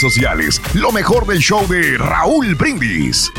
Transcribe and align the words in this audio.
sociales. 0.00 0.60
Lo 0.74 0.90
mejor 0.92 1.26
del 1.26 1.38
show 1.38 1.66
de 1.68 1.98
Raúl 1.98 2.54
Brindis. 2.54 3.30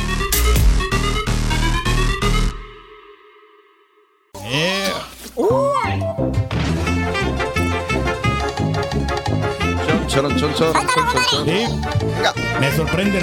Me 12.60 12.72
sorprende, 12.72 13.20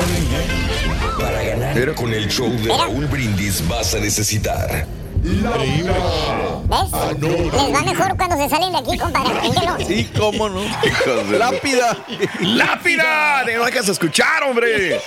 Para 1.18 1.42
ganar. 1.42 1.74
Pero 1.74 1.94
con 1.94 2.12
el 2.12 2.28
show 2.28 2.50
de 2.50 2.68
Raúl 2.68 3.06
Brindis 3.06 3.66
vas 3.66 3.94
a 3.94 4.00
necesitar 4.00 4.86
¿Ves? 5.22 6.90
Les 7.20 7.72
va 7.72 7.82
mejor 7.84 8.16
cuando 8.16 8.36
se 8.36 8.48
salen 8.48 8.72
de 8.72 8.78
aquí, 8.78 8.98
compadre. 8.98 9.30
Sí, 9.86 10.10
cómo 10.18 10.48
no. 10.48 10.62
Lápida. 11.38 11.96
Lápida. 12.40 13.44
No 13.56 13.64
dejas 13.64 13.88
escuchar, 13.88 14.42
hombre. 14.42 15.00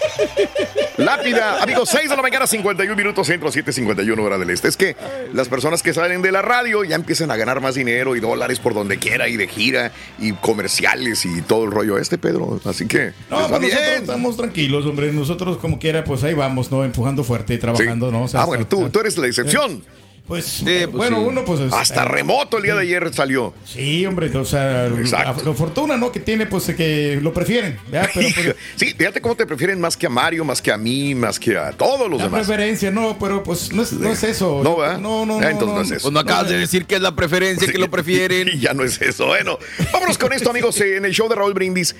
Lápida. 0.97 1.61
Amigos, 1.61 1.89
6 1.89 2.09
de 2.09 2.16
la 2.16 2.22
mañana, 2.22 2.47
51 2.47 2.95
minutos, 2.95 3.27
centro 3.27 3.52
7:51 3.52 4.19
hora 4.23 4.38
del 4.38 4.49
este. 4.52 4.69
Es 4.69 4.77
que 4.77 4.95
las 5.33 5.49
personas 5.49 5.83
que 5.83 5.94
salen 5.94 6.22
de 6.22 6.31
la 6.31 6.41
radio 6.41 6.85
ya 6.85 6.95
empiezan 6.95 7.29
a 7.31 7.35
ganar 7.35 7.59
más 7.59 7.75
dinero 7.75 8.16
y 8.16 8.22
dólares 8.22 8.59
por 8.59 8.73
donde 8.73 8.97
quiera 8.97 9.27
y 9.27 9.35
de 9.35 9.47
gira 9.47 9.91
y 10.17 10.31
comerciales 10.33 11.25
y 11.25 11.41
todo 11.41 11.66
el 11.66 11.72
rollo 11.72 11.97
este, 11.97 12.17
Pedro. 12.17 12.61
Así 12.63 12.88
que. 12.88 13.11
No, 13.29 13.47
pues 13.50 13.59
bien. 13.59 13.73
nosotros 13.73 14.00
estamos 14.02 14.38
tranquilos, 14.38 14.85
hombre. 14.85 15.11
Nosotros, 15.11 15.57
como 15.57 15.77
quiera, 15.77 16.05
pues 16.05 16.23
ahí 16.23 16.33
vamos, 16.33 16.72
¿no? 16.72 16.85
Empujando 16.85 17.23
fuerte 17.25 17.55
y 17.55 17.57
trabajando, 17.57 18.11
¿no? 18.11 18.23
O 18.23 18.27
sea, 18.29 18.44
ah, 18.44 18.45
bueno, 18.45 18.66
tú, 18.66 18.89
tú 18.89 19.00
eres 19.02 19.17
la 19.17 19.27
excepción. 19.27 19.83
Pues, 20.27 20.63
bueno, 20.91 21.21
uno 21.21 21.45
pues... 21.45 21.59
es- 21.59 21.71
Hasta 21.71 22.01
eh, 22.03 22.07
remoto 22.07 22.57
el 22.57 22.63
día 22.63 22.73
de 22.73 22.81
ayer 22.81 23.13
salió. 23.13 23.53
Sí, 23.63 24.03
hombre, 24.07 24.35
o 24.35 24.43
sea, 24.43 24.87
la, 24.89 25.35
la 25.45 25.53
fortuna, 25.53 25.97
¿no? 25.97 26.11
Que 26.11 26.19
tiene, 26.19 26.47
pues, 26.47 26.63
que 26.75 27.19
lo 27.21 27.31
prefieren, 27.31 27.77
¿verdad? 27.91 28.09
Pero, 28.11 28.27
pues, 28.33 28.55
Sí, 28.75 28.95
fíjate 28.97 29.21
cómo 29.21 29.35
te 29.35 29.45
prefieren 29.45 29.79
más 29.79 29.95
que 29.95 30.07
a 30.07 30.09
Mario, 30.09 30.43
más 30.43 30.63
que 30.63 30.71
a 30.71 30.77
mí, 30.77 31.13
más 31.13 31.39
que 31.39 31.55
a 31.55 31.71
todos 31.73 32.09
los 32.09 32.17
la 32.17 32.25
demás. 32.25 32.47
preferencia, 32.47 32.89
no, 32.89 33.17
pero 33.19 33.43
pues 33.43 33.71
no 33.71 33.83
es, 33.83 33.93
no 33.93 34.11
es 34.11 34.23
eso. 34.23 34.61
No, 34.63 34.77
¿verdad? 34.77 34.97
No, 35.00 35.27
no, 35.27 35.38
Ah, 35.38 35.41
no. 35.41 35.47
entonces 35.50 35.75
no 35.75 35.81
es 35.83 35.91
eso. 35.91 36.01
Pues 36.01 36.13
no 36.13 36.19
acabas 36.22 36.50
de 36.50 36.57
decir 36.57 36.85
que 36.85 36.95
es 36.95 37.01
la 37.01 37.16
preferencia, 37.16 37.71
que 37.71 37.77
lo 37.77 37.91
prefieren. 37.91 38.47
Y 38.51 38.57
ya 38.59 38.73
no 38.73 38.83
es 38.83 39.00
eso. 39.01 39.27
Bueno, 39.27 39.59
vámonos 39.94 40.17
con 40.17 40.33
esto, 40.33 40.50
amigos, 40.50 40.81
eh, 40.81 40.97
en 40.97 41.05
el 41.05 41.11
show 41.11 41.29
de 41.29 41.35
Raúl 41.35 41.53
Brindis. 41.53 41.95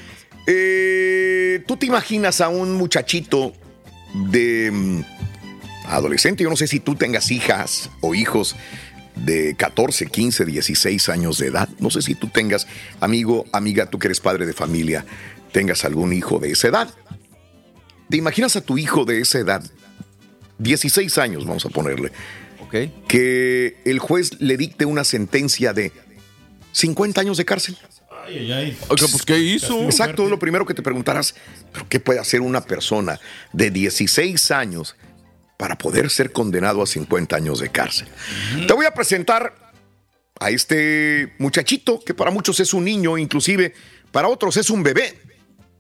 Eh, 0.48 1.62
¿Tú 1.68 1.78
te 1.78 1.86
imaginas 1.86 2.42
a 2.42 2.50
un 2.50 2.74
muchachito 2.74 3.54
de 4.14 5.04
adolescente? 5.90 6.44
Yo 6.44 6.50
no 6.50 6.56
sé 6.56 6.68
si 6.68 6.80
tú 6.80 6.96
tengas 6.96 7.32
hijas 7.32 7.90
o 8.02 8.16
hijos 8.16 8.56
de 9.16 9.56
14, 9.56 10.08
15, 10.08 10.46
16 10.46 11.10
años 11.10 11.38
de 11.38 11.48
edad. 11.48 11.70
No 11.80 11.90
sé 11.90 12.02
si 12.02 12.16
tú 12.16 12.28
tengas, 12.28 12.68
amigo, 13.00 13.46
amiga, 13.52 13.90
tú 13.90 14.00
que 14.00 14.08
eres 14.08 14.20
padre 14.20 14.46
de 14.46 14.54
familia, 14.54 15.06
tengas 15.52 15.86
algún 15.86 16.14
hijo 16.14 16.40
de 16.40 16.52
esa 16.52 16.68
edad. 16.68 16.94
¿Te 18.10 18.18
imaginas 18.18 18.56
a 18.56 18.62
tu 18.62 18.78
hijo 18.78 19.06
de 19.06 19.22
esa 19.22 19.40
edad? 19.40 19.64
16 20.60 21.18
años, 21.18 21.46
vamos 21.46 21.66
a 21.66 21.70
ponerle. 21.70 22.12
Ok. 22.62 22.76
Que 23.08 23.78
el 23.86 24.00
juez 24.00 24.40
le 24.40 24.58
dicte 24.58 24.86
una 24.86 25.04
sentencia 25.04 25.74
de 25.74 25.92
50 26.72 27.22
años 27.22 27.38
de 27.38 27.46
cárcel. 27.46 27.78
Ay, 28.26 28.38
ay, 28.38 28.52
ay. 28.52 28.78
Oiga, 28.90 29.08
pues, 29.10 29.24
¿qué 29.24 29.38
hizo? 29.38 29.84
Exacto, 29.84 30.28
lo 30.28 30.40
primero 30.40 30.66
que 30.66 30.74
te 30.74 30.82
preguntarás, 30.82 31.36
¿pero 31.72 31.88
qué 31.88 32.00
puede 32.00 32.20
hacer 32.20 32.42
una 32.42 32.62
persona 32.62 33.20
de 33.54 33.72
16 33.72 34.52
años 34.52 34.96
para 35.58 35.78
poder 35.78 36.10
ser 36.10 36.32
condenado 36.32 36.82
a 36.82 36.88
50 36.88 37.36
años 37.36 37.60
de 37.60 37.70
cárcel? 37.70 38.08
Te 38.68 38.74
voy 38.74 38.86
a 38.86 38.94
presentar 38.94 39.56
a 40.40 40.50
este 40.50 41.34
muchachito, 41.38 42.00
que 42.04 42.14
para 42.14 42.32
muchos 42.32 42.60
es 42.60 42.74
un 42.74 42.84
niño, 42.84 43.18
inclusive 43.18 43.74
para 44.12 44.28
otros 44.28 44.58
es 44.58 44.70
un 44.70 44.84
bebé. 44.84 45.18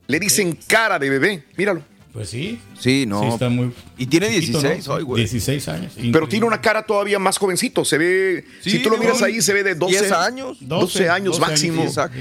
Le 0.08 0.19
dicen 0.19 0.58
cara 0.68 1.00
de 1.00 1.09
bebé, 1.09 1.46
míralo. 1.58 1.84
Pues 2.16 2.30
sí. 2.30 2.62
Sí, 2.80 3.06
no. 3.06 3.22
Sí, 3.22 3.28
está 3.28 3.50
muy 3.50 3.74
Y 3.97 4.06
tiene 4.06 4.28
chiquito, 4.28 4.62
16 4.62 4.88
¿no? 4.88 4.94
hoy, 4.94 5.03
güey. 5.03 5.24
16 5.24 5.68
años. 5.68 5.94
Pero 6.14 6.30
tiene 6.30 6.46
una 6.46 6.62
cara 6.62 6.85
todavía 6.85 7.19
más 7.19 7.38
jovencito, 7.38 7.84
se 7.84 7.97
ve, 7.97 8.46
Sí, 8.62 8.72
si 8.72 8.80
tú 8.80 8.90
lo 8.90 8.97
miras 8.97 9.22
ahí, 9.22 9.41
se 9.41 9.52
ve 9.52 9.64
de 9.64 9.75
12 9.75 10.00
10 10.00 10.12
años. 10.14 10.58
12 10.62 11.09
años 11.09 11.40
máximo. 11.41 11.84
Exacto. 11.84 12.18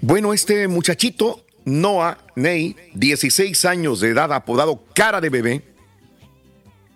Bueno, 0.00 0.34
este 0.34 0.66
muchachito, 0.66 1.46
Noah 1.64 2.18
Ney, 2.34 2.74
16 2.94 3.64
años 3.66 4.00
de 4.00 4.08
edad, 4.08 4.32
apodado 4.32 4.84
cara 4.94 5.20
de 5.20 5.30
bebé, 5.30 5.62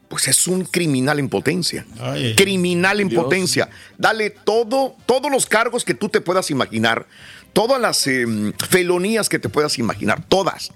pues 0.08 0.28
es 0.28 0.46
un 0.46 0.64
criminal 0.64 1.18
en 1.18 1.28
potencia. 1.28 1.86
Ay, 2.00 2.34
criminal 2.34 3.00
en 3.00 3.08
Dios. 3.08 3.22
potencia. 3.22 3.68
Dale 3.96 4.30
todo, 4.30 4.96
todos 5.06 5.30
los 5.30 5.46
cargos 5.46 5.84
que 5.84 5.94
tú 5.94 6.08
te 6.08 6.20
puedas 6.20 6.50
imaginar, 6.50 7.06
todas 7.52 7.80
las 7.80 8.06
em, 8.06 8.52
felonías 8.68 9.28
que 9.28 9.38
te 9.38 9.48
puedas 9.48 9.78
imaginar, 9.78 10.24
todas. 10.28 10.70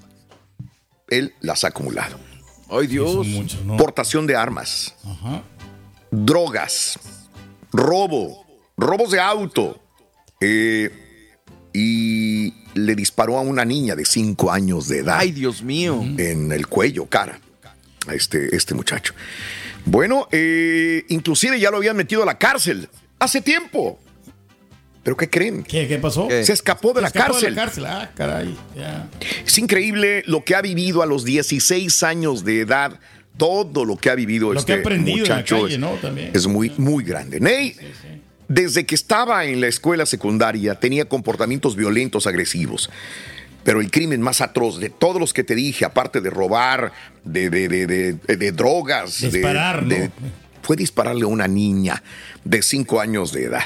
Él 1.09 1.35
las 1.41 1.65
ha 1.65 1.69
acumulado. 1.69 2.19
Ay, 2.71 2.87
Dios. 2.87 3.11
Son 3.13 3.31
muchos, 3.31 3.65
¿no? 3.65 3.77
Portación 3.77 4.27
de 4.27 4.35
armas, 4.37 4.95
Ajá. 5.05 5.43
drogas, 6.11 6.99
robo, 7.73 8.45
robos 8.77 9.11
de 9.11 9.21
auto. 9.21 9.79
eh, 10.41 10.91
y 11.75 12.53
le 12.75 12.95
disparó 12.95 13.39
a 13.39 13.41
una 13.41 13.65
niña 13.65 13.95
de 13.95 14.05
5 14.05 14.51
años 14.53 14.89
de 14.89 14.99
edad 14.99 15.17
Ay, 15.19 15.33
Dios 15.33 15.63
mío. 15.63 16.03
en 16.19 16.53
el 16.53 16.67
cuello, 16.67 17.07
cara, 17.07 17.41
este, 18.13 18.55
este 18.55 18.75
muchacho. 18.75 19.15
Bueno, 19.85 20.29
eh, 20.31 21.05
inclusive 21.09 21.59
ya 21.59 21.71
lo 21.71 21.79
habían 21.79 21.97
metido 21.97 22.23
a 22.23 22.27
la 22.27 22.39
cárcel 22.39 22.89
hace 23.19 23.41
tiempo. 23.41 23.99
¿Pero 25.03 25.17
qué 25.17 25.29
creen? 25.29 25.65
¿Qué, 25.65 25.89
qué 25.89 25.99
pasó? 25.99 26.29
¿Qué? 26.29 26.45
Se 26.45 26.53
escapó 26.53 26.93
de 26.93 27.03
la 27.03 27.11
Se 27.11 27.19
escapó 27.19 27.33
cárcel. 27.33 27.55
De 27.55 27.57
la 27.57 27.65
cárcel. 27.65 27.87
Ah, 27.87 28.11
caray. 28.15 28.57
Es 29.45 29.59
increíble 29.59 30.23
lo 30.27 30.45
que 30.45 30.55
ha 30.55 30.63
vivido 30.63 31.03
a 31.03 31.07
los 31.07 31.25
16 31.25 32.03
años 32.05 32.45
de 32.45 32.61
edad. 32.61 33.01
Todo 33.37 33.87
lo 33.87 33.97
que 33.97 34.11
ha 34.11 34.15
vivido 34.15 34.53
Lo 34.53 34.61
este 34.61 34.75
que 34.75 34.79
ha 34.79 34.83
aprendido 34.83 35.25
en 35.25 35.29
la 35.31 35.37
muchacho 35.37 35.63
calle, 35.63 35.75
es, 35.75 35.81
¿no? 35.81 35.93
También. 35.95 36.31
es 36.35 36.47
muy, 36.47 36.71
muy 36.77 37.03
grande. 37.03 37.41
Ney, 37.41 37.75
desde 38.47 38.85
que 38.85 38.95
estaba 38.95 39.47
en 39.47 39.61
la 39.63 39.69
escuela 39.69 40.05
secundaria, 40.05 40.75
tenía 40.75 41.07
comportamientos 41.07 41.75
violentos, 41.75 42.27
agresivos. 42.27 42.91
Pero 43.65 43.81
el 43.81 43.91
crimen 43.91 44.21
más 44.21 44.41
atroz 44.41 44.81
de 44.81 44.91
todos 44.91 45.21
los 45.21 45.33
que 45.33 45.45
te 45.45 45.55
dije, 45.55 45.85
aparte 45.85 46.21
de 46.21 46.31
robar, 46.31 46.93
de, 47.25 47.49
de- 47.51 47.69
de- 47.69 47.87
de- 47.87 48.37
de 48.37 48.53
drogas, 48.53 49.21
de- 49.21 49.31
Disparar, 49.31 49.83
¿no? 49.83 49.89
de- 49.89 50.11
fue 50.63 50.77
dispararle 50.77 51.23
a 51.25 51.29
una 51.29 51.49
niña 51.49 52.03
de 52.45 52.63
5 52.63 53.01
años 53.01 53.33
de 53.33 53.45
edad. 53.45 53.65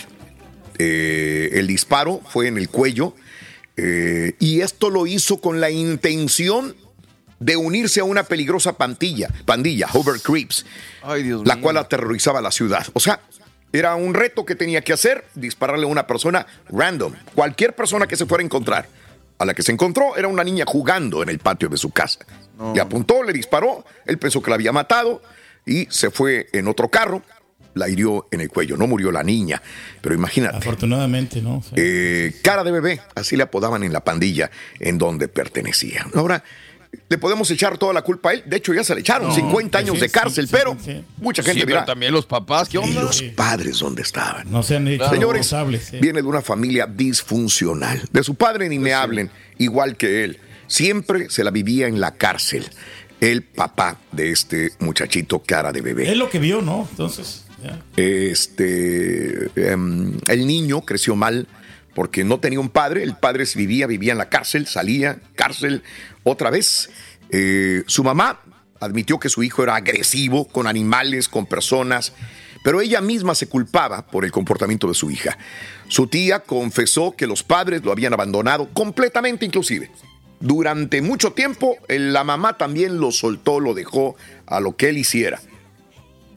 Eh, 0.79 1.51
el 1.55 1.67
disparo 1.67 2.21
fue 2.29 2.49
en 2.49 2.59
el 2.59 2.69
cuello 2.69 3.15
eh, 3.79 4.35
y 4.39 4.61
esto 4.61 4.91
lo 4.91 5.07
hizo 5.07 5.41
con 5.41 5.61
la 5.61 5.71
intención 5.71 6.75
de 7.39 7.57
unirse 7.57 8.01
a 8.01 8.05
una 8.05 8.23
peligrosa 8.25 8.75
pandilla, 8.75 9.29
pandilla, 9.45 9.89
Hover 9.93 10.21
Creeps, 10.21 10.65
Ay, 11.03 11.23
Dios 11.23 11.47
la 11.47 11.55
mío. 11.57 11.63
cual 11.63 11.77
aterrorizaba 11.79 12.41
la 12.41 12.51
ciudad. 12.51 12.87
O 12.95 13.01
sea, 13.01 13.21
era 13.73 13.95
un 13.95 14.15
reto 14.15 14.45
que 14.47 14.55
tenía 14.55 14.81
que 14.83 14.93
hacer, 14.95 15.25
dispararle 15.35 15.85
a 15.85 15.89
una 15.89 16.07
persona 16.07 16.47
random, 16.71 17.13
cualquier 17.35 17.75
persona 17.75 18.07
que 18.07 18.17
se 18.17 18.25
fuera 18.27 18.41
a 18.43 18.47
encontrar. 18.47 18.89
A 19.39 19.45
la 19.45 19.55
que 19.55 19.63
se 19.63 19.73
encontró 19.73 20.17
era 20.17 20.29
una 20.29 20.43
niña 20.45 20.65
jugando 20.67 21.23
en 21.23 21.29
el 21.29 21.39
patio 21.39 21.69
de 21.69 21.77
su 21.77 21.91
casa. 21.91 22.21
Le 22.75 22.81
apuntó, 22.81 23.23
le 23.23 23.33
disparó, 23.33 23.85
él 24.07 24.19
pensó 24.19 24.43
que 24.43 24.51
la 24.51 24.55
había 24.57 24.73
matado 24.73 25.21
y 25.67 25.87
se 25.91 26.11
fue 26.11 26.49
en 26.53 26.69
otro 26.69 26.89
carro. 26.89 27.23
la 27.75 27.91
hirió 27.91 28.27
en 28.31 28.41
el 28.41 28.49
cuello. 28.49 28.79
No 28.79 28.87
murió 28.87 29.13
la 29.13 29.23
niña, 29.23 29.61
pero 30.01 30.15
imagínate. 30.15 30.57
Afortunadamente, 30.57 31.43
¿no? 31.43 31.63
Eh, 31.75 32.35
cara 32.43 32.65
de 32.65 32.73
bebé, 32.73 33.03
así 33.15 33.37
le 33.37 33.43
apodaban 33.43 33.83
en 33.83 33.93
la 33.93 34.03
pandilla 34.03 34.51
en 34.81 34.97
donde 34.97 35.29
pertenecía. 35.29 36.07
Ahora, 36.15 36.43
le 37.09 37.19
podemos 37.19 37.51
echar 37.51 37.79
toda 37.79 37.93
la 37.93 38.03
culpa 38.03 38.31
a 38.31 38.35
él. 38.35 38.43
De 38.47 38.57
hecho, 38.57 38.73
ya 38.75 38.83
se 38.85 38.95
le 38.95 39.01
echaron 39.01 39.33
50 39.35 39.79
años 39.79 39.95
sí, 39.97 40.01
de 40.01 40.09
cárcel, 40.11 40.47
sí, 40.49 40.55
pero 40.57 40.77
mucha 41.19 41.43
gente 41.43 41.61
Sí, 41.61 41.67
pero 41.67 41.77
dirá, 41.81 41.85
también 41.85 42.13
los 42.13 42.27
papás, 42.27 42.69
¿qué 42.69 42.77
¿y 42.77 42.81
onda? 42.81 43.03
los 43.03 43.23
padres 43.23 43.79
dónde 43.79 44.03
estaban? 44.03 44.51
no 44.51 44.63
sean 44.63 44.85
Señores, 44.87 45.11
responsables. 45.41 45.85
sí. 45.85 45.99
viene 46.01 46.23
de 46.23 46.29
una 46.29 46.43
familia 46.43 46.87
disfuncional. 46.87 48.03
De 48.13 48.23
su 48.23 48.35
padre 48.35 48.69
ni 48.69 48.79
me 48.79 48.93
hablen, 48.95 49.31
igual 49.59 49.97
que 49.97 50.25
él. 50.25 50.39
Siempre 50.67 51.31
se 51.31 51.45
la 51.45 51.51
vivía 51.51 51.87
en 51.87 52.01
la 52.01 52.13
cárcel. 52.13 52.67
El 53.21 53.43
papá 53.43 53.99
de 54.13 54.31
este 54.31 54.73
muchachito 54.81 55.39
cara 55.41 55.73
de 55.73 55.81
bebé. 55.81 56.11
Es 56.11 56.17
lo 56.17 56.29
que 56.29 56.39
vio, 56.39 56.61
¿no? 56.61 56.87
Entonces, 56.91 57.45
ya. 57.65 57.81
Este, 57.97 59.49
em, 59.57 60.19
el 60.29 60.47
niño 60.47 60.83
creció 60.83 61.17
mal 61.17 61.47
porque 61.97 62.23
no 62.23 62.39
tenía 62.39 62.61
un 62.61 62.69
padre. 62.69 63.03
El 63.03 63.17
padre 63.17 63.45
vivía, 63.57 63.89
vivía 63.89 64.13
en 64.13 64.19
la 64.19 64.29
cárcel, 64.29 64.69
salía, 64.69 65.19
cárcel, 65.35 65.83
otra 66.23 66.51
vez. 66.51 66.91
Eh, 67.31 67.83
su 67.87 68.05
mamá 68.05 68.41
admitió 68.79 69.19
que 69.19 69.29
su 69.29 69.43
hijo 69.43 69.65
era 69.65 69.75
agresivo 69.75 70.47
con 70.47 70.69
animales, 70.69 71.29
con 71.29 71.47
personas, 71.47 72.13
pero 72.63 72.81
ella 72.81 73.01
misma 73.01 73.35
se 73.35 73.49
culpaba 73.49 74.07
por 74.07 74.25
el 74.25 74.31
comportamiento 74.31 74.87
de 74.87 74.95
su 74.95 75.11
hija. 75.11 75.37
Su 75.89 76.07
tía 76.07 76.41
confesó 76.41 77.17
que 77.17 77.27
los 77.27 77.43
padres 77.43 77.83
lo 77.83 77.91
habían 77.91 78.13
abandonado 78.13 78.69
completamente 78.73 79.45
inclusive. 79.45 79.91
Durante 80.39 81.03
mucho 81.03 81.33
tiempo, 81.33 81.79
eh, 81.89 81.99
la 81.99 82.23
mamá 82.23 82.59
también 82.59 83.01
lo 83.01 83.11
soltó, 83.11 83.59
lo 83.59 83.73
dejó 83.73 84.17
a 84.45 84.61
lo 84.61 84.77
que 84.77 84.91
él 84.91 84.99
hiciera 84.99 85.41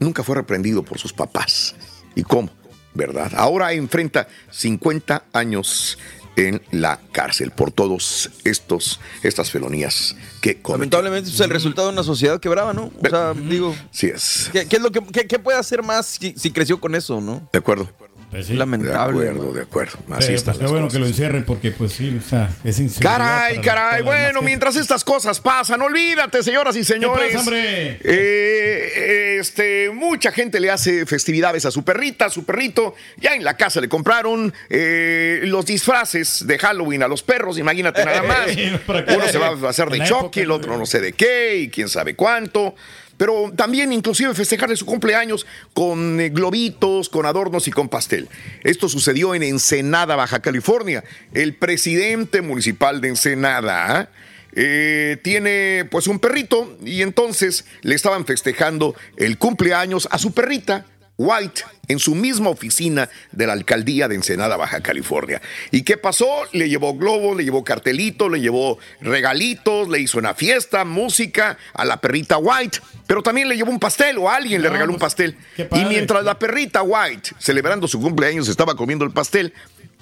nunca 0.00 0.24
fue 0.24 0.34
reprendido 0.34 0.82
por 0.82 0.98
sus 0.98 1.12
papás. 1.12 1.76
¿Y 2.16 2.22
cómo? 2.22 2.50
¿Verdad? 2.94 3.32
Ahora 3.36 3.72
enfrenta 3.72 4.26
50 4.50 5.24
años 5.32 5.96
en 6.36 6.62
la 6.70 6.98
cárcel 7.12 7.50
por 7.50 7.70
todos 7.70 8.30
estos 8.44 9.00
estas 9.22 9.50
felonías 9.50 10.16
que 10.40 10.60
cometió. 10.60 10.78
Lamentablemente 10.78 11.30
es 11.30 11.40
el 11.40 11.50
resultado 11.50 11.88
de 11.88 11.94
una 11.94 12.02
sociedad 12.02 12.40
quebrada, 12.40 12.72
¿no? 12.72 12.90
O 13.02 13.08
sea, 13.08 13.34
digo, 13.34 13.74
Sí 13.90 14.06
es. 14.06 14.48
¿qué, 14.52 14.66
qué 14.66 14.76
es 14.76 14.82
lo 14.82 14.90
que 14.90 15.00
qué, 15.12 15.26
qué 15.26 15.38
puede 15.38 15.58
hacer 15.58 15.82
más 15.82 16.06
si, 16.06 16.34
si 16.36 16.50
creció 16.50 16.80
con 16.80 16.94
eso, 16.94 17.20
no? 17.20 17.48
De 17.52 17.58
acuerdo. 17.58 17.88
Pues 18.30 18.46
sí. 18.46 18.52
De 18.52 18.58
Lamentable. 18.58 19.28
acuerdo, 19.28 19.52
de 19.52 19.62
acuerdo. 19.62 19.98
Así 20.10 20.26
Pero, 20.26 20.36
está. 20.36 20.52
pues, 20.52 20.64
qué 20.64 20.70
bueno 20.72 20.88
que 20.88 20.98
lo 21.00 21.06
encierren 21.06 21.44
porque, 21.44 21.72
pues 21.72 21.92
sí, 21.92 22.16
o 22.24 22.28
sea, 22.28 22.48
es 22.62 22.80
Caray, 23.00 23.60
caray. 23.60 24.02
Bueno, 24.02 24.40
mientras 24.42 24.76
estas 24.76 25.02
cosas 25.02 25.40
pasan, 25.40 25.82
olvídate, 25.82 26.42
señoras 26.42 26.76
y 26.76 26.84
señores. 26.84 27.26
pasa, 27.26 27.38
hombre? 27.40 27.98
Eh, 28.02 29.36
este, 29.40 29.90
mucha 29.90 30.30
gente 30.30 30.60
le 30.60 30.70
hace 30.70 31.06
festividades 31.06 31.64
a 31.64 31.70
su 31.70 31.82
perrita, 31.82 32.26
a 32.26 32.30
su 32.30 32.44
perrito. 32.44 32.94
Ya 33.16 33.34
en 33.34 33.42
la 33.42 33.56
casa 33.56 33.80
le 33.80 33.88
compraron 33.88 34.52
eh, 34.68 35.40
los 35.44 35.66
disfraces 35.66 36.46
de 36.46 36.58
Halloween 36.58 37.02
a 37.02 37.08
los 37.08 37.22
perros, 37.22 37.58
imagínate 37.58 38.04
nada 38.04 38.22
más. 38.22 38.46
Uno 38.56 39.28
se 39.28 39.38
va 39.38 39.48
a 39.66 39.70
hacer 39.70 39.88
de 39.90 39.98
Chucky, 40.04 40.14
época, 40.14 40.40
el 40.40 40.50
otro 40.52 40.78
no 40.78 40.86
sé 40.86 41.00
de 41.00 41.12
qué, 41.14 41.56
y 41.56 41.68
quién 41.68 41.88
sabe 41.88 42.14
cuánto. 42.14 42.74
Pero 43.20 43.52
también 43.54 43.92
inclusive 43.92 44.32
festejarle 44.32 44.76
su 44.76 44.86
cumpleaños 44.86 45.46
con 45.74 46.18
eh, 46.18 46.30
globitos, 46.30 47.10
con 47.10 47.26
adornos 47.26 47.68
y 47.68 47.70
con 47.70 47.90
pastel. 47.90 48.30
Esto 48.64 48.88
sucedió 48.88 49.34
en 49.34 49.42
Ensenada, 49.42 50.16
Baja 50.16 50.40
California. 50.40 51.04
El 51.34 51.54
presidente 51.54 52.40
municipal 52.40 53.02
de 53.02 53.08
Ensenada 53.08 54.08
eh, 54.54 55.18
tiene 55.22 55.86
pues 55.90 56.06
un 56.06 56.18
perrito 56.18 56.78
y 56.82 57.02
entonces 57.02 57.66
le 57.82 57.94
estaban 57.94 58.24
festejando 58.24 58.94
el 59.18 59.36
cumpleaños 59.36 60.08
a 60.10 60.16
su 60.16 60.32
perrita. 60.32 60.86
White 61.20 61.64
en 61.88 61.98
su 61.98 62.14
misma 62.14 62.48
oficina 62.48 63.10
de 63.30 63.46
la 63.46 63.52
alcaldía 63.52 64.08
de 64.08 64.14
Ensenada, 64.14 64.56
Baja 64.56 64.80
California. 64.80 65.42
¿Y 65.70 65.82
qué 65.82 65.98
pasó? 65.98 66.44
Le 66.52 66.68
llevó 66.70 66.96
globos, 66.96 67.36
le 67.36 67.44
llevó 67.44 67.62
cartelitos, 67.62 68.30
le 68.30 68.40
llevó 68.40 68.78
regalitos, 69.02 69.88
le 69.88 70.00
hizo 70.00 70.16
una 70.16 70.32
fiesta, 70.34 70.86
música 70.86 71.58
a 71.74 71.84
la 71.84 72.00
perrita 72.00 72.38
White, 72.38 72.78
pero 73.06 73.22
también 73.22 73.48
le 73.50 73.56
llevó 73.56 73.70
un 73.70 73.80
pastel 73.80 74.16
o 74.16 74.30
alguien 74.30 74.62
le 74.62 74.70
regaló 74.70 74.92
un 74.92 74.98
pues, 74.98 75.12
pastel. 75.12 75.36
qué 75.56 75.68
Y 75.72 75.84
mientras 75.84 76.24
la 76.24 76.38
perrita 76.38 76.82
White, 76.82 77.32
celebrando 77.38 77.86
su 77.86 78.00
cumpleaños, 78.00 78.48
estaba 78.48 78.74
comiendo 78.74 79.04
el 79.04 79.10
pastel, 79.10 79.52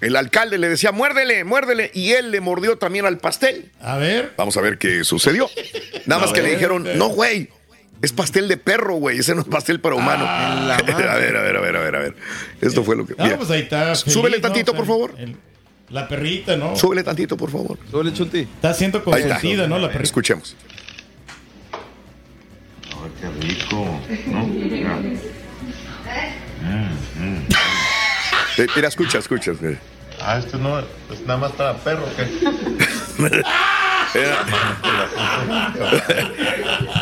el 0.01 0.15
alcalde 0.15 0.59
le 0.59 0.69
decía, 0.69 0.93
muérdele, 0.93 1.43
muérdele, 1.43 1.91
y 1.95 2.13
él 2.13 2.31
le 2.31 2.41
mordió 2.41 2.79
también 2.79 3.07
al 3.07 3.19
pastel. 3.19 3.73
A 3.81 3.97
ver. 3.97 4.35
Vamos 4.37 4.57
a 4.57 4.61
ver 4.61 4.79
qué 4.79 5.03
sucedió. 5.03 5.51
Nada 6.07 6.21
más 6.21 6.33
que 6.33 6.43
le 6.43 6.51
dijeron, 6.51 6.87
no, 6.97 7.09
güey, 7.09 7.49
es 8.03 8.13
pastel 8.13 8.49
de 8.49 8.57
perro, 8.57 8.95
güey, 8.95 9.19
ese 9.19 9.35
no 9.35 9.41
es 9.43 9.49
pastel 9.49 9.81
para 9.81 9.97
humano. 9.97 10.25
Ah, 10.27 10.77
a 10.79 10.83
ver, 10.83 11.09
a 11.09 11.15
ver, 11.17 11.37
a 11.37 11.43
ver, 11.43 11.57
a 11.57 11.61
ver, 11.81 11.97
a 11.97 11.99
ver. 11.99 12.17
Esto 12.61 12.85
fue 12.85 12.97
lo 12.97 13.07
que... 13.07 13.15
Ah, 13.19 13.25
mira. 13.25 13.37
pues 13.39 13.51
ahí 13.51 13.63
está. 13.63 13.95
feliz, 13.97 14.13
Súbele 14.15 14.37
¿no? 14.37 14.43
tantito, 14.43 14.73
O 14.73 14.75
sea, 14.75 14.79
por 14.79 14.87
favor. 14.87 15.15
el- 15.19 15.37
la 15.91 16.07
perrita, 16.07 16.55
¿no? 16.57 16.77
Súbele 16.77 17.03
tantito, 17.03 17.37
por 17.37 17.51
favor. 17.51 17.79
Doble 17.91 18.13
chunti. 18.13 18.41
Está 18.41 18.75
siendo 18.75 18.99
Ahí 19.07 19.23
está. 19.23 19.35
consentida, 19.37 19.67
¿no? 19.67 19.79
La 19.79 19.87
perrita. 19.89 20.05
Escuchemos. 20.05 20.55
Ay, 22.91 23.11
qué 23.21 23.47
rico, 23.47 24.01
¿no? 24.27 24.47
Mira. 24.47 24.99
Eh, 28.59 28.67
Mira, 28.77 28.89
escucha, 28.89 29.19
escucha. 29.19 29.53
eh. 29.63 29.79
Ah, 30.21 30.39
esto 30.39 30.59
no, 30.59 30.81
es 30.81 30.87
nada 31.27 31.39
más 31.39 31.53
para 31.53 31.75
perro, 31.79 32.05
¿qué? 32.17 32.29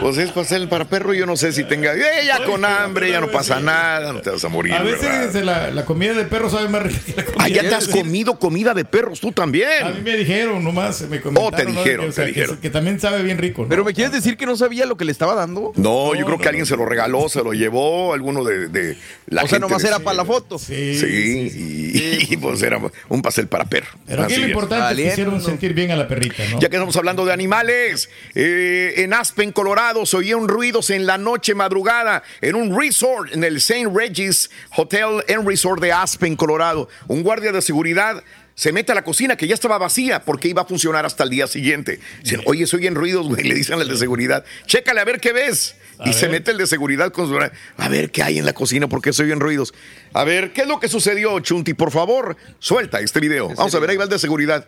Pues 0.00 0.18
es 0.18 0.30
pastel 0.30 0.68
para 0.68 0.84
perro, 0.84 1.14
yo 1.14 1.26
no 1.26 1.36
sé 1.36 1.52
si 1.52 1.64
tenga... 1.64 1.94
Eh, 1.94 2.24
ya 2.26 2.44
con 2.44 2.64
hambre, 2.64 3.10
ya 3.10 3.20
no 3.20 3.30
pasa 3.30 3.60
nada, 3.60 4.12
no 4.12 4.20
te 4.20 4.30
vas 4.30 4.44
a 4.44 4.48
morir, 4.48 4.74
A 4.74 4.82
veces 4.82 5.34
la, 5.44 5.70
la 5.70 5.84
comida 5.84 6.12
de 6.14 6.24
perro 6.24 6.50
sabe 6.50 6.68
más 6.68 6.82
rica 6.82 7.00
que 7.04 7.12
la 7.16 7.24
comida 7.24 7.44
Ah, 7.44 7.48
ya 7.48 7.62
te 7.62 7.74
has 7.74 7.88
comido 7.88 8.38
comida 8.38 8.74
de 8.74 8.84
perros 8.84 9.20
tú 9.20 9.28
A 9.28 9.30
mí 9.30 9.34
también. 9.34 10.04
me 10.04 10.16
dijeron 10.16 10.62
nomás, 10.62 11.02
me 11.02 11.20
comentaron. 11.20 11.54
Oh, 11.54 11.56
te 11.56 11.64
¿no? 11.64 11.70
dijeron, 11.72 12.06
Que, 12.06 12.10
o 12.10 12.12
sea, 12.12 12.24
te 12.24 12.32
que- 12.32 12.40
dijeron. 12.40 12.58
Que, 12.58 12.70
también 12.70 13.00
sabe 13.00 13.22
bien 13.22 13.38
rico. 13.38 13.62
¿no? 13.62 13.68
Pero 13.68 13.84
me 13.84 13.94
quieres 13.94 14.12
decir 14.12 14.36
que 14.36 14.46
no 14.46 14.56
sabía 14.56 14.86
lo 14.86 14.96
que 14.96 15.04
le 15.04 15.12
estaba 15.12 15.34
dando? 15.34 15.72
No, 15.76 16.14
yo 16.14 16.24
creo 16.24 16.36
no, 16.36 16.42
que 16.42 16.48
alguien 16.48 16.66
se 16.66 16.76
lo 16.76 16.84
regaló, 16.86 17.28
se 17.28 17.42
lo 17.42 17.52
llevó, 17.52 18.12
alguno 18.14 18.44
de, 18.44 18.68
de 18.68 18.96
la 19.28 19.42
o 19.42 19.48
sea, 19.48 19.56
gente 19.58 19.68
nomás 19.68 19.82
de- 19.82 19.88
era 19.88 19.98
para 20.00 20.16
la 20.16 20.24
foto. 20.24 20.58
Sí. 20.58 20.98
Sí, 20.98 21.50
y, 21.54 22.32
y, 22.34 22.36
pues 22.40 22.62
era 22.62 22.78
un 23.08 23.22
pastel 23.22 23.48
para 23.48 23.64
perro. 23.64 23.88
Pero 24.06 24.24
aquí 24.24 24.36
lo 24.36 24.46
importante 24.48 24.92
es 24.92 24.96
que 24.96 25.12
hicieron 25.12 25.40
sentir 25.42 25.72
bien 25.74 25.90
a 25.90 25.96
la 25.96 26.06
perrita, 26.08 26.42
¿no? 26.50 26.60
Ya 26.60 26.68
que 26.68 26.76
estamos 26.76 26.95
hablando 26.96 27.24
de 27.24 27.32
animales, 27.32 28.08
eh, 28.34 28.94
en 28.98 29.12
Aspen, 29.14 29.52
Colorado, 29.52 30.06
se 30.06 30.16
oían 30.16 30.48
ruidos 30.48 30.90
en 30.90 31.06
la 31.06 31.18
noche 31.18 31.54
madrugada 31.54 32.22
en 32.40 32.54
un 32.54 32.78
resort, 32.78 33.32
en 33.32 33.44
el 33.44 33.56
St. 33.56 33.88
Regis 33.94 34.50
Hotel 34.76 35.24
and 35.28 35.46
Resort 35.46 35.80
de 35.80 35.92
Aspen, 35.92 36.36
Colorado. 36.36 36.88
Un 37.08 37.22
guardia 37.22 37.52
de 37.52 37.62
seguridad 37.62 38.22
se 38.56 38.72
mete 38.72 38.90
a 38.90 38.94
la 38.94 39.04
cocina 39.04 39.36
que 39.36 39.46
ya 39.46 39.54
estaba 39.54 39.76
vacía 39.76 40.24
porque 40.24 40.48
iba 40.48 40.62
a 40.62 40.64
funcionar 40.64 41.04
hasta 41.04 41.24
el 41.24 41.30
día 41.30 41.46
siguiente. 41.46 42.00
Dicen, 42.22 42.40
oye, 42.46 42.66
se 42.66 42.76
oyen 42.76 42.94
ruidos, 42.94 43.28
güey, 43.28 43.44
le 43.48 43.54
dicen 43.54 43.78
al 43.78 43.86
de 43.86 43.96
seguridad, 43.96 44.44
chécale 44.66 45.00
a 45.00 45.04
ver 45.04 45.20
qué 45.20 45.32
ves. 45.32 45.76
A 45.98 46.08
y 46.08 46.12
se 46.12 46.28
mete 46.28 46.50
el 46.50 46.58
de 46.58 46.66
seguridad 46.66 47.12
con 47.12 47.28
su... 47.28 47.38
A 47.38 47.88
ver 47.88 48.10
qué 48.10 48.22
hay 48.22 48.38
en 48.38 48.44
la 48.44 48.52
cocina 48.52 48.88
porque 48.88 49.12
se 49.12 49.22
oyen 49.22 49.40
ruidos. 49.40 49.72
A 50.12 50.24
ver, 50.24 50.52
¿qué 50.52 50.62
es 50.62 50.68
lo 50.68 50.80
que 50.80 50.88
sucedió, 50.88 51.38
Chunti? 51.40 51.74
Por 51.74 51.90
favor, 51.90 52.36
suelta 52.58 53.00
este 53.00 53.20
video. 53.20 53.48
Vamos 53.54 53.74
a 53.74 53.78
ver, 53.78 53.90
ahí 53.90 53.96
va 53.96 54.04
el 54.04 54.10
de 54.10 54.18
seguridad. 54.18 54.66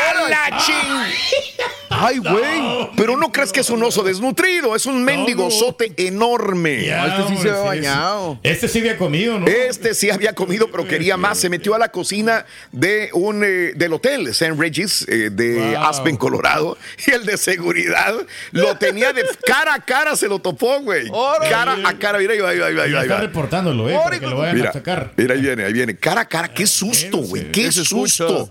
¡A 0.00 0.28
la 0.28 0.58
ching! 0.58 1.64
Ay, 1.92 2.18
güey. 2.18 2.88
Pero 2.96 3.16
no 3.16 3.30
crees 3.32 3.52
que 3.52 3.60
es 3.60 3.68
un 3.70 3.82
oso 3.82 4.02
desnutrido, 4.02 4.74
es 4.76 4.86
un 4.86 5.02
mendigo 5.04 5.42
no. 5.42 5.48
osote 5.48 5.92
enorme. 5.96 6.84
Ya, 6.84 7.06
este 7.06 7.16
sí 7.16 7.22
hombre, 7.34 7.42
se 7.42 7.50
ve 7.56 7.64
bañado. 7.64 8.38
Este 8.42 8.68
sí 8.68 8.78
había 8.78 8.96
comido, 8.96 9.38
¿no? 9.38 9.46
Este 9.46 9.94
sí 9.94 10.08
había 10.08 10.32
comido, 10.34 10.70
pero 10.70 10.86
quería 10.86 11.16
más. 11.16 11.38
Se 11.38 11.48
metió 11.48 11.74
a 11.74 11.78
la 11.78 11.90
cocina 11.90 12.46
de 12.72 13.10
un 13.12 13.42
eh, 13.44 13.72
del 13.74 13.92
hotel 13.92 14.28
St. 14.28 14.54
Regis 14.56 15.04
eh, 15.08 15.30
de 15.30 15.74
Wow. 15.76 15.84
Aspen, 15.84 16.16
Colorado, 16.16 16.78
y 17.06 17.10
el 17.10 17.26
de 17.26 17.36
seguridad 17.36 18.14
lo 18.52 18.76
tenía 18.76 19.12
de 19.12 19.24
cara 19.44 19.74
a 19.74 19.80
cara, 19.84 20.16
se 20.16 20.28
lo 20.28 20.38
topó, 20.38 20.80
güey. 20.80 21.10
Cara 21.48 21.76
a 21.84 21.98
cara, 21.98 22.18
mira, 22.18 22.32
ahí 22.34 22.38
va, 22.40 22.50
ahí 22.50 22.58
va, 22.58 22.66
ahí 22.66 22.74
va, 22.74 22.82
ahí 22.84 22.92
va. 22.92 23.02
está 23.02 23.20
reportándolo, 23.20 23.90
¿eh? 23.90 23.98
Para 24.02 24.18
que 24.20 24.26
lo 24.26 24.36
vayan 24.38 24.54
Mira, 24.56 24.70
a 24.70 24.72
sacar. 24.72 25.12
mira, 25.16 25.34
ahí 25.34 25.40
viene, 25.40 25.64
ahí 25.64 25.72
viene. 25.72 25.96
Cara 25.96 26.22
a 26.22 26.28
cara, 26.28 26.48
qué 26.48 26.66
susto, 26.66 27.18
güey, 27.18 27.50
qué 27.52 27.70
susto. 27.72 28.50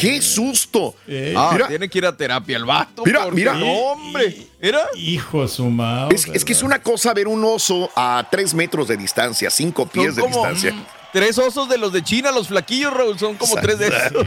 Qué 0.00 0.22
susto. 0.22 0.94
Eh. 1.06 1.34
Ah, 1.36 1.50
Mira. 1.52 1.68
tiene 1.68 1.88
que 1.88 1.98
ir 1.98 2.06
a 2.06 2.16
terapia 2.16 2.56
el 2.56 2.64
vato. 2.64 3.02
Mira, 3.04 3.24
porque 3.24 3.36
mira. 3.36 3.54
No, 3.54 3.66
hombre. 3.66 4.46
Mira. 4.60 4.86
Hijo 4.96 5.46
su 5.46 5.66
madre. 5.66 6.16
Es, 6.16 6.26
es 6.26 6.44
que 6.44 6.52
es 6.52 6.62
una 6.62 6.80
cosa 6.82 7.12
ver 7.12 7.28
un 7.28 7.44
oso 7.44 7.90
a 7.94 8.26
tres 8.30 8.54
metros 8.54 8.88
de 8.88 8.96
distancia, 8.96 9.50
cinco 9.50 9.86
pies 9.86 10.16
de 10.16 10.22
distancia. 10.26 10.74
tres 11.12 11.36
osos 11.38 11.68
de 11.68 11.76
los 11.78 11.92
de 11.92 12.02
China, 12.02 12.32
los 12.32 12.48
flaquillos, 12.48 12.92
Raúl. 12.94 13.18
Son 13.18 13.36
como 13.36 13.54
tres 13.56 13.78
de 13.78 13.88
esos. 13.88 14.26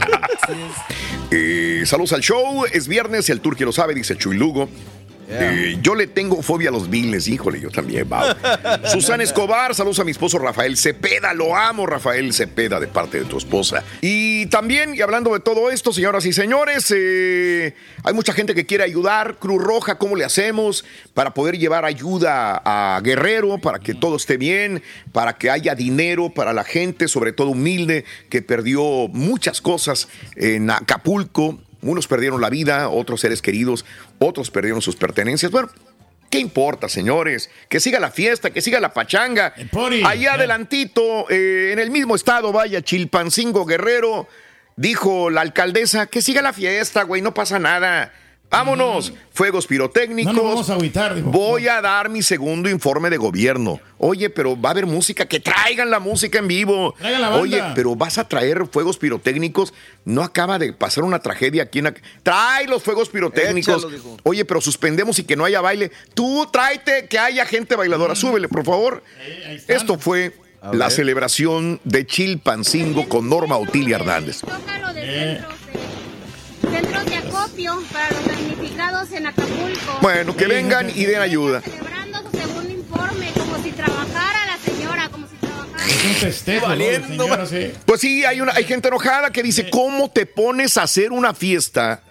Eh, 1.30 1.82
saludos 1.86 2.12
al 2.12 2.20
show, 2.20 2.64
es 2.70 2.86
viernes, 2.86 3.28
el 3.28 3.40
Turqui 3.40 3.64
lo 3.64 3.72
sabe, 3.72 3.92
dice 3.94 4.16
Chuy 4.16 4.36
Lugo. 4.36 4.68
Eh, 5.28 5.78
yo 5.80 5.94
le 5.94 6.06
tengo 6.06 6.42
fobia 6.42 6.68
a 6.68 6.72
los 6.72 6.90
viles, 6.90 7.28
híjole, 7.28 7.60
yo 7.60 7.70
también, 7.70 8.08
wow. 8.08 8.22
Susana 8.90 9.22
Escobar, 9.22 9.74
saludos 9.74 9.98
a 10.00 10.04
mi 10.04 10.10
esposo 10.10 10.38
Rafael 10.38 10.76
Cepeda, 10.76 11.32
lo 11.32 11.56
amo 11.56 11.86
Rafael 11.86 12.32
Cepeda 12.32 12.78
de 12.78 12.86
parte 12.86 13.18
de 13.20 13.24
tu 13.24 13.38
esposa. 13.38 13.82
Y 14.00 14.46
también, 14.46 14.94
y 14.94 15.00
hablando 15.00 15.32
de 15.32 15.40
todo 15.40 15.70
esto, 15.70 15.92
señoras 15.92 16.26
y 16.26 16.32
señores, 16.32 16.92
eh, 16.94 17.74
hay 18.02 18.14
mucha 18.14 18.32
gente 18.32 18.54
que 18.54 18.66
quiere 18.66 18.84
ayudar. 18.84 19.38
Cruz 19.38 19.62
Roja, 19.62 19.96
¿cómo 19.96 20.16
le 20.16 20.24
hacemos 20.24 20.84
para 21.14 21.32
poder 21.32 21.58
llevar 21.58 21.84
ayuda 21.84 22.60
a 22.64 23.00
Guerrero, 23.02 23.58
para 23.58 23.78
que 23.78 23.94
todo 23.94 24.16
esté 24.16 24.36
bien, 24.36 24.82
para 25.12 25.38
que 25.38 25.50
haya 25.50 25.74
dinero 25.74 26.30
para 26.30 26.52
la 26.52 26.64
gente, 26.64 27.08
sobre 27.08 27.32
todo 27.32 27.50
humilde, 27.50 28.04
que 28.28 28.42
perdió 28.42 29.08
muchas 29.08 29.60
cosas 29.60 30.08
en 30.36 30.70
Acapulco? 30.70 31.58
Unos 31.84 32.08
perdieron 32.08 32.40
la 32.40 32.50
vida, 32.50 32.88
otros 32.88 33.20
seres 33.20 33.42
queridos, 33.42 33.84
otros 34.18 34.50
perdieron 34.50 34.82
sus 34.82 34.96
pertenencias. 34.96 35.52
Bueno, 35.52 35.70
¿Qué 36.30 36.40
importa, 36.40 36.88
señores? 36.88 37.48
Que 37.68 37.78
siga 37.78 38.00
la 38.00 38.10
fiesta, 38.10 38.50
que 38.50 38.60
siga 38.60 38.80
la 38.80 38.92
pachanga. 38.92 39.54
Allá 40.04 40.34
adelantito, 40.34 41.30
eh, 41.30 41.70
en 41.72 41.78
el 41.78 41.92
mismo 41.92 42.16
estado, 42.16 42.50
vaya, 42.50 42.82
Chilpancingo 42.82 43.64
Guerrero, 43.64 44.26
dijo 44.74 45.30
la 45.30 45.42
alcaldesa, 45.42 46.06
que 46.06 46.22
siga 46.22 46.42
la 46.42 46.52
fiesta, 46.52 47.04
güey, 47.04 47.22
no 47.22 47.34
pasa 47.34 47.60
nada. 47.60 48.12
Vámonos, 48.58 49.12
fuegos 49.32 49.66
pirotécnicos. 49.66 50.32
No 50.32 50.42
nos 50.42 50.50
vamos 50.52 50.70
a 50.70 50.74
agüitar. 50.74 51.20
Voy 51.22 51.66
a 51.68 51.80
dar 51.80 52.08
mi 52.08 52.22
segundo 52.22 52.70
informe 52.70 53.10
de 53.10 53.16
gobierno. 53.16 53.80
Oye, 53.98 54.30
pero 54.30 54.60
va 54.60 54.68
a 54.68 54.72
haber 54.72 54.86
música, 54.86 55.26
que 55.26 55.40
traigan 55.40 55.90
la 55.90 55.98
música 55.98 56.38
en 56.38 56.46
vivo. 56.46 56.94
Traigan 56.98 57.20
la 57.20 57.28
banda. 57.30 57.42
Oye, 57.42 57.62
pero 57.74 57.96
vas 57.96 58.18
a 58.18 58.28
traer 58.28 58.66
fuegos 58.70 58.96
pirotécnicos. 58.98 59.74
No 60.04 60.22
acaba 60.22 60.58
de 60.58 60.72
pasar 60.72 61.04
una 61.04 61.18
tragedia 61.18 61.64
aquí 61.64 61.78
en... 61.80 61.86
la- 61.86 61.94
Trae 62.22 62.66
los 62.68 62.82
fuegos 62.82 63.08
pirotécnicos. 63.08 63.84
Échalo. 63.84 64.16
Oye, 64.22 64.44
pero 64.44 64.60
suspendemos 64.60 65.18
y 65.18 65.24
que 65.24 65.34
no 65.36 65.44
haya 65.44 65.60
baile. 65.60 65.90
Tú 66.14 66.46
tráete 66.52 67.06
que 67.08 67.18
haya 67.18 67.46
gente 67.46 67.74
bailadora. 67.76 68.14
Súbele, 68.14 68.48
por 68.48 68.64
favor. 68.64 69.02
ahí. 69.48 69.60
Esto 69.68 69.98
fue 69.98 70.32
la 70.72 70.90
celebración 70.90 71.80
de 71.84 72.06
Chilpancingo 72.06 73.08
con 73.08 73.28
Norma 73.28 73.56
Otilia 73.56 73.96
Hernández. 73.96 74.42
Centros, 76.70 77.04
de, 77.06 77.16
acopio 77.16 77.82
para 77.92 78.10
los 78.10 78.26
damnificados 78.26 79.12
en 79.12 79.26
Acapulco. 79.26 79.98
Bueno, 80.00 80.36
que 80.36 80.46
vengan 80.46 80.90
y 80.94 81.04
den 81.04 81.20
ayuda. 81.20 81.60
Celebrando 81.60 82.22
su 82.30 82.36
segundo 82.36 82.70
informe, 82.72 83.32
como 83.34 83.62
si 83.62 83.70
trabajara 83.72 84.46
la 84.46 84.58
señora, 84.58 85.08
como 85.10 85.26
si 85.28 85.36
trabajara. 85.36 85.84
Es 85.86 86.04
un 86.04 86.14
festejo, 86.14 86.68
¿no? 86.68 87.06
Señora, 87.06 87.46
sí. 87.46 87.72
Pues 87.84 88.00
sí, 88.00 88.24
hay, 88.24 88.40
una, 88.40 88.52
hay 88.52 88.64
gente 88.64 88.88
enojada 88.88 89.30
que 89.30 89.42
dice, 89.42 89.70
¿cómo 89.70 90.10
te 90.10 90.26
pones 90.26 90.76
a 90.76 90.82
hacer 90.82 91.12
una 91.12 91.34
fiesta? 91.34 92.02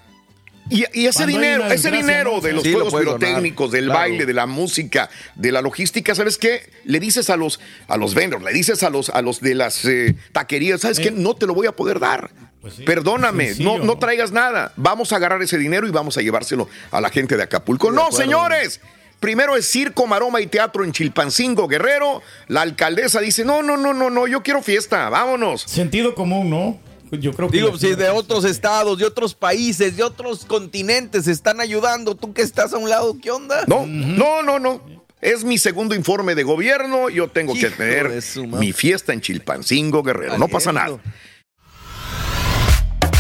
Y, 0.70 0.86
y 0.94 1.08
ese 1.08 1.20
Cuando 1.20 1.38
dinero, 1.38 1.68
ese 1.68 1.92
dinero 1.92 2.40
de 2.40 2.54
los 2.54 2.64
Sí, 2.64 2.72
lo 2.72 2.90
juegos 2.90 3.04
donar, 3.06 3.20
pirotécnicos, 3.20 3.72
del 3.72 3.86
claro. 3.86 4.00
baile, 4.00 4.26
de 4.26 4.34
la 4.34 4.46
música, 4.46 5.10
de 5.36 5.52
la 5.52 5.62
logística, 5.62 6.16
¿sabes 6.16 6.38
qué? 6.38 6.70
Le 6.86 7.02
dices 7.02 7.30
a 7.30 7.36
los, 7.36 7.60
a 7.88 7.98
los 7.98 8.14
vendors, 8.14 8.44
le 8.44 8.54
dices 8.54 8.82
a 8.84 8.90
los, 8.90 9.10
a 9.10 9.22
los 9.22 9.42
de 9.42 9.56
las 9.56 9.84
eh, 9.84 10.16
taquerías, 10.32 10.82
¿sabes 10.82 11.00
qué? 11.02 11.12
No 11.12 11.36
te 11.36 11.48
lo 11.48 11.54
voy 11.54 11.68
a 11.68 11.74
poder 11.74 12.00
dar. 12.00 12.32
Pues 12.64 12.76
sí, 12.76 12.84
Perdóname, 12.84 13.56
no, 13.60 13.78
no 13.78 13.98
traigas 13.98 14.32
nada. 14.32 14.72
Vamos 14.78 15.12
a 15.12 15.18
agarrar 15.18 15.42
ese 15.42 15.58
dinero 15.58 15.86
y 15.86 15.92
vamos 15.92 16.18
a 16.18 16.22
llevárselo 16.22 16.70
a 16.92 17.02
la 17.02 17.10
gente 17.10 17.36
de 17.36 17.44
Acapulco. 17.44 17.92
no, 17.92 18.10
señores. 18.14 18.80
Primero 19.20 19.58
es 19.58 19.70
circo, 19.70 20.08
maroma 20.08 20.40
y 20.40 20.48
teatro 20.48 20.86
en 20.86 20.94
Chilpancingo, 20.94 21.68
Guerrero. 21.68 22.22
La 22.48 22.62
alcaldesa 22.62 23.20
dice, 23.20 23.44
no, 23.44 23.62
no, 23.62 23.76
no, 23.76 23.94
no, 23.94 24.10
no, 24.10 24.28
yo 24.28 24.44
quiero 24.44 24.62
fiesta, 24.62 25.10
vámonos. 25.10 25.64
Sentido 25.64 26.16
común, 26.16 26.50
¿no? 26.50 26.80
Yo 27.12 27.34
creo 27.34 27.50
que. 27.50 27.58
Digo, 27.58 27.78
si 27.78 27.96
de 27.96 28.10
otros 28.10 28.46
estados, 28.46 28.98
de 28.98 29.06
otros 29.06 29.36
países, 29.36 29.98
de 29.98 30.04
otros 30.04 30.46
continentes 30.46 31.28
están 31.28 31.60
ayudando, 31.60 32.16
tú 32.16 32.34
que 32.34 32.42
estás 32.44 32.74
a 32.74 32.78
un 32.78 32.90
lado, 32.90 33.18
¿qué 33.22 33.30
onda? 33.30 33.66
No, 33.68 33.86
no, 33.86 34.42
no, 34.42 34.60
no. 34.60 34.82
Es 35.20 35.44
mi 35.44 35.58
segundo 35.58 35.96
informe 35.96 36.34
de 36.34 36.44
gobierno. 36.44 37.10
Yo 37.10 37.28
tengo 37.28 37.54
que 37.54 37.70
tener 37.70 38.22
mi 38.46 38.72
fiesta 38.72 39.12
en 39.12 39.20
Chilpancingo, 39.20 40.02
Guerrero. 40.02 40.38
No 40.38 40.48
pasa 40.48 40.72
nada. 40.72 41.00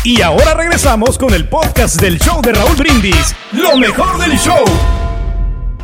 Y 0.06 0.22
ahora 0.22 0.54
regresamos 0.54 1.18
con 1.18 1.34
el 1.34 1.48
podcast 1.48 1.96
del 2.02 2.20
show 2.20 2.42
de 2.42 2.52
Raúl 2.52 2.76
Brindis. 2.76 3.34
Lo 3.54 3.78
mejor 3.78 4.18
del 4.18 4.38
show. 4.38 4.66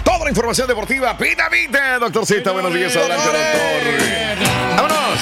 Toda 0.03 0.25
la 0.25 0.29
información 0.29 0.67
deportiva, 0.67 1.17
pita, 1.17 1.49
pita. 1.49 1.99
Doctor 1.99 2.25
Zeta, 2.25 2.51
buenos 2.51 2.73
días. 2.73 2.93
Adelante, 2.97 3.23
doctor. 3.23 4.75
Vámonos. 4.75 5.19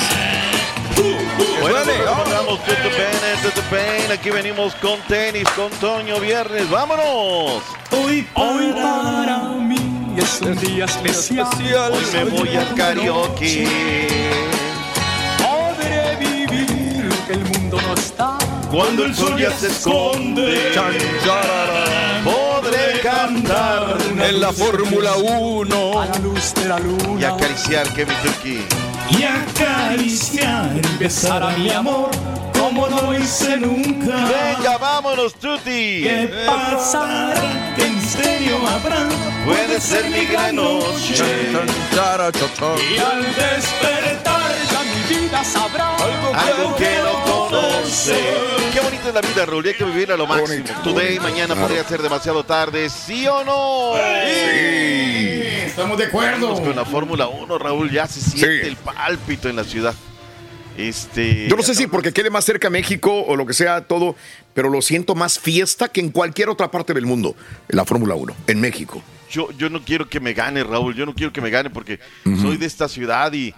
Bueno, 1.61 1.77
vamos 2.33 2.59
pain. 3.69 4.11
Aquí 4.11 4.31
venimos 4.31 4.73
con 4.75 4.99
tenis, 5.01 5.47
con 5.55 5.69
Toño 5.73 6.19
Viernes. 6.19 6.67
¡Vámonos! 6.67 7.61
Hoy 7.91 8.27
para 8.33 9.37
mí 9.59 10.15
es 10.17 10.41
un 10.41 10.57
día 10.57 10.85
especial. 10.85 11.93
Hoy 11.93 12.03
me 12.13 12.23
voy 12.23 12.55
al 12.55 12.73
karaoke. 12.73 14.56
Cuando 18.71 19.05
el 19.05 19.15
sol 19.15 19.39
ya 19.39 19.51
se 19.51 19.67
esconde, 19.67 20.71
podré 22.23 22.99
cantar 23.01 23.97
En 24.21 24.41
la 24.41 24.51
Fórmula 24.51 25.15
1. 25.15 26.01
A 26.01 26.05
la 26.05 26.19
luz 26.19 26.53
de 26.53 26.65
la 26.67 26.79
y 27.19 27.23
acariciar 27.23 27.87
que 27.93 28.05
mi 28.05 28.13
turquí. 28.15 28.65
Y 29.09 29.23
acariciar 29.23 30.71
y 30.75 30.97
besar 30.97 31.43
a 31.43 31.49
mi 31.57 31.69
amor 31.69 32.09
como 32.59 32.87
no 32.87 33.17
hice 33.17 33.57
nunca. 33.57 34.15
Venga, 34.25 34.77
vámonos, 34.77 35.33
Tuti. 35.35 36.03
¿Qué 36.03 36.29
pasará? 36.45 37.33
¿Qué 37.75 37.89
misterio 37.89 38.57
habrá? 38.67 39.07
Puede 39.45 39.79
ser 39.79 40.09
mi 40.09 40.25
gran 40.25 40.55
noche. 40.55 41.23
Y 41.53 42.97
al 42.97 43.23
despertar 43.23 44.46
vida 45.09 45.43
sabrá 45.43 45.95
Algo 45.95 46.75
que 46.75 46.97
no 47.03 47.23
conoce. 47.49 48.15
Qué 48.73 48.79
bonita 48.79 49.07
es 49.09 49.13
la 49.13 49.21
vida, 49.21 49.45
Raúl. 49.45 49.65
y 49.65 49.69
Hay 49.69 49.75
que 49.75 49.83
vivirla 49.85 50.13
a 50.15 50.17
lo 50.17 50.27
máximo. 50.27 50.65
Today, 50.83 51.19
mañana 51.19 51.55
podría 51.55 51.83
ser 51.83 52.01
demasiado 52.01 52.43
tarde. 52.43 52.89
¿Sí 52.89 53.25
o 53.27 53.43
no? 53.43 53.93
Sí, 53.95 55.41
Estamos 55.65 55.97
de 55.97 56.05
acuerdo. 56.05 56.53
Con 56.55 56.75
la 56.75 56.85
Fórmula 56.85 57.27
1, 57.27 57.57
Raúl. 57.57 57.91
Ya 57.91 58.07
se 58.07 58.19
siente 58.21 58.61
Sí. 58.63 58.67
el 58.67 58.75
pálpito 58.77 59.49
en 59.49 59.55
la 59.55 59.63
ciudad. 59.63 59.93
Este. 60.77 61.47
Yo 61.49 61.55
no 61.55 61.63
sé 61.63 61.73
si 61.73 61.87
porque 61.87 62.13
quede 62.13 62.29
más 62.29 62.45
cerca 62.45 62.69
México 62.69 63.23
o 63.27 63.35
lo 63.35 63.45
que 63.47 63.53
sea 63.53 63.81
todo, 63.81 64.15
pero 64.53 64.69
lo 64.69 64.81
siento 64.83 65.15
más 65.15 65.39
fiesta 65.39 65.87
que 65.89 66.01
en 66.01 66.11
cualquier 66.11 66.49
otra 66.49 66.69
parte 66.69 66.93
del 66.93 67.05
mundo, 67.07 67.35
en 67.67 67.77
la 67.77 67.83
Fórmula 67.85 68.13
1, 68.13 68.35
en 68.45 68.61
México. 68.61 69.01
Yo, 69.29 69.49
yo 69.57 69.69
no 69.69 69.83
quiero 69.83 70.07
que 70.07 70.19
me 70.19 70.33
gane, 70.33 70.63
Raúl. 70.63 70.93
Yo 70.95 71.05
no 71.07 71.15
quiero 71.15 71.33
que 71.33 71.41
me 71.41 71.49
gane 71.49 71.69
porque 71.71 71.99
soy 72.23 72.57
de 72.57 72.65
esta 72.67 72.87
ciudad 72.87 73.33
y. 73.33 73.53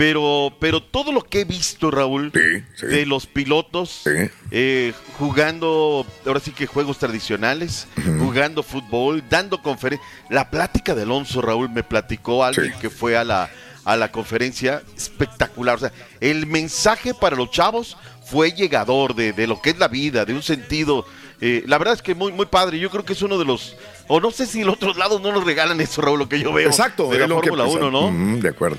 Pero, 0.00 0.50
pero 0.58 0.82
todo 0.82 1.12
lo 1.12 1.20
que 1.20 1.42
he 1.42 1.44
visto, 1.44 1.90
Raúl, 1.90 2.32
Sí, 2.32 2.64
sí. 2.74 2.86
de 2.86 3.04
los 3.04 3.26
pilotos 3.26 4.00
Sí. 4.04 4.30
eh, 4.50 4.94
jugando, 5.18 6.06
ahora 6.24 6.40
sí 6.40 6.52
que 6.52 6.66
juegos 6.66 6.96
tradicionales, 6.96 7.86
jugando 8.18 8.62
fútbol, 8.62 9.22
dando 9.28 9.60
conferencias. 9.60 10.08
La 10.30 10.48
plática 10.48 10.94
de 10.94 11.02
Alonso, 11.02 11.42
Raúl, 11.42 11.68
me 11.68 11.82
platicó 11.82 12.42
alguien 12.42 12.72
que 12.80 12.88
fue 12.88 13.14
a 13.18 13.24
la, 13.24 13.50
a 13.84 13.94
la 13.98 14.10
conferencia 14.10 14.80
espectacular. 14.96 15.76
O 15.76 15.80
sea, 15.80 15.92
el 16.20 16.46
mensaje 16.46 17.12
para 17.12 17.36
los 17.36 17.50
chavos 17.50 17.98
fue 18.24 18.52
llegador 18.52 19.14
de, 19.14 19.34
de 19.34 19.46
lo 19.46 19.60
que 19.60 19.68
es 19.68 19.78
la 19.78 19.88
vida, 19.88 20.24
de 20.24 20.32
un 20.32 20.42
sentido. 20.42 21.04
eh, 21.42 21.62
la 21.66 21.76
verdad 21.76 21.92
es 21.92 22.00
que 22.00 22.14
muy, 22.14 22.32
muy 22.32 22.46
padre. 22.46 22.78
Yo 22.78 22.88
creo 22.88 23.04
que 23.04 23.12
es 23.12 23.20
uno 23.20 23.36
de 23.38 23.44
los. 23.44 23.76
O 24.08 24.18
no 24.18 24.30
sé 24.30 24.46
si 24.46 24.62
en 24.62 24.70
otros 24.70 24.96
lados 24.96 25.20
no 25.20 25.30
nos 25.30 25.44
regalan 25.44 25.78
eso, 25.82 26.00
Raúl, 26.00 26.20
lo 26.20 26.28
que 26.28 26.40
yo 26.40 26.54
veo. 26.54 26.68
Exacto, 26.68 27.10
de 27.10 27.18
la 27.18 27.28
Fórmula 27.28 27.64
pasa. 27.64 27.76
1, 27.76 27.90
¿no? 27.90 28.40
De 28.40 28.48
acuerdo. 28.48 28.78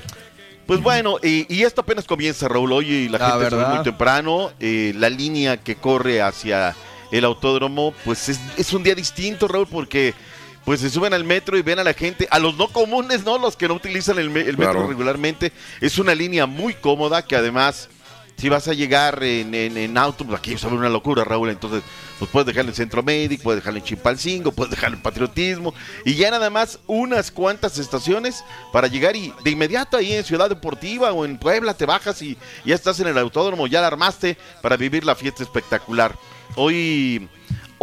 Pues 0.66 0.80
bueno, 0.80 1.16
y, 1.22 1.52
y 1.54 1.62
esto 1.64 1.80
apenas 1.82 2.04
comienza, 2.06 2.48
Raúl. 2.48 2.72
Hoy 2.72 3.08
la 3.08 3.18
La 3.18 3.30
gente 3.32 3.50
se 3.50 3.56
ve 3.56 3.66
muy 3.66 3.82
temprano. 3.82 4.52
eh, 4.60 4.92
la 4.96 5.10
línea 5.10 5.56
que 5.58 5.76
corre 5.76 6.22
hacia 6.22 6.74
el 7.10 7.24
autódromo, 7.24 7.92
pues 8.04 8.28
es, 8.28 8.40
es 8.56 8.72
un 8.72 8.82
día 8.82 8.94
distinto, 8.94 9.48
Raúl, 9.48 9.66
porque 9.66 10.14
pues 10.64 10.80
se 10.80 10.88
suben 10.88 11.12
al 11.12 11.24
metro 11.24 11.58
y 11.58 11.62
ven 11.62 11.80
a 11.80 11.84
la 11.84 11.92
gente, 11.92 12.28
a 12.30 12.38
los 12.38 12.56
no 12.56 12.68
comunes, 12.68 13.24
¿no? 13.24 13.36
Los 13.36 13.56
que 13.56 13.66
no 13.68 13.74
utilizan 13.74 14.18
el, 14.18 14.26
el 14.36 14.56
metro 14.56 14.72
Claro. 14.72 14.86
regularmente. 14.88 15.52
Es 15.80 15.98
una 15.98 16.14
línea 16.14 16.46
muy 16.46 16.74
cómoda 16.74 17.22
que 17.26 17.34
además, 17.36 17.88
si 18.42 18.48
vas 18.48 18.66
a 18.66 18.72
llegar 18.72 19.22
en, 19.22 19.54
en, 19.54 19.76
en 19.76 19.96
auto, 19.96 20.24
pues 20.24 20.36
aquí 20.36 20.54
es 20.54 20.64
una 20.64 20.88
locura, 20.88 21.22
Raúl. 21.22 21.50
Entonces, 21.50 21.84
pues 22.18 22.28
puedes 22.28 22.48
dejarlo 22.48 22.72
en 22.72 22.74
Centro 22.74 23.00
Médico, 23.00 23.44
puedes 23.44 23.60
dejarlo 23.60 23.78
en 23.78 23.84
Chipalcingo, 23.84 24.50
puedes 24.50 24.72
dejarlo 24.72 24.96
en 24.96 25.02
Patriotismo. 25.04 25.72
Y 26.04 26.16
ya 26.16 26.28
nada 26.28 26.50
más 26.50 26.80
unas 26.88 27.30
cuantas 27.30 27.78
estaciones 27.78 28.42
para 28.72 28.88
llegar 28.88 29.14
y 29.14 29.32
de 29.44 29.50
inmediato 29.52 29.96
ahí 29.96 30.12
en 30.14 30.24
Ciudad 30.24 30.48
Deportiva 30.48 31.12
o 31.12 31.24
en 31.24 31.38
Puebla 31.38 31.74
te 31.74 31.86
bajas 31.86 32.20
y 32.20 32.36
ya 32.64 32.74
estás 32.74 32.98
en 32.98 33.06
el 33.06 33.16
autódromo, 33.16 33.68
ya 33.68 33.80
la 33.80 33.86
armaste 33.86 34.36
para 34.60 34.76
vivir 34.76 35.04
la 35.04 35.14
fiesta 35.14 35.44
espectacular. 35.44 36.18
Hoy... 36.56 37.28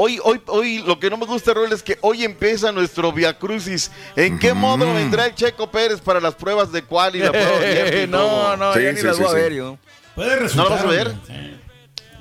Hoy, 0.01 0.17
hoy, 0.23 0.39
hoy, 0.45 0.77
lo 0.87 0.97
que 0.97 1.09
no 1.09 1.17
me 1.17 1.25
gusta, 1.25 1.53
Raúl, 1.53 1.73
es 1.73 1.83
que 1.83 1.97
hoy 1.99 2.23
empieza 2.23 2.71
nuestro 2.71 3.11
Via 3.11 3.37
Crucis. 3.37 3.91
¿En 4.15 4.39
qué 4.39 4.53
modo 4.53 4.93
vendrá 4.93 5.25
el 5.25 5.35
Checo 5.35 5.69
Pérez 5.69 5.99
para 5.99 6.21
las 6.21 6.35
pruebas 6.35 6.71
de 6.71 6.83
cual 6.83 7.17
y 7.17 7.19
la 7.19 7.31
prueba 7.31 7.59
de 7.59 8.07
no, 8.09 8.55
no, 8.55 8.73
Sí, 8.75 8.81
ya 8.81 8.93
ni 8.93 8.97
sí, 9.01 9.05
las 9.05 9.17
sí, 9.17 9.23
voy 9.23 9.31
a 9.31 9.35
ver 9.35 9.53
yo. 9.53 9.77
Puede 10.15 10.37
resultar. 10.37 10.69
¿No 10.69 10.69
lo 10.69 10.75
vas 10.77 10.85
a 10.85 10.87
ver? 10.87 11.13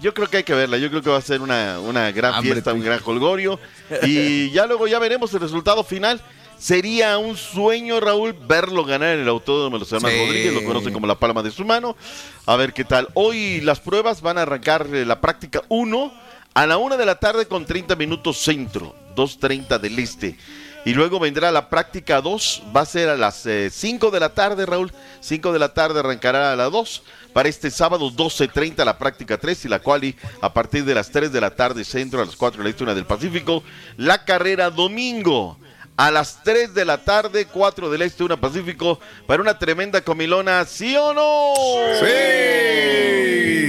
Yo 0.01 0.13
creo 0.13 0.29
que 0.29 0.39
hay 0.39 0.43
que 0.43 0.55
verla. 0.55 0.77
Yo 0.77 0.91
creo 0.91 1.03
que 1.03 1.11
va 1.11 1.19
a 1.19 1.23
ser 1.23 1.41
una, 1.41 1.79
una 1.79 2.11
gran 2.11 2.35
Hambre, 2.35 2.55
fiesta, 2.55 2.73
un 2.73 2.83
gran 2.83 2.99
colgorio. 2.99 3.61
Y 4.03 4.51
ya 4.53 4.67
luego 4.67 4.89
ya 4.89 4.99
veremos 4.99 5.33
el 5.35 5.41
resultado 5.41 5.85
final. 5.85 6.21
Sería 6.59 7.17
un 7.19 7.37
sueño, 7.37 8.01
Raúl, 8.01 8.33
verlo 8.33 8.85
ganar 8.85 9.11
en 9.11 9.21
el 9.21 9.29
autódromo 9.29 9.77
de 9.77 9.81
los 9.85 9.93
hermanos 9.93 10.19
Sí. 10.19 10.27
Rodríguez. 10.27 10.53
Lo 10.53 10.65
conocen 10.65 10.93
como 10.93 11.07
la 11.07 11.15
palma 11.15 11.45
de 11.45 11.53
su 11.53 11.65
mano. 11.65 11.97
A 12.45 12.57
ver 12.57 12.73
qué 12.73 12.83
tal. 12.83 13.07
Hoy 13.15 13.61
las 13.61 13.79
pruebas 13.79 14.21
van 14.21 14.37
a 14.37 14.43
arrancar 14.43 14.89
eh, 14.93 15.07
la 15.07 15.21
práctica 15.21 15.63
1 15.69 16.27
a 16.55 16.67
la 16.67 16.79
1 16.79 16.97
de 16.97 17.07
la 17.07 17.17
tarde 17.17 17.47
con 17.47 17.67
30 17.67 17.97
minutos 17.97 18.39
centro, 18.39 18.95
2.30 19.15 19.79
del 19.79 19.99
este. 19.99 20.37
Y 20.85 20.95
luego 20.95 21.19
vendrá 21.19 21.51
la 21.51 21.69
práctica 21.69 22.21
2, 22.21 22.63
va 22.75 22.83
a 22.83 22.87
ser 22.87 23.09
a 23.09 23.17
las 23.17 23.47
5 23.71 24.11
de 24.11 24.21
la 24.21 24.31
tarde, 24.31 24.65
Raúl. 24.65 24.93
5 25.21 25.53
de 25.53 25.59
la 25.59 25.75
tarde 25.75 26.01
arrancará 26.01 26.53
a 26.53 26.57
las 26.57 26.71
2. 26.73 27.03
Para 27.33 27.49
este 27.49 27.71
sábado 27.71 28.11
12.30 28.11 28.85
la 28.85 28.97
práctica 28.97 29.37
3 29.37 29.67
y 29.67 29.69
la 29.69 29.81
quali 29.81 30.17
a 30.41 30.53
partir 30.53 30.85
de 30.85 30.95
las 30.95 31.11
3 31.11 31.31
de 31.31 31.41
la 31.41 31.51
tarde 31.51 31.85
centro 31.85 32.23
a 32.23 32.25
las 32.25 32.37
4 32.37 32.63
del 32.63 32.71
este, 32.71 32.85
una 32.85 32.95
del 32.95 33.05
Pacífico. 33.05 33.63
La 33.97 34.25
carrera 34.25 34.71
domingo 34.71 35.59
a 35.99 36.11
las 36.13 36.43
3 36.45 36.73
de 36.75 36.85
la 36.85 36.99
tarde, 36.99 37.47
4 37.47 37.91
del 37.91 38.03
este, 38.03 38.23
una 38.23 38.41
Pacífico, 38.41 39.01
para 39.27 39.43
una 39.43 39.59
tremenda 39.59 40.01
comilona, 40.01 40.65
¿sí 40.65 40.97
o 40.97 41.13
no? 41.13 41.55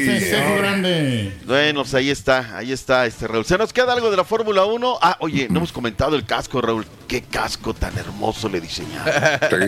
Festejo 0.06 0.58
grande. 0.58 1.36
Bueno, 1.46 1.82
pues 1.82 1.96
ahí 1.96 2.12
está, 2.12 2.56
ahí 2.56 2.72
está 2.72 3.08
este 3.08 3.28
Raúl. 3.28 3.46
¿Se 3.46 3.58
nos 3.58 3.74
queda 3.74 3.94
algo 3.94 4.12
de 4.12 4.18
la 4.18 4.24
Fórmula 4.24 4.64
1? 4.66 5.00
Ah, 5.02 5.18
oye, 5.22 5.48
no 5.50 5.58
hemos 5.58 5.72
comentado 5.72 6.16
el 6.16 6.24
casco, 6.24 6.62
Raúl. 6.62 6.86
Qué 7.08 7.24
casco 7.24 7.74
tan 7.74 7.98
hermoso 7.98 8.48
le 8.48 8.62
diseñaron. 8.62 9.12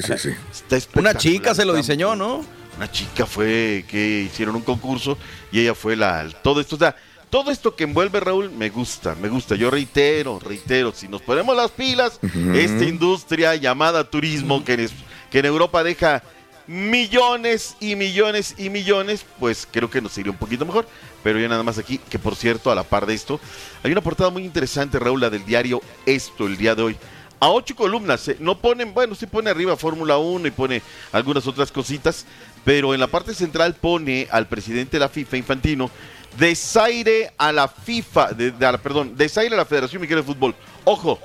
Sí, 0.03 0.13
sí, 0.15 0.35
sí. 0.69 0.87
Una 0.93 1.15
chica 1.15 1.55
se 1.55 1.65
lo 1.65 1.73
diseñó, 1.73 2.15
¿no? 2.15 2.45
Una 2.77 2.91
chica 2.91 3.25
fue 3.25 3.85
que 3.87 4.27
hicieron 4.27 4.55
un 4.55 4.61
concurso 4.61 5.17
y 5.51 5.61
ella 5.61 5.73
fue 5.73 5.95
la 5.95 6.29
todo 6.43 6.61
esto, 6.61 6.75
o 6.75 6.79
sea, 6.79 6.95
todo 7.31 7.49
esto 7.49 7.75
que 7.75 7.85
envuelve 7.85 8.19
Raúl 8.19 8.51
me 8.51 8.69
gusta, 8.69 9.15
me 9.15 9.29
gusta. 9.29 9.55
Yo 9.55 9.71
reitero, 9.71 10.37
reitero, 10.37 10.91
si 10.93 11.07
nos 11.07 11.21
ponemos 11.21 11.55
las 11.55 11.71
pilas, 11.71 12.19
esta 12.53 12.83
industria 12.83 13.55
llamada 13.55 14.03
turismo 14.03 14.63
que 14.65 14.73
en, 14.73 14.89
que 15.31 15.39
en 15.39 15.45
Europa 15.45 15.81
deja 15.81 16.21
millones 16.67 17.77
y 17.79 17.95
millones 17.95 18.55
y 18.57 18.69
millones, 18.69 19.25
pues 19.39 19.67
creo 19.69 19.89
que 19.89 20.01
nos 20.01 20.15
iría 20.17 20.31
un 20.31 20.37
poquito 20.37 20.65
mejor. 20.65 20.85
Pero 21.23 21.39
ya 21.39 21.47
nada 21.47 21.63
más 21.63 21.77
aquí, 21.77 21.97
que 21.97 22.19
por 22.19 22.35
cierto, 22.35 22.69
a 22.69 22.75
la 22.75 22.83
par 22.83 23.05
de 23.05 23.13
esto, 23.13 23.39
hay 23.81 23.93
una 23.93 24.01
portada 24.01 24.29
muy 24.29 24.43
interesante, 24.43 24.99
Raúl, 24.99 25.21
la 25.21 25.29
del 25.29 25.45
diario 25.45 25.81
Esto, 26.05 26.47
el 26.47 26.57
día 26.57 26.75
de 26.75 26.83
hoy. 26.83 26.97
A 27.39 27.49
ocho 27.49 27.75
columnas, 27.75 28.27
eh, 28.27 28.37
no 28.39 28.59
ponen, 28.59 28.93
bueno, 28.93 29.15
sí 29.15 29.25
pone 29.25 29.49
arriba 29.49 29.75
Fórmula 29.77 30.17
1 30.17 30.47
y 30.47 30.51
pone 30.51 30.81
algunas 31.11 31.47
otras 31.47 31.71
cositas, 31.71 32.25
pero 32.65 32.93
en 32.93 32.99
la 32.99 33.07
parte 33.07 33.33
central 33.33 33.73
pone 33.73 34.27
al 34.29 34.47
presidente 34.47 34.97
de 34.97 34.99
la 34.99 35.09
FIFA, 35.09 35.37
Infantino, 35.37 35.89
desaire 36.37 37.31
a 37.37 37.51
la 37.51 37.67
FIFA, 37.67 38.33
de, 38.33 38.51
de- 38.51 38.77
perdón, 38.77 39.15
desaire 39.15 39.53
a 39.53 39.57
la 39.57 39.65
Federación 39.65 40.01
Mexicana 40.01 40.21
de 40.21 40.27
Fútbol. 40.27 40.55
Ojo, 40.83 41.19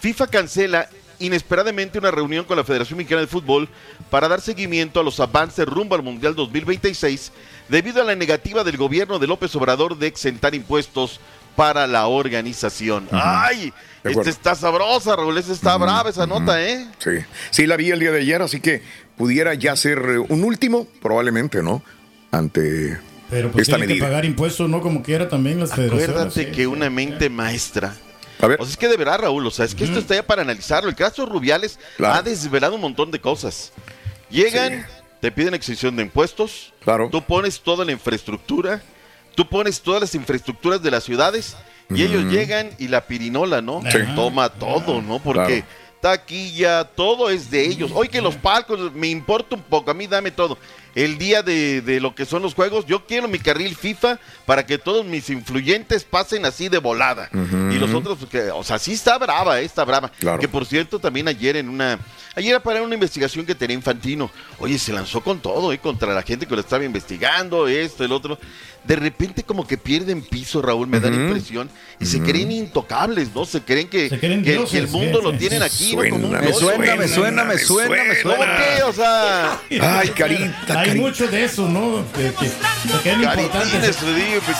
FIFA 0.00 0.26
cancela 0.28 0.88
inesperadamente 1.18 1.98
una 1.98 2.10
reunión 2.10 2.44
con 2.46 2.56
la 2.56 2.64
Federación 2.64 2.96
Mexicana 2.96 3.20
de 3.20 3.26
Fútbol 3.26 3.68
para 4.08 4.26
dar 4.28 4.40
seguimiento 4.40 5.00
a 5.00 5.02
los 5.04 5.20
avances 5.20 5.66
rumbo 5.66 5.94
al 5.94 6.02
Mundial 6.02 6.34
2026 6.34 7.32
debido 7.68 8.00
a 8.00 8.04
la 8.04 8.14
negativa 8.16 8.64
del 8.64 8.76
gobierno 8.78 9.18
de 9.18 9.26
López 9.26 9.54
Obrador 9.56 9.98
de 9.98 10.06
exentar 10.06 10.54
impuestos 10.54 11.20
para 11.56 11.86
la 11.86 12.06
organización. 12.06 13.06
¡Ay! 13.12 13.72
Esta 14.02 14.30
está 14.30 14.54
sabrosa, 14.54 15.14
Raúl, 15.14 15.36
esta 15.36 15.52
está 15.52 15.76
brava 15.76 16.08
esa 16.08 16.26
nota, 16.26 16.62
¿eh? 16.66 16.86
Sí, 16.98 17.10
sí 17.50 17.66
la 17.66 17.76
vi 17.76 17.90
el 17.90 18.00
día 18.00 18.10
de 18.12 18.20
ayer, 18.20 18.40
así 18.40 18.58
que 18.60 18.82
pudiera 19.18 19.52
ya 19.52 19.76
ser 19.76 19.98
eh, 19.98 20.18
un 20.18 20.42
último, 20.42 20.86
probablemente, 21.02 21.62
¿no? 21.62 21.82
Ante 22.30 22.98
Pero 23.30 23.50
pues 23.50 23.62
esta 23.62 23.76
tienen 23.76 23.88
que 23.88 23.94
medida. 23.94 24.06
pagar 24.08 24.24
impuestos, 24.24 24.68
¿no? 24.68 24.80
Como 24.80 25.02
quiera 25.02 25.28
también 25.28 25.60
las 25.60 25.70
federaciones. 25.74 26.08
Acuérdate 26.10 26.44
sí. 26.46 26.50
que 26.52 26.66
una 26.66 26.90
mente 26.90 27.30
maestra. 27.30 27.94
A 28.40 28.46
ver. 28.46 28.60
O 28.60 28.64
sea, 28.64 28.70
es 28.72 28.76
que 28.76 28.88
de 28.88 28.96
verdad, 28.96 29.20
Raúl, 29.20 29.46
o 29.46 29.50
sea, 29.50 29.64
es 29.64 29.74
que 29.74 29.84
esto 29.84 29.98
está 29.98 30.14
ya 30.14 30.26
para 30.26 30.42
analizarlo. 30.42 30.88
El 30.88 30.96
caso 30.96 31.26
Rubiales 31.26 31.78
Claro. 31.96 32.14
ha 32.14 32.22
desvelado 32.22 32.74
un 32.74 32.80
montón 32.80 33.10
de 33.10 33.20
cosas. 33.20 33.72
Llegan, 34.30 34.86
te 35.20 35.30
piden 35.30 35.54
exención 35.54 35.94
de 35.96 36.02
impuestos, 36.02 36.72
Claro. 36.82 37.08
tú 37.10 37.22
pones 37.22 37.60
toda 37.60 37.84
la 37.84 37.92
infraestructura, 37.92 38.82
tú 39.34 39.46
pones 39.48 39.80
todas 39.80 40.00
las 40.00 40.14
infraestructuras 40.14 40.82
de 40.82 40.90
las 40.90 41.04
ciudades 41.04 41.56
y 41.92 42.02
ellos 42.02 42.24
llegan 42.32 42.70
y 42.78 42.88
la 42.88 43.06
pirinola, 43.06 43.60
¿no? 43.60 43.82
Sí. 43.90 43.98
Toma 44.14 44.48
todo, 44.48 45.02
¿no? 45.02 45.18
Porque 45.18 45.64
taquilla, 46.00 46.84
todo 46.84 47.28
es 47.28 47.50
de 47.50 47.66
ellos. 47.66 47.90
Hoy 47.94 48.08
que 48.08 48.22
los 48.22 48.36
palcos, 48.36 48.92
me 48.94 49.08
importa 49.08 49.54
un 49.56 49.62
poco, 49.62 49.90
a 49.90 49.94
mí 49.94 50.06
dame 50.06 50.30
todo. 50.30 50.56
El 50.94 51.18
día 51.18 51.42
de, 51.42 51.82
de 51.82 52.00
lo 52.00 52.14
que 52.14 52.24
son 52.24 52.42
los 52.42 52.54
juegos, 52.54 52.84
yo 52.86 53.06
quiero 53.06 53.28
mi 53.28 53.38
carril 53.38 53.76
FIFA 53.76 54.18
para 54.44 54.66
que 54.66 54.76
todos 54.78 55.04
mis 55.06 55.30
influyentes 55.30 56.04
pasen 56.04 56.44
así 56.44 56.68
de 56.68 56.78
volada. 56.78 57.30
Y 57.70 57.78
los 57.78 57.92
otros, 57.94 58.18
pues, 58.18 58.30
que, 58.30 58.50
o 58.50 58.64
sea, 58.64 58.78
sí 58.78 58.92
está 58.92 59.16
brava, 59.18 59.60
eh, 59.60 59.64
está 59.64 59.84
brava. 59.84 60.10
Claro. 60.18 60.38
Que 60.40 60.48
por 60.48 60.66
cierto, 60.66 60.98
también 60.98 61.28
ayer 61.28 61.56
en 61.56 61.68
una, 61.68 61.98
ayer 62.34 62.60
para 62.60 62.82
una 62.82 62.94
investigación 62.94 63.46
que 63.46 63.54
tenía 63.54 63.76
Infantino, 63.76 64.30
oye, 64.58 64.78
se 64.78 64.92
lanzó 64.92 65.20
con 65.22 65.38
todo, 65.40 65.72
eh, 65.72 65.78
contra 65.78 66.12
la 66.12 66.22
gente 66.22 66.46
que 66.46 66.54
lo 66.54 66.60
estaba 66.60 66.84
investigando, 66.84 67.68
esto, 67.68 68.04
el 68.04 68.12
otro. 68.12 68.38
De 68.82 68.96
repente 68.96 69.42
como 69.42 69.66
que 69.66 69.76
pierden 69.76 70.22
piso, 70.22 70.62
Raúl, 70.62 70.86
me 70.88 71.00
da 71.00 71.10
la 71.10 71.16
impresión, 71.16 71.68
y 72.00 72.06
se 72.06 72.18
creen 72.20 72.50
intocables, 72.50 73.28
¿no? 73.34 73.44
Se 73.44 73.60
creen 73.60 73.88
que, 73.88 74.08
Se 74.08 74.18
creen 74.18 74.40
que- 74.42 74.52
que 74.52 74.56
dioses, 74.56 74.74
el 74.80 74.88
mundo 74.88 75.18
sí, 75.18 75.24
lo 75.24 75.32
sí. 75.32 75.36
tienen 75.38 75.62
aquí, 75.62 75.94
¿no? 75.94 76.02
Como 76.08 76.28
un 76.28 76.30
Suena, 76.32 76.40
Me 76.40 76.52
suena, 76.54 76.96
me 76.96 77.08
suena, 77.08 77.44
me 77.44 77.58
suena, 77.58 78.04
me 78.04 78.22
¿Cómo 78.22 78.36
suena. 78.36 78.56
qué? 78.56 78.82
O 78.84 78.92
sea, 78.94 79.60
Ay, 79.82 80.08
carita, 80.08 80.79
Hay 80.80 80.94
mucho 80.98 81.26
de 81.28 81.44
eso, 81.44 81.68
¿no? 81.68 82.04
Que, 82.14 82.32
que 82.32 83.22
caritines, 83.22 83.96
Se 83.96 84.06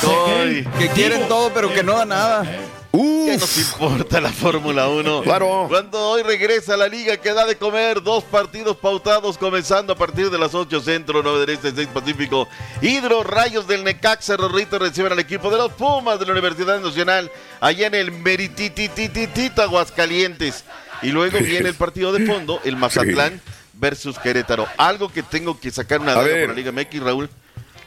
creen- 0.06 0.70
Que 0.78 0.88
quieren 0.88 1.28
todo, 1.28 1.50
pero 1.52 1.72
que 1.72 1.82
no 1.82 1.96
da 1.96 2.04
nada. 2.04 2.44
¿Qué 2.92 3.36
nos 3.38 3.56
importa 3.58 4.20
la 4.20 4.30
Fórmula 4.32 4.88
1? 4.88 5.22
Claro. 5.24 5.66
Cuando 5.68 5.98
hoy 6.10 6.22
regresa 6.24 6.76
la 6.76 6.88
liga 6.88 7.16
que 7.18 7.32
da 7.32 7.46
de 7.46 7.56
comer, 7.56 8.02
dos 8.02 8.24
partidos 8.24 8.76
pautados 8.76 9.38
comenzando 9.38 9.92
a 9.92 9.96
partir 9.96 10.28
de 10.30 10.38
las 10.38 10.54
8 10.54 10.80
centro, 10.80 11.22
9 11.22 11.40
del 11.40 11.50
este, 11.50 11.70
6 11.72 11.88
pacífico. 11.94 12.48
Hidro 12.82 13.22
Rayos 13.22 13.68
del 13.68 13.84
Necaxa, 13.84 14.36
Rorrito 14.36 14.78
reciben 14.80 15.12
al 15.12 15.20
equipo 15.20 15.50
de 15.50 15.58
los 15.58 15.72
Pumas 15.72 16.18
de 16.18 16.26
la 16.26 16.32
Universidad 16.32 16.80
Nacional, 16.80 17.30
allá 17.60 17.86
en 17.86 17.94
el 17.94 18.10
Merititititito 18.10 19.62
Aguascalientes. 19.62 20.64
Y 21.02 21.12
luego 21.12 21.38
viene 21.38 21.68
el 21.68 21.74
partido 21.76 22.12
de 22.12 22.26
fondo, 22.26 22.60
el 22.64 22.76
Mazatlán 22.76 23.40
versus 23.80 24.18
Querétaro. 24.18 24.66
Algo 24.76 25.10
que 25.10 25.22
tengo 25.22 25.58
que 25.58 25.70
sacar 25.70 26.00
una 26.00 26.14
por 26.14 26.24
la 26.28 26.52
Liga 26.52 26.70
MX, 26.70 27.00
Raúl. 27.00 27.30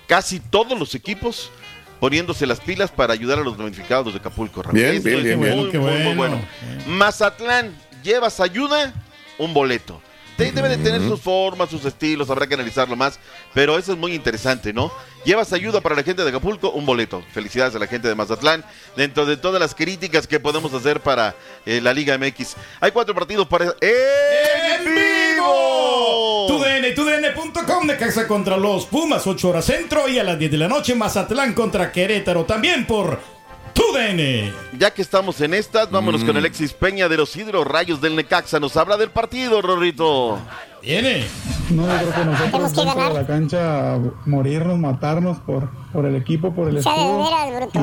Casi 0.08 0.40
todos 0.40 0.78
los 0.78 0.96
equipos 0.96 1.52
poniéndose 2.00 2.46
las 2.46 2.60
pilas 2.60 2.92
para 2.92 3.14
ayudar 3.14 3.40
a 3.40 3.44
los 3.44 3.58
damnificados 3.58 4.14
de 4.14 4.20
Acapulco. 4.20 4.62
Raúl. 4.64 4.76
Bien, 4.76 4.96
Esto 4.96 5.08
bien, 5.08 5.18
es 5.20 5.24
bien, 5.24 5.40
muy, 5.40 5.50
bien. 5.50 5.72
Qué 5.72 5.80
muy, 5.80 5.92
muy 5.92 6.16
bueno. 6.16 6.16
bueno. 6.16 6.98
Mazatlán, 6.98 7.74
¿llevas 8.04 8.40
ayuda? 8.40 8.94
Un 9.38 9.54
boleto. 9.54 10.02
Te- 10.38 10.52
Debe 10.52 10.70
de 10.70 10.78
tener 10.78 11.02
sus 11.02 11.20
formas, 11.22 11.70
sus 11.70 11.84
estilos, 11.86 12.30
habrá 12.30 12.48
que 12.48 12.54
analizarlo 12.56 12.96
más, 12.96 13.20
pero 13.54 13.78
eso 13.78 13.92
es 13.94 13.98
muy 13.98 14.14
interesante, 14.14 14.72
¿no? 14.74 14.92
Llevas 15.26 15.54
ayuda 15.54 15.80
para 15.82 15.96
la 15.96 16.04
gente 16.04 16.24
de 16.24 16.30
Acapulco, 16.30 16.72
un 16.72 16.86
boleto. 16.86 17.24
Felicidades 17.34 17.76
a 17.76 17.80
la 17.80 17.88
gente 17.88 18.08
de 18.08 18.16
Mazatlán, 18.16 18.64
dentro 18.98 19.26
de 19.26 19.38
todas 19.38 19.60
las 19.60 19.74
críticas 19.74 20.28
que 20.28 20.40
podemos 20.40 20.74
hacer 20.74 21.00
para 21.02 21.36
eh, 21.66 21.80
la 21.82 21.94
Liga 21.94 22.18
MX. 22.18 22.56
Hay 22.82 22.92
cuatro 22.92 23.16
partidos 23.16 23.48
para... 23.48 23.74
¡En 23.82 24.86
vivo! 24.86 26.46
TUDN, 26.48 26.94
TUDN.com 26.96 27.88
de 27.88 27.98
Caxa 27.98 28.28
contra 28.28 28.58
los 28.58 28.86
Pumas, 28.86 29.26
8 29.26 29.50
horas 29.50 29.66
centro 29.66 30.08
y 30.10 30.20
a 30.20 30.24
las 30.24 30.38
10 30.38 30.52
de 30.52 30.58
la 30.58 30.68
noche 30.68 30.94
Mazatlán 30.96 31.54
contra 31.54 31.92
Querétaro, 31.92 32.44
también 32.46 32.86
por 32.86 33.20
TUDN. 33.74 34.52
Ya 34.80 34.92
que 34.94 35.02
estamos 35.02 35.40
en 35.42 35.54
estas, 35.54 35.90
vámonos 35.90 36.24
con 36.24 36.36
Alexis 36.38 36.74
Peña 36.74 37.10
de 37.10 37.18
los 37.18 37.36
Hidro 37.36 37.64
Rayos 37.64 38.02
del 38.02 38.16
Necaxa. 38.16 38.60
Nos 38.60 38.78
habla 38.78 38.98
del 38.98 39.10
partido, 39.10 39.62
Rorrito. 39.62 40.38
Viene. 40.82 41.26
No, 41.70 41.84
yo 41.88 41.88
creo 41.98 42.08
que 42.10 42.14
Tenemos 42.14 42.52
nosotros 42.52 42.86
de 42.86 43.02
ganar. 43.02 43.14
la 43.14 43.26
cancha 43.26 44.00
morirnos, 44.26 44.78
matarnos 44.78 45.38
por, 45.40 45.70
por 45.94 46.06
el 46.06 46.16
equipo, 46.16 46.54
por 46.54 46.68
el 46.68 46.78
escudo. 46.78 47.26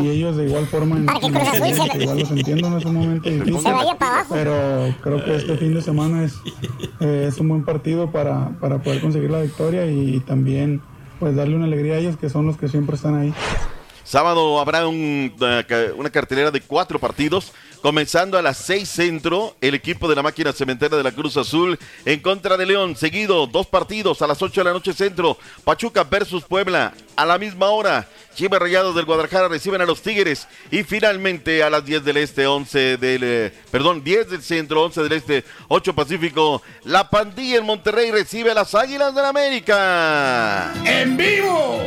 Y 0.03 0.09
ellos 0.11 0.37
de 0.37 0.47
igual 0.47 0.67
forma 0.67 0.97
en, 0.99 1.07
que 1.07 1.27
en 1.27 1.35
se- 1.35 2.03
igual 2.03 2.19
los 2.19 2.31
entiendo, 2.31 2.69
no 2.71 2.79
es 2.79 2.85
un 2.85 2.95
momento 2.95 3.31
difícil. 3.31 3.59
Se 3.61 3.73
vaya 3.73 3.95
para 3.97 4.13
abajo. 4.21 4.35
Pero 4.35 4.95
creo 5.01 5.25
que 5.25 5.35
este 5.37 5.57
fin 5.57 5.75
de 5.75 5.81
semana 5.83 6.25
es, 6.25 6.35
eh, 7.01 7.25
es 7.29 7.39
un 7.39 7.49
buen 7.49 7.65
partido 7.65 8.11
para, 8.13 8.51
para 8.61 8.79
poder 8.83 9.01
conseguir 9.01 9.31
la 9.31 9.41
victoria 9.41 9.87
y 9.87 10.21
también 10.21 10.83
pues 11.19 11.35
darle 11.35 11.57
una 11.57 11.65
alegría 11.65 11.95
a 11.95 11.99
ellos 11.99 12.17
que 12.19 12.29
son 12.29 12.47
los 12.47 12.59
que 12.59 12.69
siempre 12.69 12.97
están 12.97 13.17
ahí. 13.17 13.35
Sábado 14.05 14.59
habrá 14.61 14.87
un, 14.89 15.35
ca- 15.39 15.93
una 15.97 16.11
cartelera 16.11 16.51
de 16.51 16.61
cuatro 16.61 16.99
partidos. 16.99 17.53
Comenzando 17.83 18.37
a 18.37 18.43
las 18.43 18.59
seis 18.59 18.91
centro, 18.91 19.57
el 19.63 19.75
equipo 19.75 20.07
de 20.07 20.15
la 20.15 20.23
máquina 20.23 20.53
cementera 20.53 20.99
de 20.99 21.03
la 21.03 21.13
Cruz 21.13 21.39
Azul 21.39 21.79
en 22.05 22.21
contra 22.21 22.59
de 22.59 22.67
León. 22.67 22.95
Seguido, 22.95 23.47
dos 23.47 23.67
partidos 23.69 24.21
a 24.21 24.27
las 24.27 24.43
8 24.43 24.61
de 24.61 24.65
la 24.67 24.73
noche 24.75 24.93
centro. 24.93 25.39
Pachuca 25.65 26.05
versus 26.05 26.45
Puebla 26.45 26.93
a 27.17 27.25
la 27.25 27.39
misma 27.39 27.69
hora. 27.71 28.07
Chivas 28.35 28.61
Rayados 28.61 28.95
del 28.95 29.07
Guadalajara 29.07 29.49
reciben 29.49 29.81
a 29.81 29.87
los 29.87 30.03
Tigres. 30.03 30.47
Y 30.71 30.83
finalmente 30.83 31.63
a 31.63 31.71
las 31.71 31.83
10 31.83 32.05
del 32.05 32.19
este, 32.19 32.47
11 32.47 32.99
del. 32.99 33.21
eh, 33.25 33.53
perdón, 33.71 34.05
10 34.05 34.29
del 34.29 34.43
centro, 34.43 34.83
11 34.85 35.03
del 35.03 35.13
este, 35.13 35.45
8 35.69 35.95
Pacífico. 35.95 36.61
La 36.85 37.09
pandilla 37.09 37.57
en 37.57 37.65
Monterrey 37.65 38.11
recibe 38.11 38.51
a 38.51 38.55
las 38.55 38.75
Águilas 38.75 39.15
del 39.15 39.25
América. 39.25 40.71
¡En 40.85 41.17
vivo! 41.17 41.81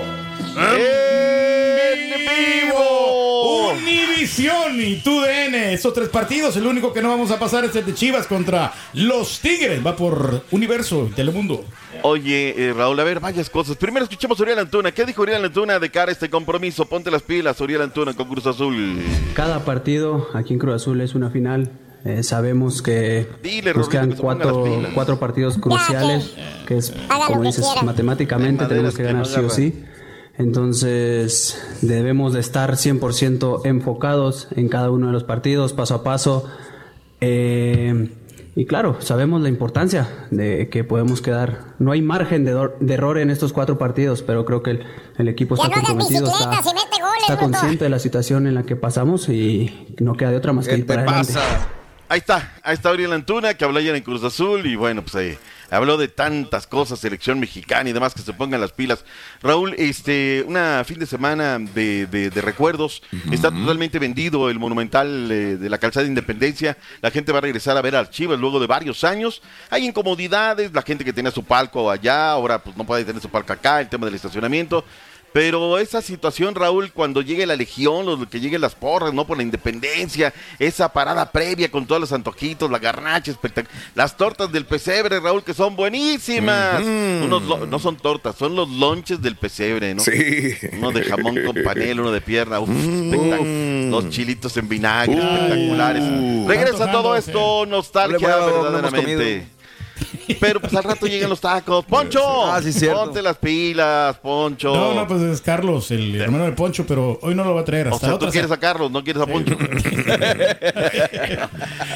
¡En 1.74 2.20
vivo! 2.20 3.72
Univisión 3.72 4.80
y 4.80 4.98
TUDN. 4.98 5.56
Esos 5.56 5.94
tres 5.94 6.10
partidos, 6.10 6.56
el 6.58 6.68
único 6.68 6.94
que 6.94 7.02
no 7.02 7.10
vamos 7.10 7.32
a 7.32 7.40
pasar 7.40 7.66
es 7.66 7.76
el 7.76 7.86
de 7.86 7.94
Chivas 7.94 8.28
contra 8.28 8.74
los 8.94 9.40
Tigres. 9.40 9.86
Va 9.86 9.96
por 9.96 10.44
Universo 10.52 11.08
y 11.12 11.14
Telemundo. 11.16 11.66
Oye, 12.04 12.54
eh, 12.58 12.74
Raúl, 12.74 13.00
a 13.00 13.04
ver, 13.04 13.20
varias 13.20 13.50
cosas. 13.50 13.76
Primero 13.78 14.04
escuchemos 14.04 14.40
a 14.40 14.44
Uriel 14.44 14.60
Antuna. 14.60 14.92
¿Qué 14.92 15.06
dijo 15.06 15.22
Uriel 15.22 15.44
Antuna 15.46 15.80
de 15.80 15.90
cara 15.90 16.10
a 16.10 16.14
este 16.14 16.30
compromiso? 16.30 16.86
Ponte 16.86 17.10
las 17.10 17.22
pilas, 17.22 17.60
Uriel 17.62 17.82
Antuna 17.82 18.14
con 18.14 18.28
Cruz 18.28 18.46
Azul. 18.46 19.02
Cada 19.34 19.66
partido 19.66 20.28
aquí 20.34 20.54
en 20.54 20.60
Cruz 20.60 20.76
Azul 20.76 21.02
es 21.02 21.16
una 21.16 21.30
final. 21.30 21.72
Eh, 22.06 22.22
sabemos 22.22 22.82
que 22.82 23.30
Dile, 23.42 23.74
nos 23.74 23.88
quedan 23.88 24.12
que 24.12 24.18
cuatro, 24.18 24.66
cuatro 24.94 25.20
partidos 25.20 25.58
cruciales, 25.58 26.34
que 26.68 26.78
es, 26.78 26.94
como 27.28 27.44
dices, 27.44 27.66
matemáticamente 27.82 28.66
tenemos 28.66 28.92
que 28.94 28.98
que 28.98 29.04
ganar 29.04 29.22
no 29.22 29.26
sí 29.26 29.40
o 29.40 29.50
sí. 29.50 29.86
Entonces 30.38 31.62
debemos 31.82 32.34
de 32.34 32.40
estar 32.40 32.72
100% 32.72 33.62
enfocados 33.66 34.48
en 34.56 34.68
cada 34.68 34.90
uno 34.90 35.08
de 35.08 35.14
los 35.14 35.24
partidos, 35.24 35.74
paso 35.74 35.96
a 35.96 36.04
paso. 36.04 36.46
Eh, 37.22 38.10
y 38.56 38.66
claro, 38.66 38.98
sabemos 39.00 39.42
la 39.42 39.50
importancia 39.50 40.28
de 40.30 40.70
que 40.70 40.84
podemos 40.84 41.22
quedar. 41.22 41.74
No 41.80 41.92
hay 41.92 42.02
margen 42.02 42.46
de, 42.46 42.94
error 42.94 43.18
en 43.18 43.30
estos 43.32 43.52
cuatro 43.52 43.78
partidos, 43.78 44.22
pero 44.22 44.46
creo 44.46 44.62
que 44.62 44.72
el, 44.72 44.84
el 45.18 45.28
equipo 45.28 45.56
está 45.56 45.70
comprometido, 45.72 46.28
está, 46.28 46.44
y 46.44 46.48
mete 46.48 47.02
goles, 47.02 47.22
está 47.22 47.36
bruto. 47.36 47.52
consciente 47.52 47.84
de 47.86 47.90
la 47.90 48.00
situación 48.00 48.46
en 48.46 48.56
la 48.56 48.64
que 48.64 48.76
pasamos 48.76 49.30
y 49.30 49.96
no 50.00 50.16
queda 50.16 50.32
de 50.32 50.38
otra 50.38 50.54
más 50.54 50.68
que 50.68 50.78
ir 50.78 50.86
para 50.86 51.02
adelante. 51.02 51.34
Ahí 52.14 52.20
está, 52.20 52.54
ahí 52.62 52.76
está 52.76 52.92
Uriel 52.92 53.12
Antuna, 53.12 53.56
que 53.56 53.66
habló 53.66 53.80
ayer 53.80 53.96
en 53.96 54.04
Cruz 54.04 54.24
Azul 54.24 54.68
y 54.68 54.76
bueno, 54.76 55.02
pues 55.02 55.16
ahí 55.16 55.36
habló 55.72 55.98
de 55.98 56.08
tantas 56.08 56.68
cosas, 56.68 57.00
selección 57.00 57.40
mexicana 57.40 57.90
y 57.90 57.92
demás, 57.94 58.14
que 58.14 58.22
se 58.22 58.34
pongan 58.34 58.62
las 58.62 58.72
pilas. 58.72 59.04
Raúl, 59.42 59.74
este, 59.80 60.46
una 60.48 60.84
fin 60.86 61.00
de 61.00 61.08
semana 61.08 61.58
de, 61.58 62.06
de- 62.06 62.30
de 62.30 62.42
recuerdos, 62.42 63.02
está 63.32 63.50
totalmente 63.50 63.98
vendido 63.98 64.48
el 64.52 64.60
monumental 64.60 65.32
eh, 65.32 65.58
de 65.58 65.70
la 65.72 65.80
calzada 65.80 66.04
de 66.04 66.10
Independencia, 66.10 66.78
la 67.02 67.10
gente 67.10 67.32
va 67.32 67.40
a 67.40 67.42
regresar 67.42 67.76
a 67.78 67.82
ver 67.82 67.96
a 67.96 68.08
Chivas 68.08 68.40
luego 68.40 68.60
de 68.60 68.68
varios 68.68 69.04
años, 69.04 69.42
hay 69.72 69.88
incomodidades, 69.88 70.72
la 70.72 70.84
gente 70.84 71.04
que 71.04 71.14
tenía 71.14 71.32
su 71.32 71.44
palco 71.44 71.90
allá, 71.90 72.30
ahora 72.30 72.60
pues 72.60 72.78
no 72.78 72.84
puede 72.86 73.06
tener 73.06 73.24
su 73.24 73.30
palco 73.30 73.54
acá, 73.54 73.82
el 73.82 73.90
tema 73.90 74.06
del 74.06 74.14
estacionamiento. 74.14 74.86
Pero 75.34 75.80
esa 75.80 76.02
situación, 76.02 76.54
Raúl, 76.54 76.92
cuando 76.92 77.22
llegue 77.22 77.46
la 77.48 77.56
legión, 77.56 78.06
los, 78.06 78.28
que 78.28 78.40
lleguen 78.40 78.62
las 78.62 78.76
porras, 78.76 79.14
¿no? 79.14 79.26
Por 79.26 79.38
la 79.38 79.44
independencia, 79.44 80.32
esa 80.60 80.94
parada 80.94 81.32
previa 81.32 81.72
con 81.72 81.88
todos 81.88 82.00
los 82.00 82.12
antojitos, 82.14 82.70
la 82.70 82.78
garnacha, 82.80 83.32
espectac- 83.32 83.66
las 83.96 84.16
tortas 84.16 84.52
del 84.52 84.66
pesebre, 84.66 85.20
Raúl, 85.20 85.44
que 85.44 85.54
son 85.56 85.76
buenísimas. 85.76 86.82
Unos 86.84 87.42
lo- 87.44 87.66
no 87.66 87.80
son 87.80 87.98
tortas, 87.98 88.36
son 88.36 88.56
los 88.56 88.70
lonches 88.70 89.22
del 89.22 89.36
pesebre, 89.36 89.96
¿no? 89.96 90.04
Sí. 90.04 90.54
Uno 90.78 90.92
de 90.92 91.04
jamón 91.04 91.36
con 91.46 91.56
panela, 91.64 92.02
uno 92.02 92.12
de 92.12 92.22
pierna, 92.22 92.60
uf, 92.60 92.70
espectac- 92.70 93.90
los 93.90 94.10
chilitos 94.10 94.56
en 94.58 94.70
vinagre, 94.70 95.16
espectaculares. 95.18 96.04
Regresa 96.48 96.92
todo 96.92 97.16
esto, 97.16 97.66
nostalgia, 97.66 98.20
huevo, 98.38 98.58
no 98.70 98.72
verdaderamente. 98.72 99.48
Pero 100.40 100.60
pues 100.60 100.74
al 100.74 100.84
rato 100.84 101.06
llegan 101.08 101.30
los 101.30 101.42
tacos. 101.42 101.86
¡Poncho! 101.86 102.22
Ah, 102.54 102.62
sí, 102.62 102.72
cierto. 102.72 103.06
Ponte 103.06 103.22
las 103.22 103.38
pilas, 103.38 104.16
Poncho. 104.18 104.76
No, 104.76 104.94
no, 104.94 105.08
pues 105.08 105.22
es 105.24 105.42
Carlos, 105.42 105.90
el 105.92 106.22
hermano 106.22 106.46
de 106.46 106.52
Poncho, 106.52 106.86
pero 106.86 107.18
hoy 107.22 107.34
no 107.34 107.44
lo 107.44 107.56
va 107.56 107.62
a 107.62 107.66
traer. 107.66 107.88
O 107.88 107.96
Hasta 107.96 108.08
sea, 108.08 108.14
la 108.14 108.20
tú 108.20 108.28
quieres 108.28 108.52
a 108.52 108.58
Carlos, 108.58 108.92
no 108.92 109.04
quieres 109.04 109.24
a 109.24 109.26
Poncho. 109.26 109.58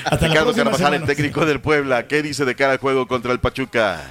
Hasta 0.05 0.27
la 0.27 0.27
Ricardo 0.27 0.53
Carvajal, 0.53 0.93
el 0.95 1.05
técnico 1.05 1.45
del 1.45 1.61
Puebla. 1.61 2.07
¿Qué 2.07 2.23
dice 2.23 2.45
de 2.45 2.55
cara 2.55 2.73
al 2.73 2.79
juego 2.79 3.07
contra 3.07 3.31
el 3.33 3.39
Pachuca? 3.39 4.01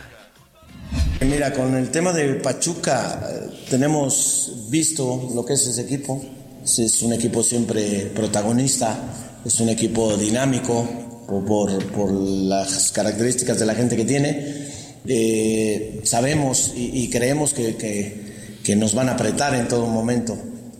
Mira, 1.20 1.52
con 1.52 1.74
el 1.74 1.90
tema 1.90 2.12
de 2.12 2.34
Pachuca, 2.34 3.20
eh, 3.28 3.64
tenemos 3.70 4.68
visto 4.68 5.30
lo 5.34 5.44
que 5.44 5.54
es 5.54 5.66
ese 5.66 5.82
equipo. 5.82 6.24
Es 6.64 7.02
un 7.02 7.12
equipo 7.12 7.42
siempre 7.42 8.10
protagonista, 8.14 8.96
es 9.44 9.60
un 9.60 9.68
equipo 9.68 10.16
dinámico 10.16 11.05
por, 11.28 11.44
por- 11.44 11.84
por 11.92 12.10
las 12.12 12.92
características 12.92 13.58
de 13.58 13.66
la 13.66 13.74
gente 13.74 13.96
que 13.96 14.04
tiene. 14.04 14.66
Eh, 15.08 16.00
sabemos 16.04 16.72
y, 16.74 17.02
y 17.04 17.10
creemos 17.10 17.52
que, 17.52 17.76
que- 17.76 18.26
que 18.64 18.74
nos 18.76 18.94
van 18.94 19.08
a 19.08 19.12
apretar 19.12 19.54
en 19.54 19.68
todo 19.68 19.86
momento. 19.86 20.36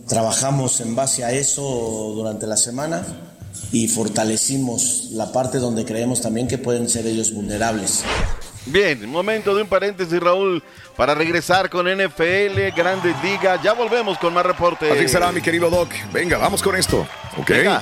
Trabajamos 0.07 0.81
en 0.81 0.95
base 0.95 1.23
a 1.23 1.31
eso 1.31 1.61
durante 2.15 2.45
la 2.47 2.57
semana 2.57 3.05
y 3.71 3.87
fortalecimos 3.87 5.09
la 5.13 5.31
parte 5.31 5.57
donde 5.59 5.85
creemos 5.85 6.21
también 6.21 6.47
que 6.47 6.57
pueden 6.57 6.89
ser 6.89 7.07
ellos 7.07 7.33
vulnerables. 7.33 8.03
Bien, 8.65 9.09
momento 9.09 9.55
de 9.55 9.61
un 9.61 9.69
paréntesis, 9.69 10.19
Raúl, 10.19 10.61
para 10.97 11.15
regresar 11.15 11.69
con 11.69 11.85
NFL, 11.87 12.75
Grandes 12.75 13.15
Ligas. 13.23 13.61
Ya 13.63 13.71
volvemos 13.71 14.17
con 14.17 14.33
más 14.33 14.45
reportes. 14.45 14.91
Así 14.91 15.07
será, 15.07 15.31
mi 15.31 15.39
querido 15.41 15.69
Doc. 15.69 15.89
Venga, 16.11 16.37
vamos 16.37 16.61
con 16.61 16.75
esto. 16.75 17.07
¿Ok? 17.37 17.49
Venga. 17.49 17.81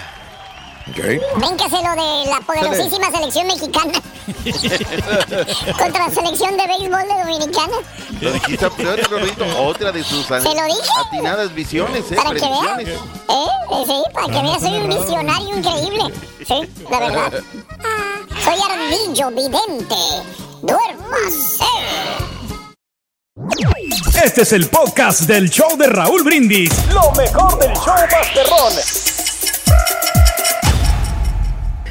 Ok. 0.88 0.98
Véncase 1.38 1.78
lo 1.84 1.91
de 1.95 2.30
la 2.30 2.39
poderosísima 2.45 3.10
selección 3.12 3.48
mexicana 3.48 3.93
contra 5.80 6.08
la 6.08 6.13
selección 6.13 6.56
de 6.58 6.67
béisbol 6.67 7.02
de 7.08 7.24
Dominicana. 7.24 7.74
Lo 8.21 8.32
dijiste 8.32 8.69
Rorrito. 9.10 9.45
Otra 9.63 9.91
de 9.91 10.04
sus 10.04 10.26
¿Se 10.28 10.34
lo 10.34 10.39
dije? 10.65 10.89
atinadas 11.08 11.54
visiones, 11.56 12.12
¿eh? 12.12 12.15
Para 12.15 12.30
que 12.32 12.39
veas. 12.39 12.80
¿Eh? 12.80 12.98
Eh, 13.30 13.84
Sí, 13.88 14.04
para 14.13 14.28
que 14.28 14.41
veas, 14.41 14.62
soy 14.62 14.74
un 14.78 14.89
visionario 14.89 15.58
increíble. 15.58 16.13
Sí, 16.45 16.69
la 16.89 17.00
verdad. 17.00 17.34
Ah, 17.84 18.19
soy 18.43 18.60
ardillo 18.71 19.30
vidente. 19.32 19.95
Duérmase. 20.62 21.65
Este 24.24 24.41
es 24.43 24.54
el 24.54 24.67
podcast 24.69 25.21
del 25.21 25.50
show 25.50 25.76
de 25.78 25.88
Raúl 25.88 26.24
Brindis. 26.24 26.71
Lo 26.93 27.12
mejor 27.12 27.58
del 27.60 27.74
show 27.74 27.95
Masterrón. 28.12 29.14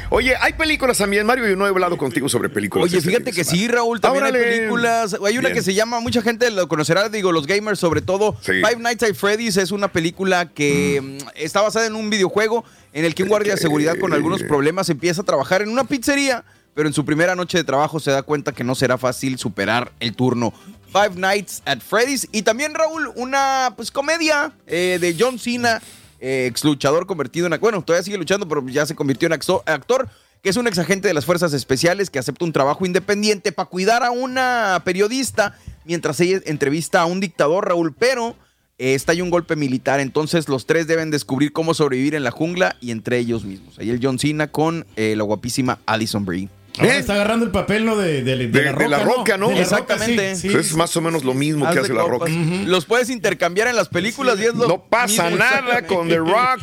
Oye, 0.09 0.35
hay 0.39 0.53
películas 0.53 0.97
también, 0.97 1.25
Mario. 1.25 1.47
Yo 1.47 1.55
no 1.55 1.65
he 1.65 1.69
hablado 1.69 1.97
contigo 1.97 2.29
sobre 2.29 2.49
películas. 2.49 2.91
Oye, 2.91 3.01
fíjate 3.01 3.31
que 3.31 3.43
sí, 3.43 3.67
Raúl, 3.67 3.99
también 3.99 4.23
Órale. 4.23 4.39
hay 4.39 4.57
películas. 4.57 5.13
Hay 5.25 5.37
una 5.37 5.49
Bien. 5.49 5.53
que 5.53 5.61
se 5.61 5.73
llama, 5.73 5.99
mucha 5.99 6.21
gente 6.21 6.49
lo 6.51 6.67
conocerá, 6.67 7.09
digo, 7.09 7.31
los 7.31 7.47
gamers 7.47 7.79
sobre 7.79 8.01
todo. 8.01 8.33
Five 8.41 8.77
Nights 8.79 9.03
at 9.03 9.13
Freddy's 9.15 9.57
es 9.57 9.71
una 9.71 9.91
película 9.91 10.51
que 10.51 11.01
mm, 11.01 11.27
está 11.35 11.61
basada 11.61 11.87
en 11.87 11.95
un 11.95 12.09
videojuego 12.09 12.63
en 12.93 13.05
el 13.05 13.15
que 13.15 13.23
un 13.23 13.29
guardia 13.29 13.55
de 13.55 13.59
seguridad 13.61 13.97
con 13.99 14.13
algunos 14.13 14.43
problemas 14.43 14.89
empieza 14.89 15.21
a 15.21 15.25
trabajar 15.25 15.61
en 15.61 15.69
una 15.69 15.83
pizzería, 15.83 16.45
pero 16.73 16.87
en 16.87 16.93
su 16.93 17.03
primera 17.05 17.35
noche 17.35 17.57
de 17.57 17.63
trabajo 17.63 17.99
se 17.99 18.11
da 18.11 18.21
cuenta 18.23 18.51
que 18.51 18.63
no 18.63 18.75
será 18.75 18.97
fácil 18.97 19.37
superar 19.37 19.91
el 19.99 20.15
turno. 20.15 20.53
Five 20.93 21.15
Nights 21.15 21.61
at 21.65 21.79
Freddy's. 21.79 22.27
Y 22.31 22.43
también, 22.43 22.73
Raúl, 22.73 23.11
una 23.15 23.73
pues 23.75 23.91
comedia 23.91 24.53
eh, 24.65 24.97
de 25.01 25.15
John 25.19 25.37
Cena, 25.39 25.81
ex 26.25 26.63
luchador 26.63 27.05
convertido 27.05 27.47
en... 27.47 27.59
Bueno, 27.59 27.81
todavía 27.83 28.03
sigue 28.03 28.17
luchando, 28.17 28.47
pero 28.47 28.67
ya 28.67 28.85
se 28.85 28.95
convirtió 28.95 29.27
en 29.27 29.33
acto- 29.33 29.63
actor 29.65 30.09
que 30.41 30.49
es 30.49 30.57
un 30.57 30.67
ex 30.67 30.77
agente 30.77 31.07
de 31.07 31.13
las 31.15 31.25
fuerzas 31.25 31.53
especiales 31.53 32.11
que 32.11 32.19
acepta 32.19 32.45
un 32.45 32.53
trabajo 32.53 32.85
independiente 32.85 33.51
para 33.51 33.67
cuidar 33.67 34.03
a 34.03 34.11
una 34.11 34.79
periodista 34.85 35.57
mientras 35.85 36.19
ella 36.19 36.39
entrevista 36.45 37.01
a 37.01 37.05
un 37.05 37.19
dictador, 37.19 37.67
Raúl, 37.67 37.95
pero 37.97 38.35
eh, 38.77 38.93
estalla 38.93 39.23
un 39.23 39.31
golpe 39.31 39.55
militar, 39.55 39.99
entonces 39.99 40.47
los 40.47 40.67
tres 40.67 40.85
deben 40.85 41.09
descubrir 41.09 41.51
cómo 41.51 41.73
sobrevivir 41.73 42.13
en 42.13 42.23
la 42.23 42.29
jungla 42.29 42.75
y 42.79 42.91
entre 42.91 43.17
ellos 43.17 43.43
mismos. 43.43 43.79
Ahí 43.79 43.89
el 43.89 43.99
John 43.99 44.19
Cena 44.19 44.47
con 44.51 44.85
eh, 44.95 45.15
la 45.15 45.23
guapísima 45.23 45.79
Alison 45.87 46.25
Brie. 46.25 46.47
Ahora 46.79 46.95
está 46.97 47.13
agarrando 47.13 47.45
el 47.45 47.51
papel, 47.51 47.85
¿no? 47.85 47.95
De, 47.95 48.21
de- 48.23 48.35
de 48.35 48.47
De, 48.47 48.63
la, 48.63 48.73
de 48.73 48.87
la 48.89 48.99
roca, 48.99 49.37
¿no? 49.37 49.49
De 49.49 49.55
la 49.55 49.61
Exactamente. 49.61 50.29
roca, 50.29 50.35
sí, 50.35 50.49
sí. 50.49 50.57
es 50.57 50.75
más 50.75 50.95
o 50.97 51.01
menos 51.01 51.23
lo 51.23 51.33
mismo 51.33 51.65
Haz 51.65 51.73
que 51.73 51.79
hace 51.81 51.93
la 51.93 52.03
roca. 52.03 52.29
Los 52.65 52.85
puedes 52.85 53.09
intercambiar 53.09 53.67
en 53.67 53.75
las 53.75 53.87
películas 53.89 54.39
y 54.39 54.43
es 54.45 54.53
lo 54.55 54.67
No 54.67 54.83
pasa 54.83 55.23
mismo. 55.29 55.37
nada 55.37 55.85
con 55.87 56.09
The 56.09 56.17
Rock 56.17 56.61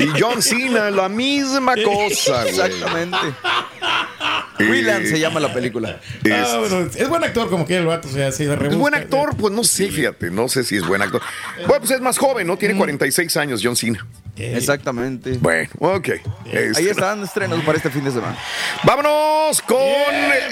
y 0.00 0.20
John 0.20 0.42
Cena, 0.42 0.90
la 0.90 1.08
misma 1.08 1.74
cosa, 1.84 2.42
güey. 2.42 2.48
Exactamente. 2.50 3.16
Freelance 4.58 5.08
se 5.08 5.20
llama 5.20 5.40
la 5.40 5.52
película. 5.54 6.00
es- 6.24 6.32
Ah, 6.32 6.58
bueno, 6.58 6.88
es 6.94 7.08
buen 7.08 7.24
actor 7.24 7.48
como 7.50 7.64
quiera 7.66 7.80
el 7.82 7.88
vato, 7.88 8.08
o 8.08 8.10
sea, 8.10 8.30
se 8.32 8.44
¿Es 8.44 8.50
rebusca. 8.58 8.76
buen 8.76 8.94
actor? 8.94 9.36
Pues 9.36 9.52
no 9.54 9.64
sé, 9.64 9.90
fíjate, 9.90 10.30
no 10.30 10.48
sé 10.48 10.64
si 10.64 10.76
es 10.76 10.86
buen 10.86 11.00
actor. 11.02 11.22
Bueno, 11.66 11.78
pues 11.80 11.90
es 11.92 12.00
más 12.00 12.18
joven, 12.18 12.46
¿no? 12.46 12.56
Tiene 12.56 12.76
46 12.76 13.36
años, 13.36 13.60
John 13.62 13.76
Cena. 13.76 14.06
Exactamente. 14.36 15.32
Bueno, 15.40 15.68
ok. 15.80 16.08
Este, 16.46 16.78
Ahí 16.78 16.88
están 16.88 17.22
estrenos 17.24 17.60
para 17.64 17.76
este 17.76 17.90
fin 17.90 18.04
de 18.04 18.10
semana. 18.12 18.36
Vámonos 18.84 19.60
con 19.62 19.78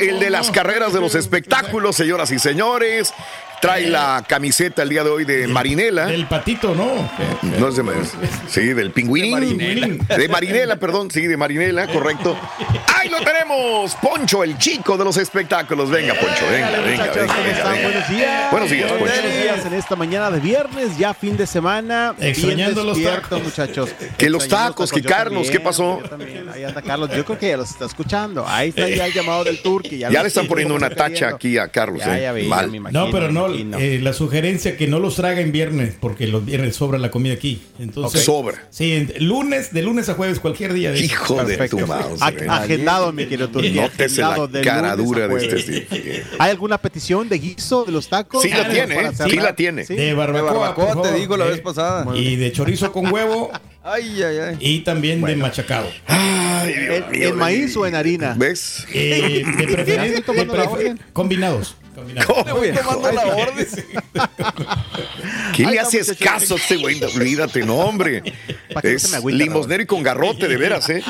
el 0.01 0.19
de 0.19 0.31
las 0.31 0.51
carreras 0.51 0.93
de 0.93 1.01
los 1.01 1.15
espectáculos, 1.15 1.95
señoras 1.97 2.31
y 2.33 2.39
señores. 2.39 3.13
Trae 3.61 3.87
la 3.89 4.23
camiseta 4.27 4.83
el 4.83 4.89
día 4.91 5.03
de 5.03 5.11
hoy 5.11 5.25
de 5.25 5.47
Marinela. 5.49 6.13
El 6.13 6.27
patito, 6.27 6.75
¿no? 6.75 7.11
No 7.59 7.69
es 7.69 7.77
de 7.77 7.85
Sí, 8.49 8.61
del 8.75 8.91
pingüinín. 8.91 9.31
De 9.35 9.41
Marinela. 9.41 10.17
De 10.17 10.29
Marinela, 10.29 10.77
perdón, 10.77 11.11
sí, 11.11 11.27
de 11.27 11.37
Marinela, 11.37 11.87
correcto. 11.87 12.37
Ahí 12.95 13.09
lo 13.09 13.19
tenemos, 13.21 13.95
Poncho, 13.97 14.45
el 14.45 14.59
chico 14.59 14.97
de 14.97 15.05
los 15.05 15.17
espectáculos. 15.17 15.91
Venga, 15.91 16.15
Poncho, 16.15 16.45
venga, 16.51 16.71
venga, 16.71 16.83
venga, 16.83 17.05
muchachos, 17.07 17.33
¿cómo 17.33 17.45
venga. 17.45 17.83
Buenos 17.83 18.09
días. 18.09 18.51
Buenos 18.51 18.71
días, 18.71 18.93
Poncho. 18.93 19.05
Buenos 19.07 19.37
días 19.43 19.67
en 19.67 19.75
esta 19.75 19.97
mañana 19.97 20.31
de 20.31 20.41
viernes, 20.41 20.99
ya 20.99 21.15
fin 21.15 21.37
de 21.37 21.47
semana. 21.47 22.15
Extrañando 22.21 22.85
los 22.85 23.03
tacos. 23.03 23.43
muchachos. 23.43 23.91
Que 24.19 24.29
los 24.31 24.49
tacos, 24.49 24.93
que 24.93 25.03
Carlos, 25.03 25.51
¿qué 25.51 25.61
pasó? 25.61 26.01
Ahí 26.53 26.65
anda 26.65 26.83
Carlos, 26.83 27.11
yo 27.15 27.25
creo 27.25 27.39
que 27.39 27.49
ya 27.49 27.57
los 27.57 27.71
está 27.71 27.87
escuchando. 27.87 28.47
Ahí 28.47 28.69
está 28.71 28.89
ya 28.89 29.07
el 29.07 29.13
llamado 29.13 29.45
del 29.45 29.61
tour. 29.63 29.83
Que 29.83 29.99
ya, 29.99 30.11
le 30.11 30.29
están 30.29 30.47
poniendo 30.47 30.75
una 30.75 30.91
tacha 30.91 31.29
aquí 31.29 31.59
a 31.59 31.69
Carlos, 31.69 32.01
Ya, 32.05 32.19
¿eh? 32.19 32.23
ya 32.23 32.33
veía, 32.33 32.49
Mal. 32.49 32.71
me 32.71 32.77
imagino, 32.79 33.07
No, 33.07 33.11
pero 33.13 33.31
no, 33.31 33.46
eh, 33.55 34.01
la 34.03 34.13
sugerencia 34.13 34.77
que 34.77 34.87
no 34.87 34.99
los 34.99 35.17
traga 35.17 35.41
en 35.41 35.53
viernes, 35.53 35.95
porque 35.99 36.27
los 36.27 36.45
viernes 36.45 36.77
sobra 36.77 36.99
la 36.99 37.11
comida 37.11 37.35
aquí. 37.35 37.63
Entonces, 37.79 38.21
Ok. 38.21 38.25
Sobra. 38.27 38.67
Sí, 38.71 38.93
en- 38.93 39.13
lunes, 39.27 39.73
de 39.73 39.83
lunes 39.83 40.09
a 40.09 40.15
jueves, 40.15 40.41
cualquier 40.41 40.73
día. 40.73 40.93
de 40.93 41.01
Hijo 41.01 41.45
de 41.45 41.69
tu 41.69 41.79
mouse. 41.81 42.21
Ag- 42.21 42.49
Agendado, 42.49 43.13
mi 43.13 43.25
querido 43.27 43.49
Turki. 43.49 43.71
Nótese 43.71 44.21
la 44.21 44.29
Agendado 44.29 44.49
de 44.49 44.61
cara 44.63 44.97
dura 44.97 45.29
de 45.29 45.47
este 45.47 45.73
tipo. 45.81 45.97
¿Hay 46.39 46.51
alguna 46.51 46.79
petición 46.79 47.29
de 47.29 47.39
guiso 47.39 47.85
de 47.85 47.93
los 47.93 48.09
tacos? 48.09 48.43
Sí 48.43 48.51
la 48.51 48.69
tiene, 48.69 48.95
¿eh? 49.01 49.11
Sí 49.29 49.37
la 49.37 49.55
tiene. 49.55 49.85
De 49.85 50.15
barbacoa, 50.15 50.51
De 50.53 50.59
barbacoa, 50.59 50.87
favor, 50.89 51.09
te 51.11 51.15
digo 51.19 51.37
la 51.37 51.47
eh, 51.47 51.51
vez 51.51 51.61
pasada. 51.61 52.07
Y 52.17 52.37
de 52.37 52.53
chorizo 52.53 52.93
con 52.93 53.13
huevo 53.13 53.51
Ay, 53.89 54.21
ay, 54.23 54.37
ay. 54.39 54.57
y 54.59 54.81
también 54.81 55.23
de 55.23 55.37
machacado. 55.37 55.87
Ay, 56.09 56.73
Dios 56.75 56.95
¿En, 57.07 57.11
mío, 57.13 57.29
en 57.29 57.37
maíz 57.37 57.77
o 57.77 57.87
en 57.87 57.95
harina? 57.95 58.35
¿Ves? 58.37 58.85
Eh, 58.93 59.45
de 59.57 59.67
preferencia, 59.73 60.25
la 60.27 60.97
combinados. 61.13 61.77
Combinados. 61.97 62.47
Le 62.47 62.53
voy 62.53 62.73
tomando 62.73 63.13
la 63.13 63.27
orden. 63.27 63.67
¿Qué 65.55 65.67
le 65.67 65.81
haces 65.81 66.17
caso 66.19 66.55
a 66.55 66.57
este 66.59 66.77
güey? 66.77 67.03
Olvídate, 67.03 67.65
no, 67.65 67.77
hombre. 67.77 68.23
Es 68.83 69.25
limosnero 69.25 69.83
y 69.83 69.87
con 69.87 70.03
garrote, 70.03 70.49
de 70.49 70.57
veras, 70.57 70.91
¿eh? 70.91 71.03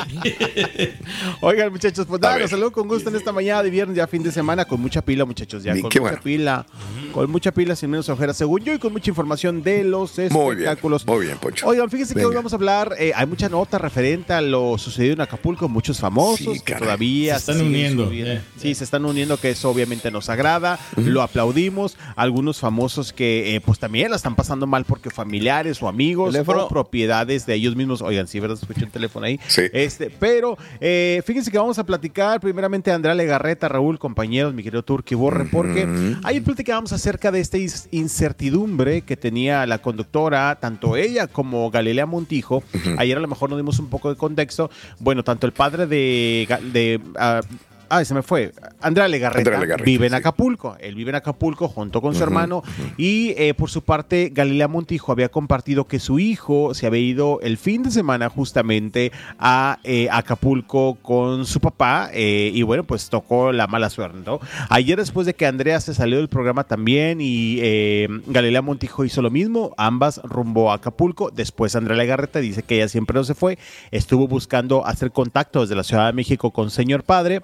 Oigan, 1.41 1.69
muchachos, 1.69 2.05
pues 2.07 2.21
nada, 2.21 2.39
los 2.39 2.49
saludo 2.49 2.71
con 2.71 2.87
gusto 2.87 3.09
en 3.09 3.17
esta 3.17 3.33
mañana 3.33 3.61
de 3.61 3.69
viernes, 3.69 3.97
ya 3.97 4.07
fin 4.07 4.23
de 4.23 4.31
semana, 4.31 4.63
con 4.65 4.79
mucha 4.79 5.01
pila, 5.01 5.25
muchachos, 5.25 5.63
ya 5.63 5.73
con 5.73 5.81
mucha 5.81 5.99
bueno. 5.99 6.19
pila, 6.23 6.65
con 7.11 7.29
mucha 7.29 7.51
pila, 7.51 7.75
sin 7.75 7.89
menos 7.89 8.07
ojeras, 8.07 8.37
según 8.37 8.63
yo, 8.63 8.73
y 8.73 8.79
con 8.79 8.93
mucha 8.93 9.09
información 9.09 9.61
de 9.61 9.83
los 9.83 10.17
Muy 10.17 10.55
bien, 10.55 10.69
espectáculos. 10.69 11.05
muy 11.05 11.25
bien, 11.25 11.37
Poncho. 11.39 11.67
Oigan, 11.67 11.89
fíjense 11.89 12.15
que 12.15 12.25
hoy 12.25 12.33
vamos 12.33 12.53
a 12.53 12.55
hablar, 12.55 12.95
eh, 12.97 13.11
hay 13.13 13.25
mucha 13.25 13.49
nota 13.49 13.77
referente 13.77 14.31
a 14.33 14.39
lo 14.41 14.77
sucedido 14.77 15.13
en 15.15 15.21
Acapulco, 15.21 15.67
muchos 15.67 15.99
famosos 15.99 16.53
Sí, 16.53 16.61
que 16.61 16.75
todavía 16.75 17.37
Se 17.37 17.51
están 17.51 17.65
uniendo, 17.65 18.09
eh. 18.13 18.41
Sí, 18.57 18.73
se 18.75 18.85
están 18.85 19.03
uniendo, 19.05 19.37
que 19.37 19.49
eso 19.49 19.69
obviamente 19.69 20.09
nos 20.09 20.29
agrada, 20.29 20.76
lo 20.95 21.21
aplaudimos. 21.21 21.97
Algunos 22.15 22.59
famosos 22.59 23.13
que 23.13 23.55
eh, 23.55 23.61
pues 23.61 23.79
también 23.79 24.09
la 24.09 24.17
están 24.17 24.35
pasando 24.35 24.67
mal 24.67 24.85
porque 24.85 25.09
familiares 25.09 25.81
o 25.81 25.87
amigos 25.87 26.33
Teléfono. 26.33 26.65
o 26.65 26.69
propiedades 26.69 27.45
de 27.45 27.53
ellos 27.55 27.75
mismos, 27.75 28.01
oigan, 28.01 28.27
sí, 28.27 28.39
¿verdad? 28.39 28.57
Escuché 28.61 28.85
un 28.85 28.91
teléfono 28.91 29.25
ahí. 29.25 29.39
Sí. 29.47 29.63
Este, 29.73 30.09
pero 30.09 30.57
eh, 30.79 31.21
fíjense 31.25 31.51
que 31.51 31.57
vamos 31.57 31.79
a 31.79 31.85
platicar 31.85 32.39
primeramente 32.39 32.91
a 32.91 32.95
Andrea 32.95 33.15
Legarreta, 33.15 33.67
Raúl, 33.67 33.99
compañeros, 33.99 34.53
mi 34.53 34.63
querido 34.63 34.83
Turki 34.83 35.15
Borre, 35.15 35.45
porque 35.45 35.87
ayer 36.23 36.43
platicábamos 36.43 36.93
acerca 36.93 37.31
de 37.31 37.39
esta 37.39 37.57
incertidumbre 37.91 39.01
que 39.01 39.17
tenía 39.17 39.65
la 39.65 39.79
conductora, 39.79 40.57
tanto 40.59 40.95
ella 40.95 41.27
como 41.27 41.69
Galilea 41.69 42.05
Montijo. 42.05 42.63
Ayer 42.97 43.17
a 43.17 43.21
lo 43.21 43.27
mejor 43.27 43.49
nos 43.49 43.59
dimos 43.59 43.79
un 43.79 43.87
poco 43.89 44.09
de 44.09 44.15
contexto. 44.15 44.69
Bueno, 44.99 45.23
tanto 45.23 45.47
el 45.47 45.53
padre 45.53 45.87
de... 45.87 46.47
De 46.71 46.99
ah, 47.17 47.41
Ah, 47.89 48.03
se 48.03 48.13
me 48.13 48.21
fue. 48.21 48.51
Andrea 48.81 49.07
Legarreta, 49.07 49.39
Andrea 49.39 49.59
Legarreta, 49.59 49.85
vive 49.85 50.07
en 50.07 50.11
sí. 50.11 50.17
Acapulco. 50.17 50.75
Él 50.79 50.95
vive 50.95 51.09
en 51.09 51.15
Acapulco 51.15 51.67
junto 51.67 52.01
con 52.01 52.15
su 52.15 52.23
hermano. 52.23 52.63
Y 52.97 53.33
eh, 53.37 53.53
por 53.53 53.69
su 53.69 53.81
parte, 53.81 54.31
Galilea 54.33 54.67
Montijo 54.67 55.11
había 55.11 55.29
compartido 55.29 55.85
que 55.85 55.99
su 55.99 56.19
hijo 56.19 56.73
se 56.73 56.87
había 56.87 57.01
ido 57.01 57.39
el 57.41 57.57
fin 57.57 57.83
de 57.83 57.91
semana 57.91 58.29
justamente 58.29 59.11
a 59.39 59.79
eh, 59.83 60.07
Acapulco 60.11 60.95
con 61.01 61.45
su 61.45 61.59
papá. 61.59 62.09
eh, 62.13 62.51
y 62.53 62.61
bueno, 62.63 62.83
pues 62.83 63.09
tocó 63.09 63.51
la 63.51 63.67
mala 63.67 63.89
suerte, 63.89 64.17
¿no? 64.25 64.39
Ayer, 64.69 64.97
después 64.97 65.25
de 65.25 65.33
que 65.33 65.45
Andrea 65.45 65.79
se 65.79 65.93
salió 65.93 66.17
del 66.17 66.27
programa 66.27 66.63
también 66.63 67.19
y 67.21 67.59
eh, 67.61 68.07
Galilea 68.27 68.61
Montijo 68.61 69.05
hizo 69.05 69.21
lo 69.21 69.29
mismo, 69.29 69.73
ambas 69.77 70.21
rumbo 70.23 70.71
a 70.71 70.75
Acapulco. 70.75 71.31
Después, 71.31 71.75
Andrea 71.75 71.97
Legarreta 71.97 72.39
dice 72.39 72.63
que 72.63 72.75
ella 72.75 72.87
siempre 72.87 73.15
no 73.15 73.23
se 73.23 73.35
fue. 73.35 73.57
Estuvo 73.91 74.27
buscando 74.27 74.85
hacer 74.85 75.11
contacto 75.11 75.61
desde 75.61 75.75
la 75.75 75.83
Ciudad 75.83 76.07
de 76.07 76.13
México 76.13 76.51
con 76.51 76.69
señor 76.69 77.03
padre. 77.03 77.41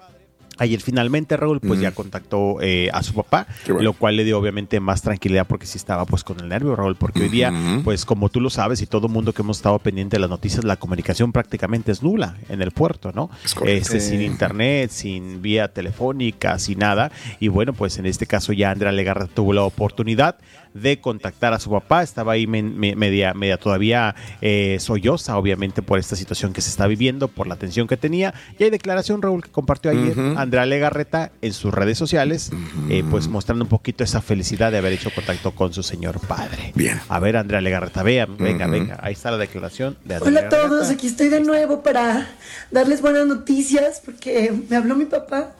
Ayer 0.58 0.80
finalmente 0.80 1.36
Raúl 1.36 1.60
pues 1.60 1.80
ya 1.80 1.90
contactó 1.92 2.60
eh, 2.60 2.88
a 2.92 3.02
su 3.02 3.12
papá, 3.14 3.46
bueno. 3.66 3.82
lo 3.82 3.92
cual 3.92 4.16
le 4.16 4.24
dio 4.24 4.38
obviamente 4.38 4.78
más 4.80 5.02
tranquilidad 5.02 5.46
porque 5.48 5.66
sí 5.66 5.78
estaba 5.78 6.04
pues 6.06 6.22
con 6.22 6.38
el 6.40 6.48
nervio 6.48 6.76
Raúl, 6.76 6.94
porque 6.96 7.22
hoy 7.22 7.28
día 7.28 7.52
pues 7.82 8.04
como 8.04 8.28
tú 8.28 8.40
lo 8.40 8.50
sabes 8.50 8.80
y 8.80 8.86
todo 8.86 9.08
mundo 9.08 9.32
que 9.32 9.42
hemos 9.42 9.56
estado 9.58 9.78
pendiente 9.80 10.16
de 10.16 10.20
las 10.20 10.30
noticias, 10.30 10.64
la 10.64 10.76
comunicación 10.76 11.32
prácticamente 11.32 11.90
es 11.92 12.02
nula 12.02 12.36
en 12.48 12.62
el 12.62 12.70
puerto, 12.70 13.10
¿no? 13.12 13.30
Es 13.44 13.54
correcto. 13.54 13.80
Este, 13.82 14.00
sin 14.00 14.20
internet, 14.22 14.90
sin 14.90 15.42
vía 15.42 15.68
telefónica, 15.68 16.58
sin 16.58 16.78
nada. 16.78 17.10
Y 17.40 17.48
bueno, 17.48 17.72
pues 17.72 17.98
en 17.98 18.06
este 18.06 18.26
caso 18.26 18.52
ya 18.52 18.70
Andrea 18.70 18.92
Legarra 18.92 19.26
tuvo 19.26 19.52
la 19.52 19.62
oportunidad 19.62 20.36
de 20.74 21.00
contactar 21.00 21.52
a 21.52 21.60
su 21.60 21.70
papá. 21.70 22.02
Estaba 22.02 22.32
ahí 22.32 22.46
me- 22.46 22.62
media, 22.62 23.32
media 23.34 23.56
todavía 23.58 24.14
eh, 24.40 24.76
solloza, 24.80 25.36
obviamente, 25.38 25.82
por 25.82 25.98
esta 25.98 26.16
situación 26.16 26.52
que 26.52 26.60
se 26.60 26.70
está 26.70 26.86
viviendo, 26.88 27.28
por 27.28 27.46
la 27.46 27.56
tensión 27.56 27.86
que 27.86 27.96
tenía. 27.96 28.34
Y 28.58 28.64
hay 28.64 28.70
declaración, 28.70 29.22
Raúl, 29.22 29.42
que 29.42 29.50
compartió 29.50 29.90
ayer 29.92 30.14
Andrea 30.44 30.64
Legarreta 30.66 31.32
en 31.42 31.52
sus 31.52 31.74
redes 31.74 31.98
sociales, 31.98 32.50
eh, 32.88 33.02
pues 33.10 33.28
mostrando 33.28 33.64
un 33.64 33.68
poquito 33.68 34.04
esa 34.04 34.22
felicidad 34.22 34.70
de 34.70 34.78
haber 34.78 34.92
hecho 34.92 35.10
contacto 35.14 35.52
con 35.54 35.74
su 35.74 35.82
señor 35.82 36.20
padre. 36.20 36.72
Bien. 36.74 37.00
A 37.08 37.18
ver, 37.18 37.36
Andrea 37.36 37.60
Legarreta, 37.60 38.02
vean, 38.02 38.36
venga, 38.36 38.66
venga. 38.66 38.98
Ahí 39.02 39.14
está 39.14 39.30
la 39.30 39.38
declaración 39.38 39.98
de 40.04 40.14
Andrea 40.14 40.28
Hola 40.28 40.40
a 40.40 40.42
Legarreta. 40.44 40.68
todos, 40.68 40.90
aquí 40.90 41.06
estoy 41.08 41.28
de 41.28 41.40
nuevo 41.40 41.82
para 41.82 42.28
darles 42.70 43.00
buenas 43.02 43.26
noticias 43.26 44.00
porque 44.04 44.52
me 44.68 44.76
habló 44.76 44.94
mi 44.94 45.06
papá. 45.06 45.52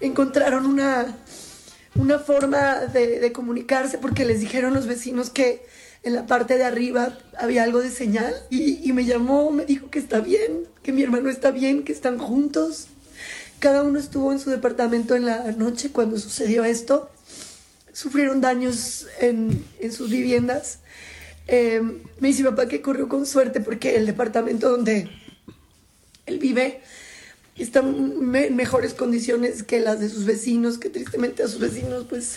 Encontraron 0.00 0.66
una, 0.66 1.06
una 1.94 2.18
forma 2.18 2.80
de, 2.92 3.20
de 3.20 3.32
comunicarse 3.32 3.98
porque 3.98 4.24
les 4.24 4.40
dijeron 4.40 4.74
los 4.74 4.86
vecinos 4.86 5.30
que 5.30 5.62
en 6.02 6.14
la 6.14 6.26
parte 6.26 6.58
de 6.58 6.64
arriba 6.64 7.16
había 7.38 7.62
algo 7.62 7.80
de 7.80 7.90
señal 7.90 8.34
y, 8.50 8.86
y 8.86 8.92
me 8.92 9.04
llamó, 9.06 9.50
me 9.50 9.64
dijo 9.64 9.88
que 9.88 9.98
está 9.98 10.20
bien, 10.20 10.68
que 10.82 10.92
mi 10.92 11.02
hermano 11.02 11.30
está 11.30 11.50
bien, 11.50 11.82
que 11.82 11.92
están 11.92 12.18
juntos. 12.18 12.88
Cada 13.64 13.82
uno 13.82 13.98
estuvo 13.98 14.30
en 14.30 14.38
su 14.38 14.50
departamento 14.50 15.16
en 15.16 15.24
la 15.24 15.50
noche 15.52 15.88
cuando 15.88 16.18
sucedió 16.18 16.64
esto. 16.64 17.08
Sufrieron 17.94 18.42
daños 18.42 19.06
en, 19.20 19.64
en 19.80 19.90
sus 19.90 20.10
viviendas. 20.10 20.80
Eh, 21.48 21.80
me 22.20 22.28
dice 22.28 22.42
mi 22.42 22.50
papá 22.50 22.68
que 22.68 22.82
corrió 22.82 23.08
con 23.08 23.24
suerte 23.24 23.60
porque 23.60 23.96
el 23.96 24.04
departamento 24.04 24.68
donde 24.68 25.08
él 26.26 26.38
vive 26.38 26.82
está 27.56 27.78
en 27.78 28.28
me- 28.28 28.50
mejores 28.50 28.92
condiciones 28.92 29.62
que 29.62 29.80
las 29.80 29.98
de 29.98 30.10
sus 30.10 30.26
vecinos, 30.26 30.76
que 30.76 30.90
tristemente 30.90 31.42
a 31.42 31.48
sus 31.48 31.60
vecinos 31.60 32.04
pues 32.06 32.34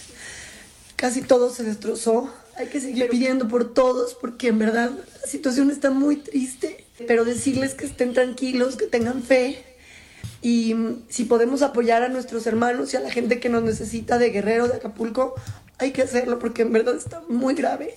casi 0.96 1.20
todo 1.20 1.54
se 1.54 1.64
destrozó. 1.64 2.34
Hay 2.56 2.68
que 2.68 2.80
seguir 2.80 3.10
pidiendo 3.10 3.50
por 3.50 3.74
todos 3.74 4.14
porque 4.14 4.48
en 4.48 4.60
verdad 4.60 4.92
la 5.22 5.28
situación 5.28 5.72
está 5.72 5.90
muy 5.90 6.16
triste, 6.16 6.86
pero 7.06 7.26
decirles 7.26 7.74
que 7.74 7.86
estén 7.86 8.14
tranquilos, 8.14 8.78
que 8.78 8.86
tengan 8.88 9.22
fe 9.22 9.66
y 10.42 10.76
si 11.10 11.26
podemos 11.26 11.62
apoyar 11.62 12.04
a 12.04 12.10
nuestros 12.10 12.46
hermanos 12.48 12.94
y 12.94 12.98
a 12.98 13.02
la 13.02 13.12
gente 13.12 13.40
que 13.40 13.50
nos 13.50 13.64
necesita 13.64 14.18
de 14.18 14.30
Guerrero, 14.30 14.68
de 14.68 14.76
Acapulco, 14.76 15.36
hay 15.80 15.92
que 15.92 16.02
hacerlo 16.02 16.40
porque 16.40 16.64
en 16.64 16.74
verdad 16.74 16.96
está 16.96 17.22
muy 17.28 17.56
grave. 17.56 17.96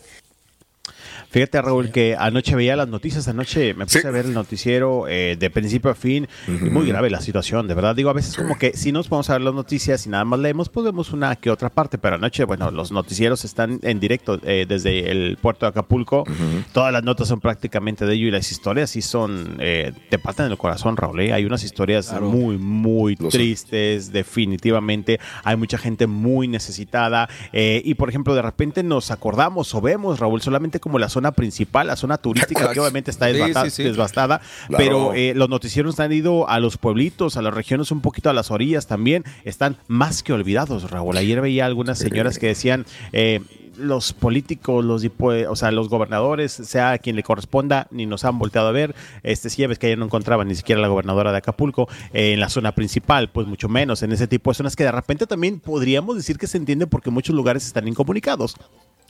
Fíjate, 1.30 1.62
Raúl, 1.62 1.90
que 1.90 2.16
anoche 2.18 2.56
veía 2.56 2.76
las 2.76 2.88
noticias, 2.88 3.28
anoche 3.28 3.74
me 3.74 3.84
puse 3.84 4.06
a 4.06 4.10
ver 4.10 4.26
el 4.26 4.34
noticiero 4.34 5.06
eh, 5.08 5.36
de 5.38 5.50
principio 5.50 5.90
a 5.90 5.94
fin, 5.94 6.28
y 6.48 6.50
muy 6.50 6.86
grave 6.86 7.10
la 7.10 7.20
situación, 7.20 7.68
de 7.68 7.74
verdad. 7.74 7.94
Digo, 7.94 8.10
a 8.10 8.14
veces 8.14 8.36
como 8.36 8.58
que 8.58 8.76
si 8.76 8.92
nos 8.92 9.08
vamos 9.08 9.30
a 9.30 9.34
ver 9.34 9.42
las 9.42 9.54
noticias 9.54 10.06
y 10.06 10.10
nada 10.10 10.24
más 10.24 10.40
leemos, 10.40 10.68
pues 10.68 10.84
vemos 10.84 11.12
una 11.12 11.36
que 11.36 11.50
otra 11.50 11.70
parte, 11.70 11.98
pero 11.98 12.16
anoche, 12.16 12.44
bueno, 12.44 12.70
los 12.70 12.92
noticieros 12.92 13.44
están 13.44 13.78
en 13.82 14.00
directo 14.00 14.40
eh, 14.42 14.66
desde 14.68 15.10
el 15.10 15.38
puerto 15.40 15.66
de 15.66 15.70
Acapulco, 15.70 16.24
todas 16.72 16.92
las 16.92 17.04
notas 17.04 17.28
son 17.28 17.40
prácticamente 17.40 18.06
de 18.06 18.14
ello 18.14 18.26
y 18.28 18.30
las 18.30 18.50
historias 18.50 18.90
sí 18.90 19.02
son, 19.02 19.56
eh, 19.60 19.92
te 20.08 20.18
parten 20.18 20.46
el 20.46 20.58
corazón, 20.58 20.96
Raúl. 20.96 21.20
¿eh? 21.20 21.32
Hay 21.32 21.44
unas 21.44 21.64
historias 21.64 22.12
muy, 22.20 22.58
muy 22.58 23.16
tristes, 23.16 24.12
definitivamente. 24.12 25.20
Hay 25.44 25.56
mucha 25.56 25.78
gente 25.78 26.06
muy 26.06 26.48
necesitada 26.48 27.28
eh, 27.52 27.82
y, 27.84 27.94
por 27.94 28.08
ejemplo, 28.08 28.34
de 28.34 28.42
repente 28.42 28.82
nos 28.82 29.10
acordamos 29.10 29.74
o 29.74 29.80
vemos, 29.80 30.18
Raúl, 30.18 30.40
solamente 30.42 30.80
como 30.80 30.98
la 30.98 31.08
zona 31.20 31.32
principal, 31.32 31.86
la 31.86 31.96
zona 31.96 32.16
turística, 32.18 32.72
que 32.72 32.80
obviamente 32.80 33.10
está 33.10 33.26
Sí, 33.26 33.32
desbasta- 33.34 33.64
sí, 33.64 33.70
sí. 33.70 33.82
desbastada, 33.82 34.40
Claro. 34.68 34.84
pero 34.84 35.14
eh, 35.14 35.34
los 35.34 35.48
noticieros 35.48 36.00
han 36.00 36.12
ido 36.12 36.48
a 36.48 36.58
los 36.60 36.78
pueblitos, 36.78 37.36
a 37.36 37.42
las 37.42 37.52
regiones, 37.54 37.90
un 37.90 38.00
poquito 38.00 38.30
a 38.30 38.32
las 38.32 38.50
orillas 38.50 38.86
también, 38.86 39.24
están 39.44 39.76
más 39.88 40.22
que 40.22 40.32
olvidados, 40.32 40.90
Raúl. 40.90 41.16
Ayer 41.16 41.40
veía 41.40 41.66
algunas 41.66 41.98
señoras 41.98 42.38
que 42.38 42.46
decían... 42.48 42.86
eh, 43.12 43.40
los 43.76 44.12
políticos, 44.12 44.84
los 44.84 45.02
o 45.48 45.56
sea, 45.56 45.70
los 45.70 45.88
gobernadores, 45.88 46.52
sea 46.52 46.98
quien 46.98 47.16
le 47.16 47.22
corresponda, 47.22 47.86
ni 47.90 48.04
nos 48.04 48.26
han 48.26 48.38
volteado 48.38 48.68
a 48.68 48.72
ver. 48.72 48.94
Este, 49.22 49.48
sí, 49.48 49.62
ya 49.62 49.68
ves 49.68 49.78
que 49.78 49.86
ayer 49.86 49.96
no 49.96 50.04
encontraban 50.04 50.48
ni 50.48 50.54
siquiera 50.54 50.82
la 50.82 50.88
gobernadora 50.88 51.32
de 51.32 51.38
Acapulco 51.38 51.88
eh, 52.12 52.34
en 52.34 52.40
la 52.40 52.50
zona 52.50 52.72
principal, 52.72 53.30
pues 53.30 53.46
mucho 53.46 53.70
menos 53.70 54.02
en 54.02 54.12
ese 54.12 54.26
tipo 54.26 54.50
de 54.50 54.56
zonas 54.56 54.76
que 54.76 54.84
de 54.84 54.92
repente 54.92 55.26
también 55.26 55.60
podríamos 55.60 56.14
decir 56.16 56.36
que 56.36 56.46
se 56.46 56.58
entiende 56.58 56.86
porque 56.88 57.08
muchos 57.08 57.34
lugares 57.34 57.64
están 57.64 57.88
incomunicados. 57.88 58.54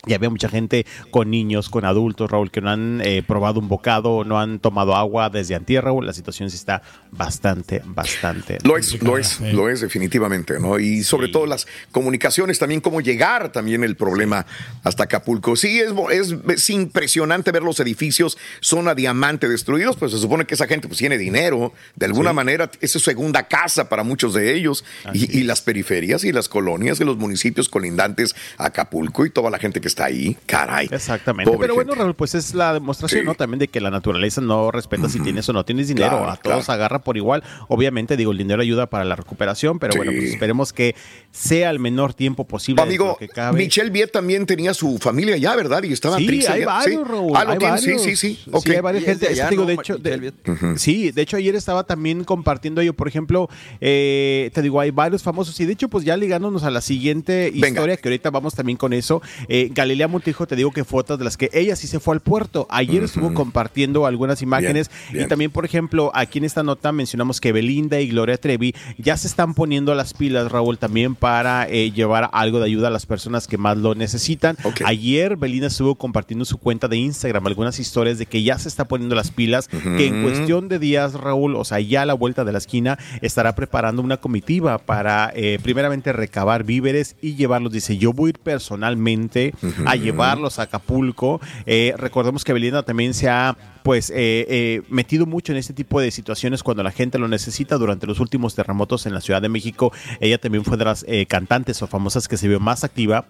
Y 0.07 0.15
había 0.15 0.31
mucha 0.31 0.49
gente 0.49 0.87
con 1.11 1.31
niños, 1.31 1.69
con 1.69 1.85
adultos, 1.85 2.31
Raúl, 2.31 2.51
que 2.51 2.63
no 2.63 2.71
han 2.71 3.03
eh, 3.05 3.23
probado 3.23 3.61
un 3.61 3.69
bocado, 3.69 4.25
no 4.25 4.41
han 4.41 4.59
tomado 4.59 4.97
agua 4.97 5.29
desde 5.29 5.55
antier, 5.55 5.85
Raúl. 5.85 6.07
La 6.07 6.15
situación 6.15 6.49
sí 6.49 6.57
está 6.57 6.83
bastante, 7.11 7.83
bastante. 7.85 8.59
Lo 8.65 8.79
es, 8.79 9.03
lo 9.03 9.19
es, 9.19 9.41
lo 9.41 9.69
es 9.69 9.83
definitivamente, 9.83 10.59
¿no? 10.59 10.79
Y 10.79 11.03
sobre 11.03 11.29
todo 11.29 11.45
las 11.45 11.67
comunicaciones, 11.93 12.59
también 12.59 12.81
cómo 12.81 13.03
llegar 13.03 13.53
también 13.53 13.85
el 13.85 13.95
problema 13.95 14.47
hasta 14.85 15.05
Acapulco. 15.05 15.55
Sí, 15.55 15.81
es, 15.81 15.93
es, 16.13 16.35
es 16.49 16.71
impresionante 16.71 17.53
ver 17.53 17.63
los 17.63 17.79
edificios, 17.81 18.39
zona 18.61 18.95
diamante 18.95 19.49
destruidos, 19.49 19.97
pues 19.97 20.13
se 20.13 20.19
supone 20.19 20.47
que 20.47 20.55
esa 20.55 20.67
gente 20.67 20.89
pues 20.89 20.99
tiene 20.99 21.19
dinero, 21.19 21.75
de 21.97 22.07
alguna 22.07 22.33
manera 22.33 22.71
es 22.81 22.91
su 22.91 23.01
segunda 23.01 23.49
casa 23.49 23.89
para 23.89 24.03
muchos 24.03 24.33
de 24.33 24.55
ellos, 24.55 24.85
y, 25.13 25.39
y 25.39 25.43
las 25.43 25.61
periferias 25.61 26.25
y 26.25 26.33
las 26.33 26.49
colonias 26.49 27.01
y 27.01 27.05
los 27.05 27.19
municipios 27.19 27.69
colindantes 27.69 28.35
a 28.57 28.67
Acapulco 28.67 29.27
y 29.27 29.31
toda 29.31 29.51
la 29.51 29.59
gente 29.59 29.81
que 29.81 29.90
está 29.91 30.07
ahí, 30.07 30.37
caray. 30.47 30.89
Exactamente. 30.91 31.51
Pobre 31.51 31.67
Pero 31.67 31.75
bueno. 31.75 31.95
Raúl, 31.95 32.15
pues 32.15 32.35
es 32.35 32.55
la 32.55 32.73
demostración, 32.75 33.21
Sí. 33.23 33.27
¿no? 33.27 33.35
También 33.35 33.59
de 33.59 33.69
que 33.69 33.81
la 33.81 33.91
naturaleza 33.91 34.41
no 34.41 34.71
respeta 34.71 35.09
si 35.09 35.21
tienes 35.21 35.49
o 35.49 35.53
no 35.53 35.65
tienes 35.65 35.89
dinero. 35.89 36.09
Claro, 36.11 36.31
a 36.31 36.37
todos 36.37 36.69
agarra 36.69 37.01
por 37.01 37.17
igual. 37.17 37.43
Obviamente, 37.69 38.17
digo, 38.17 38.33
el 38.33 38.39
dinero 38.39 38.63
ayuda 38.63 38.89
para 38.89 39.05
la 39.05 39.17
recuperación, 39.17 39.79
pero 39.79 39.95
bueno, 39.97 40.13
pues 40.13 40.31
esperemos 40.33 40.73
que 40.73 40.95
sea 41.31 41.71
el 41.71 41.79
menor 41.79 42.15
tiempo 42.15 42.47
posible. 42.47 42.83
Amigo, 42.83 43.17
que 43.19 43.29
cabe. 43.29 43.59
Michelle 43.59 43.91
Viet 43.91 44.11
también 44.13 44.47
tenía 44.47 44.73
su 44.75 44.99
familia 44.99 45.35
allá, 45.35 45.55
¿verdad? 45.57 45.83
Y 45.83 45.93
estaba 45.93 46.17
Sí, 46.19 46.27
triste 46.27 46.53
hay 46.53 46.65
varios, 46.65 47.03
sí. 47.03 47.11
Raúl. 47.11 47.33
Ah, 47.37 47.45
lo 47.45 47.51
hay 47.53 47.59
varios. 47.59 48.03
sí, 48.03 48.17
sí, 48.17 48.35
sí. 48.37 48.51
Ok. 48.53 48.69
hay 48.71 48.81
varias 48.81 49.05
Y 49.05 49.11
es 49.11 49.21
de 49.21 49.27
gente. 49.27 49.41
allá, 49.41 49.49
Te 49.49 49.51
digo, 49.51 49.63
¿no? 49.63 49.69
de 49.69 49.75
hecho, 49.75 49.99
de- 49.99 50.19
Michelle 50.19 50.79
sí, 50.79 51.11
de 51.13 51.23
hecho 51.23 51.37
ayer 51.37 51.55
estaba 51.55 51.85
también 51.85 52.25
compartiendo 52.25 52.83
yo, 52.83 52.95
por 52.95 53.09
ejemplo, 53.09 53.49
eh, 53.81 54.51
te 54.55 54.63
digo, 54.63 54.81
hay 54.81 54.91
varios 54.91 55.23
famosos 55.23 55.59
y 55.61 55.67
de 55.67 55.73
hecho, 55.73 55.89
pues 55.89 56.05
ya 56.05 56.17
ligándonos 56.17 56.63
a 56.65 56.71
la 56.71 56.81
siguiente 56.81 57.51
historia, 57.55 57.97
que 57.97 58.09
ahorita 58.09 58.31
vamos 58.31 58.55
también 58.55 58.77
con 58.77 58.93
eso. 58.93 59.23
Eh, 59.49 59.71
Galilea 59.81 60.09
Montijo, 60.09 60.47
te 60.47 60.57
digo 60.57 60.73
que 60.73 60.85
fue 60.85 61.01
otra 61.01 61.17
de 61.17 61.25
las 61.25 61.39
que 61.39 61.49
ella 61.55 61.75
sí 61.75 61.87
se 61.87 62.01
fue 62.01 62.15
al 62.15 62.21
puerto. 62.21 62.67
Ayer 62.69 63.03
estuvo 63.03 63.33
compartiendo 63.33 64.05
algunas 64.05 64.43
imágenes 64.43 64.91
bien. 65.11 65.25
y 65.25 65.29
también, 65.29 65.51
por 65.51 65.65
ejemplo, 65.65 66.11
aquí 66.15 66.37
en 66.37 66.45
esta 66.45 66.63
nota 66.63 66.93
mencionamos 66.93 67.41
que 67.41 67.51
Belinda 67.51 67.99
y 67.99 68.09
Gloria 68.09 68.37
Trevi 68.37 68.75
ya 68.99 69.17
se 69.17 69.27
están 69.27 69.55
poniendo 69.55 69.95
las 69.95 70.13
pilas, 70.13 70.53
Raúl, 70.53 70.77
también 70.77 71.15
para 71.15 71.67
eh, 71.67 71.93
llevar 71.93 72.29
algo 72.35 72.59
de 72.59 72.67
ayuda 72.67 72.89
a 72.89 72.91
las 72.91 73.07
personas 73.07 73.47
que 73.47 73.57
más 73.57 73.79
lo 73.79 73.95
necesitan. 73.95 74.59
Ayer 74.85 75.39
Belinda 75.39 75.69
estuvo 75.69 75.95
compartiendo 75.95 76.43
en 76.43 76.47
su 76.47 76.59
cuenta 76.59 76.87
de 76.87 76.99
Instagram 76.99 77.47
algunas 77.47 77.79
historias 77.79 78.19
de 78.19 78.27
que 78.27 78.43
ya 78.43 78.59
se 78.59 78.69
está 78.69 78.85
poniendo 78.85 79.15
las 79.15 79.31
pilas, 79.31 79.69
que 79.69 80.09
en 80.09 80.23
cuestión 80.23 80.69
de 80.69 80.79
días, 80.79 81.15
Raúl, 81.15 81.57
o 81.57 81.65
sea, 81.65 81.81
ya 81.81 82.03
a 82.03 82.07
la 82.07 82.13
vuelta 82.13 82.45
de 82.45 82.53
la 82.53 82.59
esquina, 82.59 82.99
estará 83.23 83.55
preparando 83.55 84.03
una 84.03 84.19
comitiva 84.19 84.77
para 84.77 85.33
eh, 85.35 85.59
primeramente 85.63 86.13
recabar 86.13 86.65
víveres 86.65 87.17
y 87.23 87.37
llevarlos. 87.37 87.73
Dice, 87.73 87.97
yo 87.97 88.13
voy 88.13 88.29
a 88.29 88.31
ir 88.31 88.39
personalmente 88.41 89.55
a 89.87 89.97
llevarlos 89.97 90.59
a 90.59 90.63
Acapulco. 90.63 91.41
Eh, 91.67 91.95
recordemos 91.97 92.45
que 92.45 92.53
Belinda 92.53 92.83
también 92.83 93.15
se 93.15 93.29
ha 93.29 93.57
pues 93.83 94.11
eh, 94.11 94.15
eh, 94.49 94.83
metido 94.89 95.27
mucho 95.27 95.53
en 95.53 95.59
este 95.59 95.73
tipo 95.73 96.01
de 96.01 96.11
situaciones 96.11 96.63
cuando 96.63 96.83
la 96.83 96.91
gente 96.91 97.19
lo 97.19 97.29
necesita 97.29 97.77
durante 97.79 98.07
los 98.07 98.21
últimos 98.21 98.55
terremotos 98.55 99.07
en 99.07 99.15
la 99.15 99.21
Ciudad 99.21 99.43
de 99.43 99.49
México. 99.49 99.93
Ella 100.21 100.39
también 100.39 100.65
fue 100.65 100.77
de 100.77 100.85
las 100.85 101.05
eh, 101.09 101.27
cantantes 101.27 101.83
o 101.83 101.87
famosas 101.87 102.29
que 102.29 102.37
se 102.37 102.49
vio 102.49 102.61
más 102.61 102.85
activa 102.85 103.27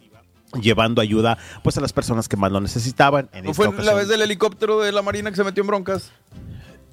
llevando 0.60 1.00
ayuda 1.00 1.38
pues 1.62 1.78
a 1.78 1.80
las 1.80 1.92
personas 1.92 2.28
que 2.28 2.36
más 2.36 2.50
lo 2.50 2.60
necesitaban. 2.60 3.30
En 3.32 3.44
¿No 3.44 3.52
esta 3.52 3.70
fue 3.70 3.84
la 3.84 3.94
vez 3.94 4.08
del 4.08 4.20
helicóptero 4.22 4.80
de 4.80 4.90
la 4.90 5.00
Marina 5.00 5.30
que 5.30 5.36
se 5.36 5.44
metió 5.44 5.62
en 5.62 5.68
broncas? 5.68 6.10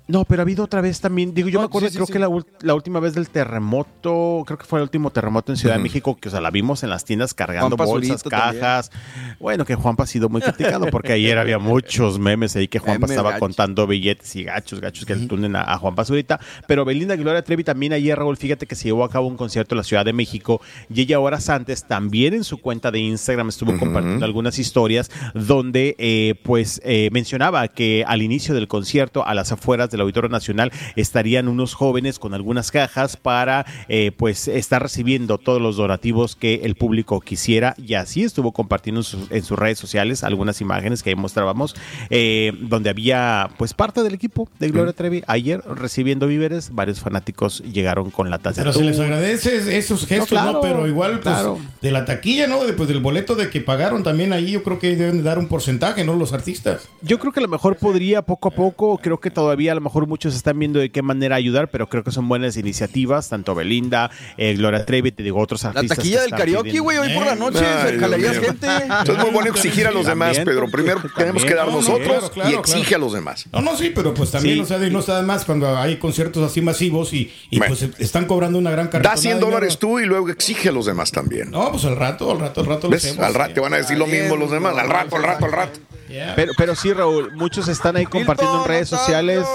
No, 0.07 0.23
pero 0.23 0.41
ha 0.41 0.43
habido 0.43 0.63
otra 0.63 0.81
vez 0.81 1.01
también. 1.01 1.33
Digo, 1.33 1.49
yo 1.49 1.59
No, 1.59 1.63
me 1.63 1.65
acuerdo, 1.65 1.87
sí, 1.87 1.93
sí, 1.93 1.97
creo 1.97 2.07
sí. 2.07 2.13
que 2.13 2.19
la, 2.19 2.29
la 2.61 2.75
última 2.75 2.99
vez 2.99 3.13
del 3.13 3.29
terremoto, 3.29 4.43
creo 4.45 4.57
que 4.57 4.65
fue 4.65 4.79
el 4.79 4.83
último 4.83 5.11
terremoto 5.11 5.51
en 5.51 5.57
Ciudad 5.57 5.75
de 5.75 5.81
México, 5.83 6.17
que 6.17 6.29
o 6.29 6.31
sea, 6.31 6.39
la 6.41 6.49
vimos 6.49 6.83
en 6.83 6.89
las 6.89 7.03
tiendas 7.03 7.33
cargando 7.33 7.75
Juanpa 7.75 7.85
bolsas, 7.85 8.21
Zurito 8.21 8.29
también. 8.29 8.61
cajas. 8.61 8.91
Bueno, 9.39 9.65
que 9.65 9.75
Juanpa 9.75 10.03
ha 10.03 10.07
sido 10.07 10.29
muy 10.29 10.41
criticado 10.41 10.87
porque 10.91 11.13
ayer 11.13 11.37
había 11.37 11.59
muchos 11.59 12.19
memes 12.19 12.55
ahí 12.55 12.67
que 12.67 12.79
Juanpa 12.79 13.07
estaba 13.07 13.37
contando 13.39 13.85
billetes 13.85 14.35
y 14.35 14.43
gachos, 14.43 14.79
gachos 14.79 15.05
que 15.05 15.15
le 15.15 15.27
tunden 15.27 15.55
a, 15.55 15.63
a 15.63 15.77
Juanpa 15.77 16.05
Zurita. 16.05 16.39
Pero 16.67 16.85
Belinda 16.85 17.15
Gloria 17.15 17.43
Trevi 17.43 17.63
también 17.63 17.91
ayer, 17.93 18.17
Raúl, 18.17 18.37
fíjate 18.37 18.65
que 18.65 18.75
se 18.75 18.85
llevó 18.85 19.03
a 19.03 19.09
cabo 19.09 19.27
un 19.27 19.35
concierto 19.35 19.75
en 19.75 19.77
la 19.77 19.83
Ciudad 19.83 20.05
de 20.05 20.13
México 20.13 20.61
y 20.89 21.01
ella 21.01 21.19
horas 21.19 21.49
antes 21.49 21.85
también 21.85 22.33
en 22.33 22.43
su 22.43 22.59
cuenta 22.59 22.91
de 22.91 22.99
Instagram 22.99 23.49
estuvo 23.49 23.77
compartiendo 23.77 24.25
algunas 24.25 24.57
historias 24.57 25.11
donde 25.33 25.95
eh, 25.97 26.35
pues 26.43 26.79
eh, 26.85 27.09
mencionaba 27.11 27.67
que 27.67 28.05
al 28.07 28.21
inicio 28.21 28.55
del 28.55 28.67
concierto 28.69 29.25
a 29.25 29.33
las 29.33 29.51
afueras 29.51 29.89
del 29.97 30.01
Auditorio 30.03 30.29
Nacional 30.29 30.71
estarían 30.95 31.47
unos 31.47 31.73
jóvenes 31.73 32.19
con 32.19 32.33
algunas 32.33 32.71
cajas 32.71 33.17
para 33.17 33.65
eh, 33.89 34.11
pues 34.15 34.47
estar 34.47 34.81
recibiendo 34.81 35.37
todos 35.37 35.61
los 35.61 35.75
donativos 35.77 36.35
que 36.35 36.61
el 36.63 36.75
público 36.75 37.19
quisiera 37.21 37.75
y 37.77 37.95
así 37.95 38.23
estuvo 38.23 38.51
compartiendo 38.51 39.01
en, 39.01 39.03
sus- 39.03 39.31
en 39.31 39.43
sus 39.43 39.57
redes 39.59 39.77
sociales 39.79 40.23
algunas 40.23 40.61
imágenes 40.61 41.03
que 41.03 41.09
ahí 41.11 41.15
mostrábamos 41.15 41.75
eh, 42.09 42.53
donde 42.61 42.89
había 42.89 43.49
pues 43.57 43.73
parte 43.73 44.03
del 44.03 44.13
equipo 44.13 44.49
de 44.59 44.69
Gloria 44.69 44.93
Trevi 44.93 45.23
ayer 45.27 45.61
recibiendo 45.65 46.27
víveres 46.27 46.69
varios 46.73 46.99
fanáticos 46.99 47.63
llegaron 47.63 48.11
con 48.11 48.29
la 48.29 48.37
taza 48.39 48.61
Pero 48.61 48.73
se 48.73 48.83
les 48.83 48.99
agradece 48.99 49.77
esos 49.77 50.05
gestos, 50.05 50.31
¿no? 50.31 50.43
claro, 50.43 50.61
Pero 50.61 50.87
igual, 50.87 51.11
pues, 51.13 51.21
claro. 51.23 51.57
de 51.81 51.91
la 51.91 52.05
taquilla, 52.05 52.47
¿no? 52.47 52.63
Después 52.65 52.87
del 52.89 52.99
boleto 52.99 53.35
de 53.35 53.49
que 53.49 53.61
pagaron 53.61 54.03
también 54.03 54.33
ahí, 54.33 54.51
yo 54.51 54.63
creo 54.63 54.79
que 54.79 54.95
deben 54.95 55.17
de 55.17 55.23
dar 55.23 55.39
un 55.39 55.47
porcentaje, 55.47 56.03
¿no? 56.03 56.13
Los 56.15 56.33
artistas. 56.33 56.87
Yo 57.01 57.19
creo 57.19 57.31
que 57.33 57.39
a 57.39 57.43
lo 57.43 57.47
mejor 57.49 57.77
podría 57.77 58.21
poco 58.21 58.49
a 58.49 58.51
poco, 58.51 58.97
creo 58.97 59.19
que 59.19 59.31
todavía 59.31 59.71
a 59.71 59.75
lo 59.75 59.81
mejor 59.87 60.07
muchos 60.07 60.35
están 60.35 60.57
viendo 60.59 60.79
de 60.79 60.89
qué 60.91 61.01
manera 61.01 61.35
ayudar, 61.35 61.69
pero 61.69 61.87
creo 61.89 62.03
que 62.03 62.11
son 62.11 62.27
buenas 62.27 62.57
iniciativas, 62.57 63.29
tanto 63.29 63.55
Belinda, 63.55 64.09
eh, 64.37 64.53
Gloria 64.55 64.85
Trevi, 64.85 65.11
te 65.11 65.23
digo, 65.23 65.39
otros 65.39 65.63
La 65.63 65.69
artistas. 65.71 65.97
taquilla 65.97 66.17
que 66.17 66.21
del 66.23 66.31
karaoke, 66.31 66.79
güey, 66.79 66.97
hoy 66.97 67.13
por 67.13 67.25
la 67.25 67.35
noche 67.35 67.59
Ay, 67.65 67.99
se 67.99 68.41
gente. 68.41 68.67
Entonces 68.67 69.15
es 69.17 69.21
muy 69.23 69.31
bueno 69.31 69.49
exigir 69.49 69.87
a 69.87 69.91
los 69.91 70.05
demás, 70.05 70.35
También, 70.35 70.45
Pedro. 70.55 70.69
Primero 70.71 71.01
tenemos 71.15 71.43
que 71.45 71.53
dar 71.55 71.65
No, 71.67 71.71
no, 71.73 71.77
nosotros 71.77 72.07
claro, 72.07 72.31
claro, 72.31 72.49
y 72.51 72.53
exige 72.55 72.87
claro. 72.89 72.95
a 73.03 73.05
los 73.05 73.13
demás. 73.13 73.45
No, 73.51 73.61
no, 73.61 73.77
sí, 73.77 73.91
pero 73.93 74.13
pues 74.13 74.31
también, 74.31 74.55
Sí. 74.55 74.61
o 74.61 74.65
sea, 74.65 74.77
de- 74.79 74.89
no 74.89 74.99
está 74.99 75.17
de 75.19 75.23
más 75.25 75.45
cuando 75.45 75.75
hay 75.77 75.97
conciertos 75.97 76.43
así 76.49 76.61
masivos 76.61 77.13
y, 77.13 77.31
y, 77.49 77.59
pues 77.59 77.81
están 77.99 78.25
cobrando 78.25 78.57
una 78.59 78.71
gran 78.71 78.87
carga. 78.87 79.09
Da 79.11 79.17
100 79.17 79.39
dólares 79.39 79.77
tú 79.79 79.99
y 79.99 80.05
luego 80.05 80.29
exige 80.29 80.69
a 80.69 80.71
los 80.71 80.85
demás 80.85 81.11
también. 81.11 81.51
No, 81.51 81.71
pues 81.71 81.85
al 81.85 81.95
rato, 81.95 82.31
al 82.31 82.39
rato, 82.39 82.61
al 82.61 82.67
rato 82.67 82.87
lo 82.87 82.91
¿Ves? 82.91 83.05
hacemos. 83.05 83.25
Al 83.25 83.33
rato 83.33 83.53
te 83.53 83.59
van 83.59 83.73
a 83.73 83.77
decir 83.77 83.97
lo 83.97 84.07
mismo 84.07 84.35
los 84.35 84.51
demás. 84.51 84.75
Al 84.77 84.89
rato, 84.89 85.15
al 85.15 85.23
rato, 85.23 85.45
al 85.45 85.51
rato. 85.51 85.79
Pero, 86.35 86.53
pero 86.57 86.75
sí, 86.75 86.93
Raúl, 86.93 87.31
muchos 87.33 87.67
están 87.67 87.95
ahí 87.97 88.05
compartiendo 88.05 88.61
en 88.63 88.67
redes 88.67 88.89
sociales 88.89 89.45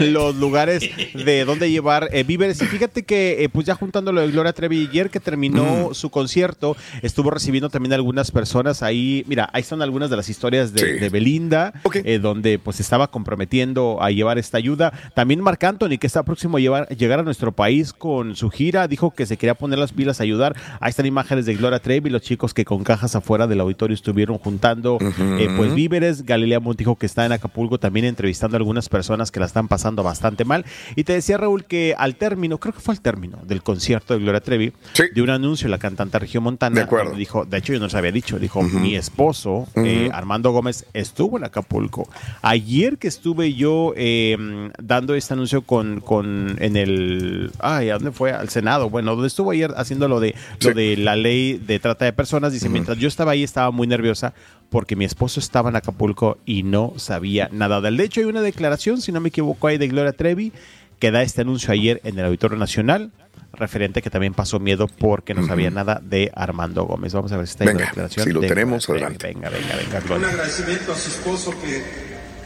los 0.00 0.34
lugares 0.36 0.82
de 1.14 1.44
dónde 1.44 1.70
llevar 1.70 2.08
eh, 2.12 2.22
víveres. 2.24 2.60
Y 2.62 2.66
fíjate 2.66 3.02
que, 3.04 3.44
eh, 3.44 3.48
pues 3.48 3.66
ya 3.66 3.74
juntando 3.74 4.12
lo 4.12 4.20
de 4.20 4.30
Gloria 4.30 4.52
Trevi, 4.52 4.88
ayer 4.88 5.10
que 5.10 5.20
terminó 5.20 5.62
Mm. 5.90 5.94
su 5.94 6.10
concierto, 6.10 6.76
estuvo 7.02 7.30
recibiendo 7.30 7.68
también 7.70 7.92
algunas 7.92 8.30
personas 8.30 8.82
ahí. 8.82 9.24
Mira, 9.28 9.48
ahí 9.52 9.60
están 9.62 9.82
algunas 9.82 10.10
de 10.10 10.16
las 10.16 10.28
historias 10.28 10.72
de, 10.72 10.94
de 10.98 11.08
Belinda, 11.08 11.72
eh, 12.04 12.18
donde 12.18 12.58
pues 12.58 12.80
estaba 12.80 13.08
comprometiendo 13.10 13.98
a 14.02 14.10
llevar 14.10 14.38
esta 14.38 14.58
ayuda. 14.58 14.92
También 15.14 15.40
Marc 15.40 15.62
Anthony, 15.64 15.98
que 16.00 16.06
está 16.06 16.22
próximo 16.22 16.56
a 16.56 16.60
llevar, 16.60 16.88
llegar 16.88 17.20
a 17.20 17.22
nuestro 17.22 17.52
país 17.52 17.92
con 17.92 18.34
su 18.36 18.50
gira, 18.50 18.88
dijo 18.88 19.12
que 19.12 19.26
se 19.26 19.36
quería 19.36 19.54
poner 19.54 19.78
las 19.78 19.92
pilas 19.92 20.20
a 20.20 20.24
ayudar. 20.24 20.56
Ahí 20.80 20.90
están 20.90 21.06
imágenes 21.06 21.46
de 21.46 21.54
Gloria 21.54 21.78
Trevi, 21.78 22.10
los 22.10 22.22
chicos 22.22 22.54
que 22.54 22.64
con 22.64 22.82
cajas 22.84 23.14
afuera 23.14 23.46
del 23.46 23.60
auditorio 23.60 23.94
estuvieron 23.94 24.38
juntando 24.38 24.98
eh, 25.38 25.48
pues 25.56 25.74
víveres. 25.74 25.91
Galilea 26.00 26.60
Montijo, 26.60 26.96
que 26.96 27.06
está 27.06 27.26
en 27.26 27.32
Acapulco, 27.32 27.78
también 27.78 28.06
entrevistando 28.06 28.56
a 28.56 28.58
algunas 28.58 28.88
personas 28.88 29.30
que 29.30 29.40
la 29.40 29.46
están 29.46 29.68
pasando 29.68 30.02
bastante 30.02 30.44
mal. 30.44 30.64
Y 30.96 31.04
te 31.04 31.12
decía, 31.12 31.36
Raúl, 31.36 31.64
que 31.64 31.94
al 31.96 32.16
término, 32.16 32.58
creo 32.58 32.74
que 32.74 32.80
fue 32.80 32.94
al 32.94 33.00
término 33.00 33.38
del 33.44 33.62
concierto 33.62 34.14
de 34.14 34.20
Gloria 34.20 34.40
Trevi, 34.40 34.72
de 35.14 35.22
un 35.22 35.30
anuncio, 35.30 35.68
la 35.68 35.78
cantante 35.78 36.18
Regio 36.18 36.40
Montana 36.40 36.86
dijo, 37.16 37.44
de 37.44 37.58
hecho 37.58 37.72
yo 37.72 37.80
no 37.80 37.88
se 37.88 37.98
había 37.98 38.12
dicho, 38.12 38.38
dijo, 38.38 38.62
mi 38.62 38.96
esposo, 38.96 39.66
eh, 39.76 40.10
Armando 40.12 40.50
Gómez, 40.50 40.86
estuvo 40.92 41.38
en 41.38 41.44
Acapulco. 41.44 42.08
Ayer 42.42 42.98
que 42.98 43.08
estuve 43.08 43.54
yo 43.54 43.92
eh, 43.96 44.36
dando 44.82 45.14
este 45.14 45.34
anuncio 45.34 45.62
con, 45.62 46.00
con 46.00 46.56
en 46.60 46.76
el, 46.76 47.50
ay, 47.58 47.90
¿a 47.90 47.94
dónde 47.94 48.12
fue? 48.12 48.32
Al 48.32 48.48
Senado, 48.48 48.90
bueno, 48.90 49.12
donde 49.12 49.28
estuvo 49.28 49.50
ayer 49.50 49.72
haciendo 49.76 50.08
lo 50.08 50.20
de, 50.20 50.34
lo 50.60 50.74
de 50.74 50.96
la 50.96 51.16
ley 51.16 51.58
de 51.58 51.78
trata 51.78 52.04
de 52.04 52.12
personas, 52.12 52.52
dice, 52.52 52.68
mientras 52.68 52.98
yo 52.98 53.08
estaba 53.08 53.32
ahí 53.32 53.42
estaba 53.42 53.70
muy 53.70 53.86
nerviosa 53.86 54.34
porque 54.72 54.96
mi 54.96 55.04
esposo 55.04 55.38
estaba 55.38 55.68
en 55.70 55.76
Acapulco 55.76 56.38
y 56.46 56.64
no 56.64 56.94
sabía 56.96 57.48
nada 57.52 57.80
del. 57.80 57.96
De 57.96 58.04
hecho, 58.04 58.20
hay 58.20 58.26
una 58.26 58.40
declaración, 58.40 59.00
si 59.00 59.12
no 59.12 59.20
me 59.20 59.28
equivoco, 59.28 59.68
ahí 59.68 59.78
de 59.78 59.86
Gloria 59.86 60.12
Trevi, 60.12 60.50
que 60.98 61.10
da 61.12 61.22
este 61.22 61.42
anuncio 61.42 61.72
ayer 61.72 62.00
en 62.04 62.18
el 62.18 62.24
Auditorio 62.24 62.56
Nacional, 62.58 63.12
referente 63.52 64.00
que 64.00 64.08
también 64.08 64.32
pasó 64.34 64.58
miedo 64.60 64.88
porque 64.88 65.34
no 65.34 65.46
sabía 65.46 65.70
nada 65.70 66.00
de 66.02 66.32
Armando 66.34 66.84
Gómez. 66.84 67.12
Vamos 67.12 67.30
a 67.32 67.36
ver 67.36 67.46
si 67.46 67.50
está 67.52 67.64
ahí 67.64 67.68
la 67.68 67.72
Venga, 67.74 67.86
declaración. 67.86 68.24
si 68.26 68.32
lo 68.32 68.40
de 68.40 68.48
tenemos, 68.48 68.86
Gloria 68.86 69.06
adelante. 69.06 69.26
Venga, 69.34 69.50
venga, 69.50 69.76
venga, 69.76 69.98
Un 69.98 70.04
Gloria. 70.06 70.28
agradecimiento 70.28 70.92
a 70.92 70.96
su 70.96 71.10
esposo 71.10 71.50
que 71.60 71.82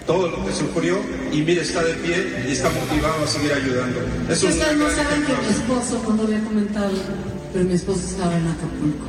todo 0.05 0.29
lo 0.29 0.45
que 0.45 0.53
sufrió 0.53 0.99
y 1.33 1.43
mire, 1.43 1.62
está 1.62 1.83
de 1.85 1.95
pie 1.95 2.45
y 2.49 2.53
está 2.53 2.71
motivado 2.71 3.23
a 3.23 3.27
seguir 3.29 3.53
ayudando. 3.53 4.01
Es 4.29 4.43
un 4.43 4.51
Ustedes 4.51 4.77
no 4.77 4.91
saben 4.91 5.23
que 5.25 5.33
mi 5.33 5.49
esposo, 5.49 6.03
cuando 6.05 6.25
había 6.25 6.41
comentado, 6.41 6.93
pero 7.53 7.65
mi 7.65 7.75
esposo 7.75 8.01
estaba 8.07 8.37
en 8.37 8.47
Acapulco. 8.49 9.07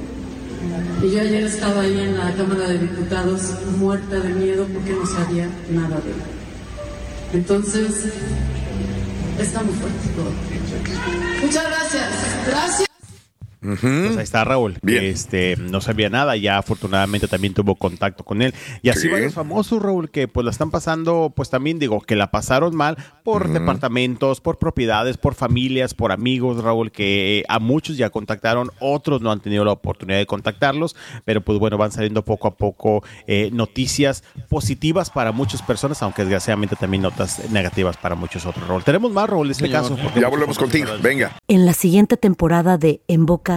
Y 1.02 1.12
yo 1.12 1.22
ayer 1.22 1.44
estaba 1.44 1.82
ahí 1.82 2.00
en 2.00 2.18
la 2.18 2.34
Cámara 2.34 2.68
de 2.68 2.80
Diputados 2.80 3.42
muerta 3.78 4.20
de 4.20 4.30
miedo 4.34 4.66
porque 4.74 4.94
no 4.94 5.06
sabía 5.06 5.48
nada 5.70 6.00
de 6.02 6.12
él. 6.12 6.18
Entonces, 7.34 8.06
está 9.40 9.62
muy 9.64 9.74
fuerte 9.76 10.10
todo. 10.16 10.32
Muchas 11.42 11.66
gracias. 11.68 12.10
Gracias. 12.48 12.87
Pues 13.80 14.18
ahí 14.18 14.24
está 14.24 14.44
Raúl. 14.44 14.78
Bien. 14.82 15.04
Este, 15.04 15.56
no 15.58 15.82
sabía 15.82 16.10
nada, 16.10 16.36
ya 16.38 16.58
afortunadamente 16.58 17.28
también 17.28 17.54
tuvo 17.54 17.76
contacto 17.76 18.24
con 18.24 18.42
él. 18.42 18.54
Y 18.82 18.90
así 18.90 19.02
Sí. 19.02 19.08
varios 19.10 19.34
famosos, 19.34 19.82
Raúl, 19.82 20.10
que 20.10 20.28
pues 20.28 20.44
la 20.46 20.52
están 20.52 20.72
pasando, 20.72 21.32
pues 21.36 21.50
también 21.50 21.80
digo, 21.80 22.02
que 22.02 22.16
la 22.16 22.32
pasaron 22.32 22.76
mal 22.76 22.98
por 23.24 23.50
departamentos, 23.50 24.42
por 24.42 24.58
propiedades, 24.58 25.18
por 25.18 25.36
familias, 25.36 25.94
por 25.94 26.12
amigos, 26.12 26.64
Raúl, 26.64 26.92
que 26.92 27.44
a 27.48 27.60
muchos 27.60 27.98
ya 27.98 28.10
contactaron, 28.10 28.72
otros 28.80 29.22
no 29.22 29.32
han 29.32 29.40
tenido 29.40 29.66
la 29.66 29.72
oportunidad 29.74 30.18
de 30.20 30.26
contactarlos, 30.26 30.96
pero 31.26 31.42
pues 31.42 31.60
bueno, 31.60 31.78
van 31.78 31.92
saliendo 31.92 32.24
poco 32.24 32.48
a 32.48 32.56
poco 32.56 33.04
eh, 33.28 33.50
noticias 33.54 34.24
positivas 34.50 35.10
para 35.10 35.32
muchas 35.32 35.62
personas, 35.62 36.02
aunque 36.04 36.24
desgraciadamente 36.24 36.76
también 36.76 37.04
notas 37.04 37.50
negativas 37.52 37.98
para 37.98 38.16
muchos 38.16 38.46
otros, 38.46 38.68
Raúl. 38.68 38.84
Tenemos 38.84 39.12
más, 39.12 39.30
Raúl, 39.30 39.48
en 39.48 39.52
este 39.52 39.66
Señor. 39.66 39.82
caso. 39.82 39.98
Ya 40.20 40.28
volvemos 40.30 40.58
contigo. 40.58 40.88
Venga. 41.02 41.36
En 41.48 41.66
la 41.66 41.74
siguiente 41.74 42.18
temporada 42.18 42.78
de 42.78 43.02
En 43.08 43.26
Boca 43.26 43.57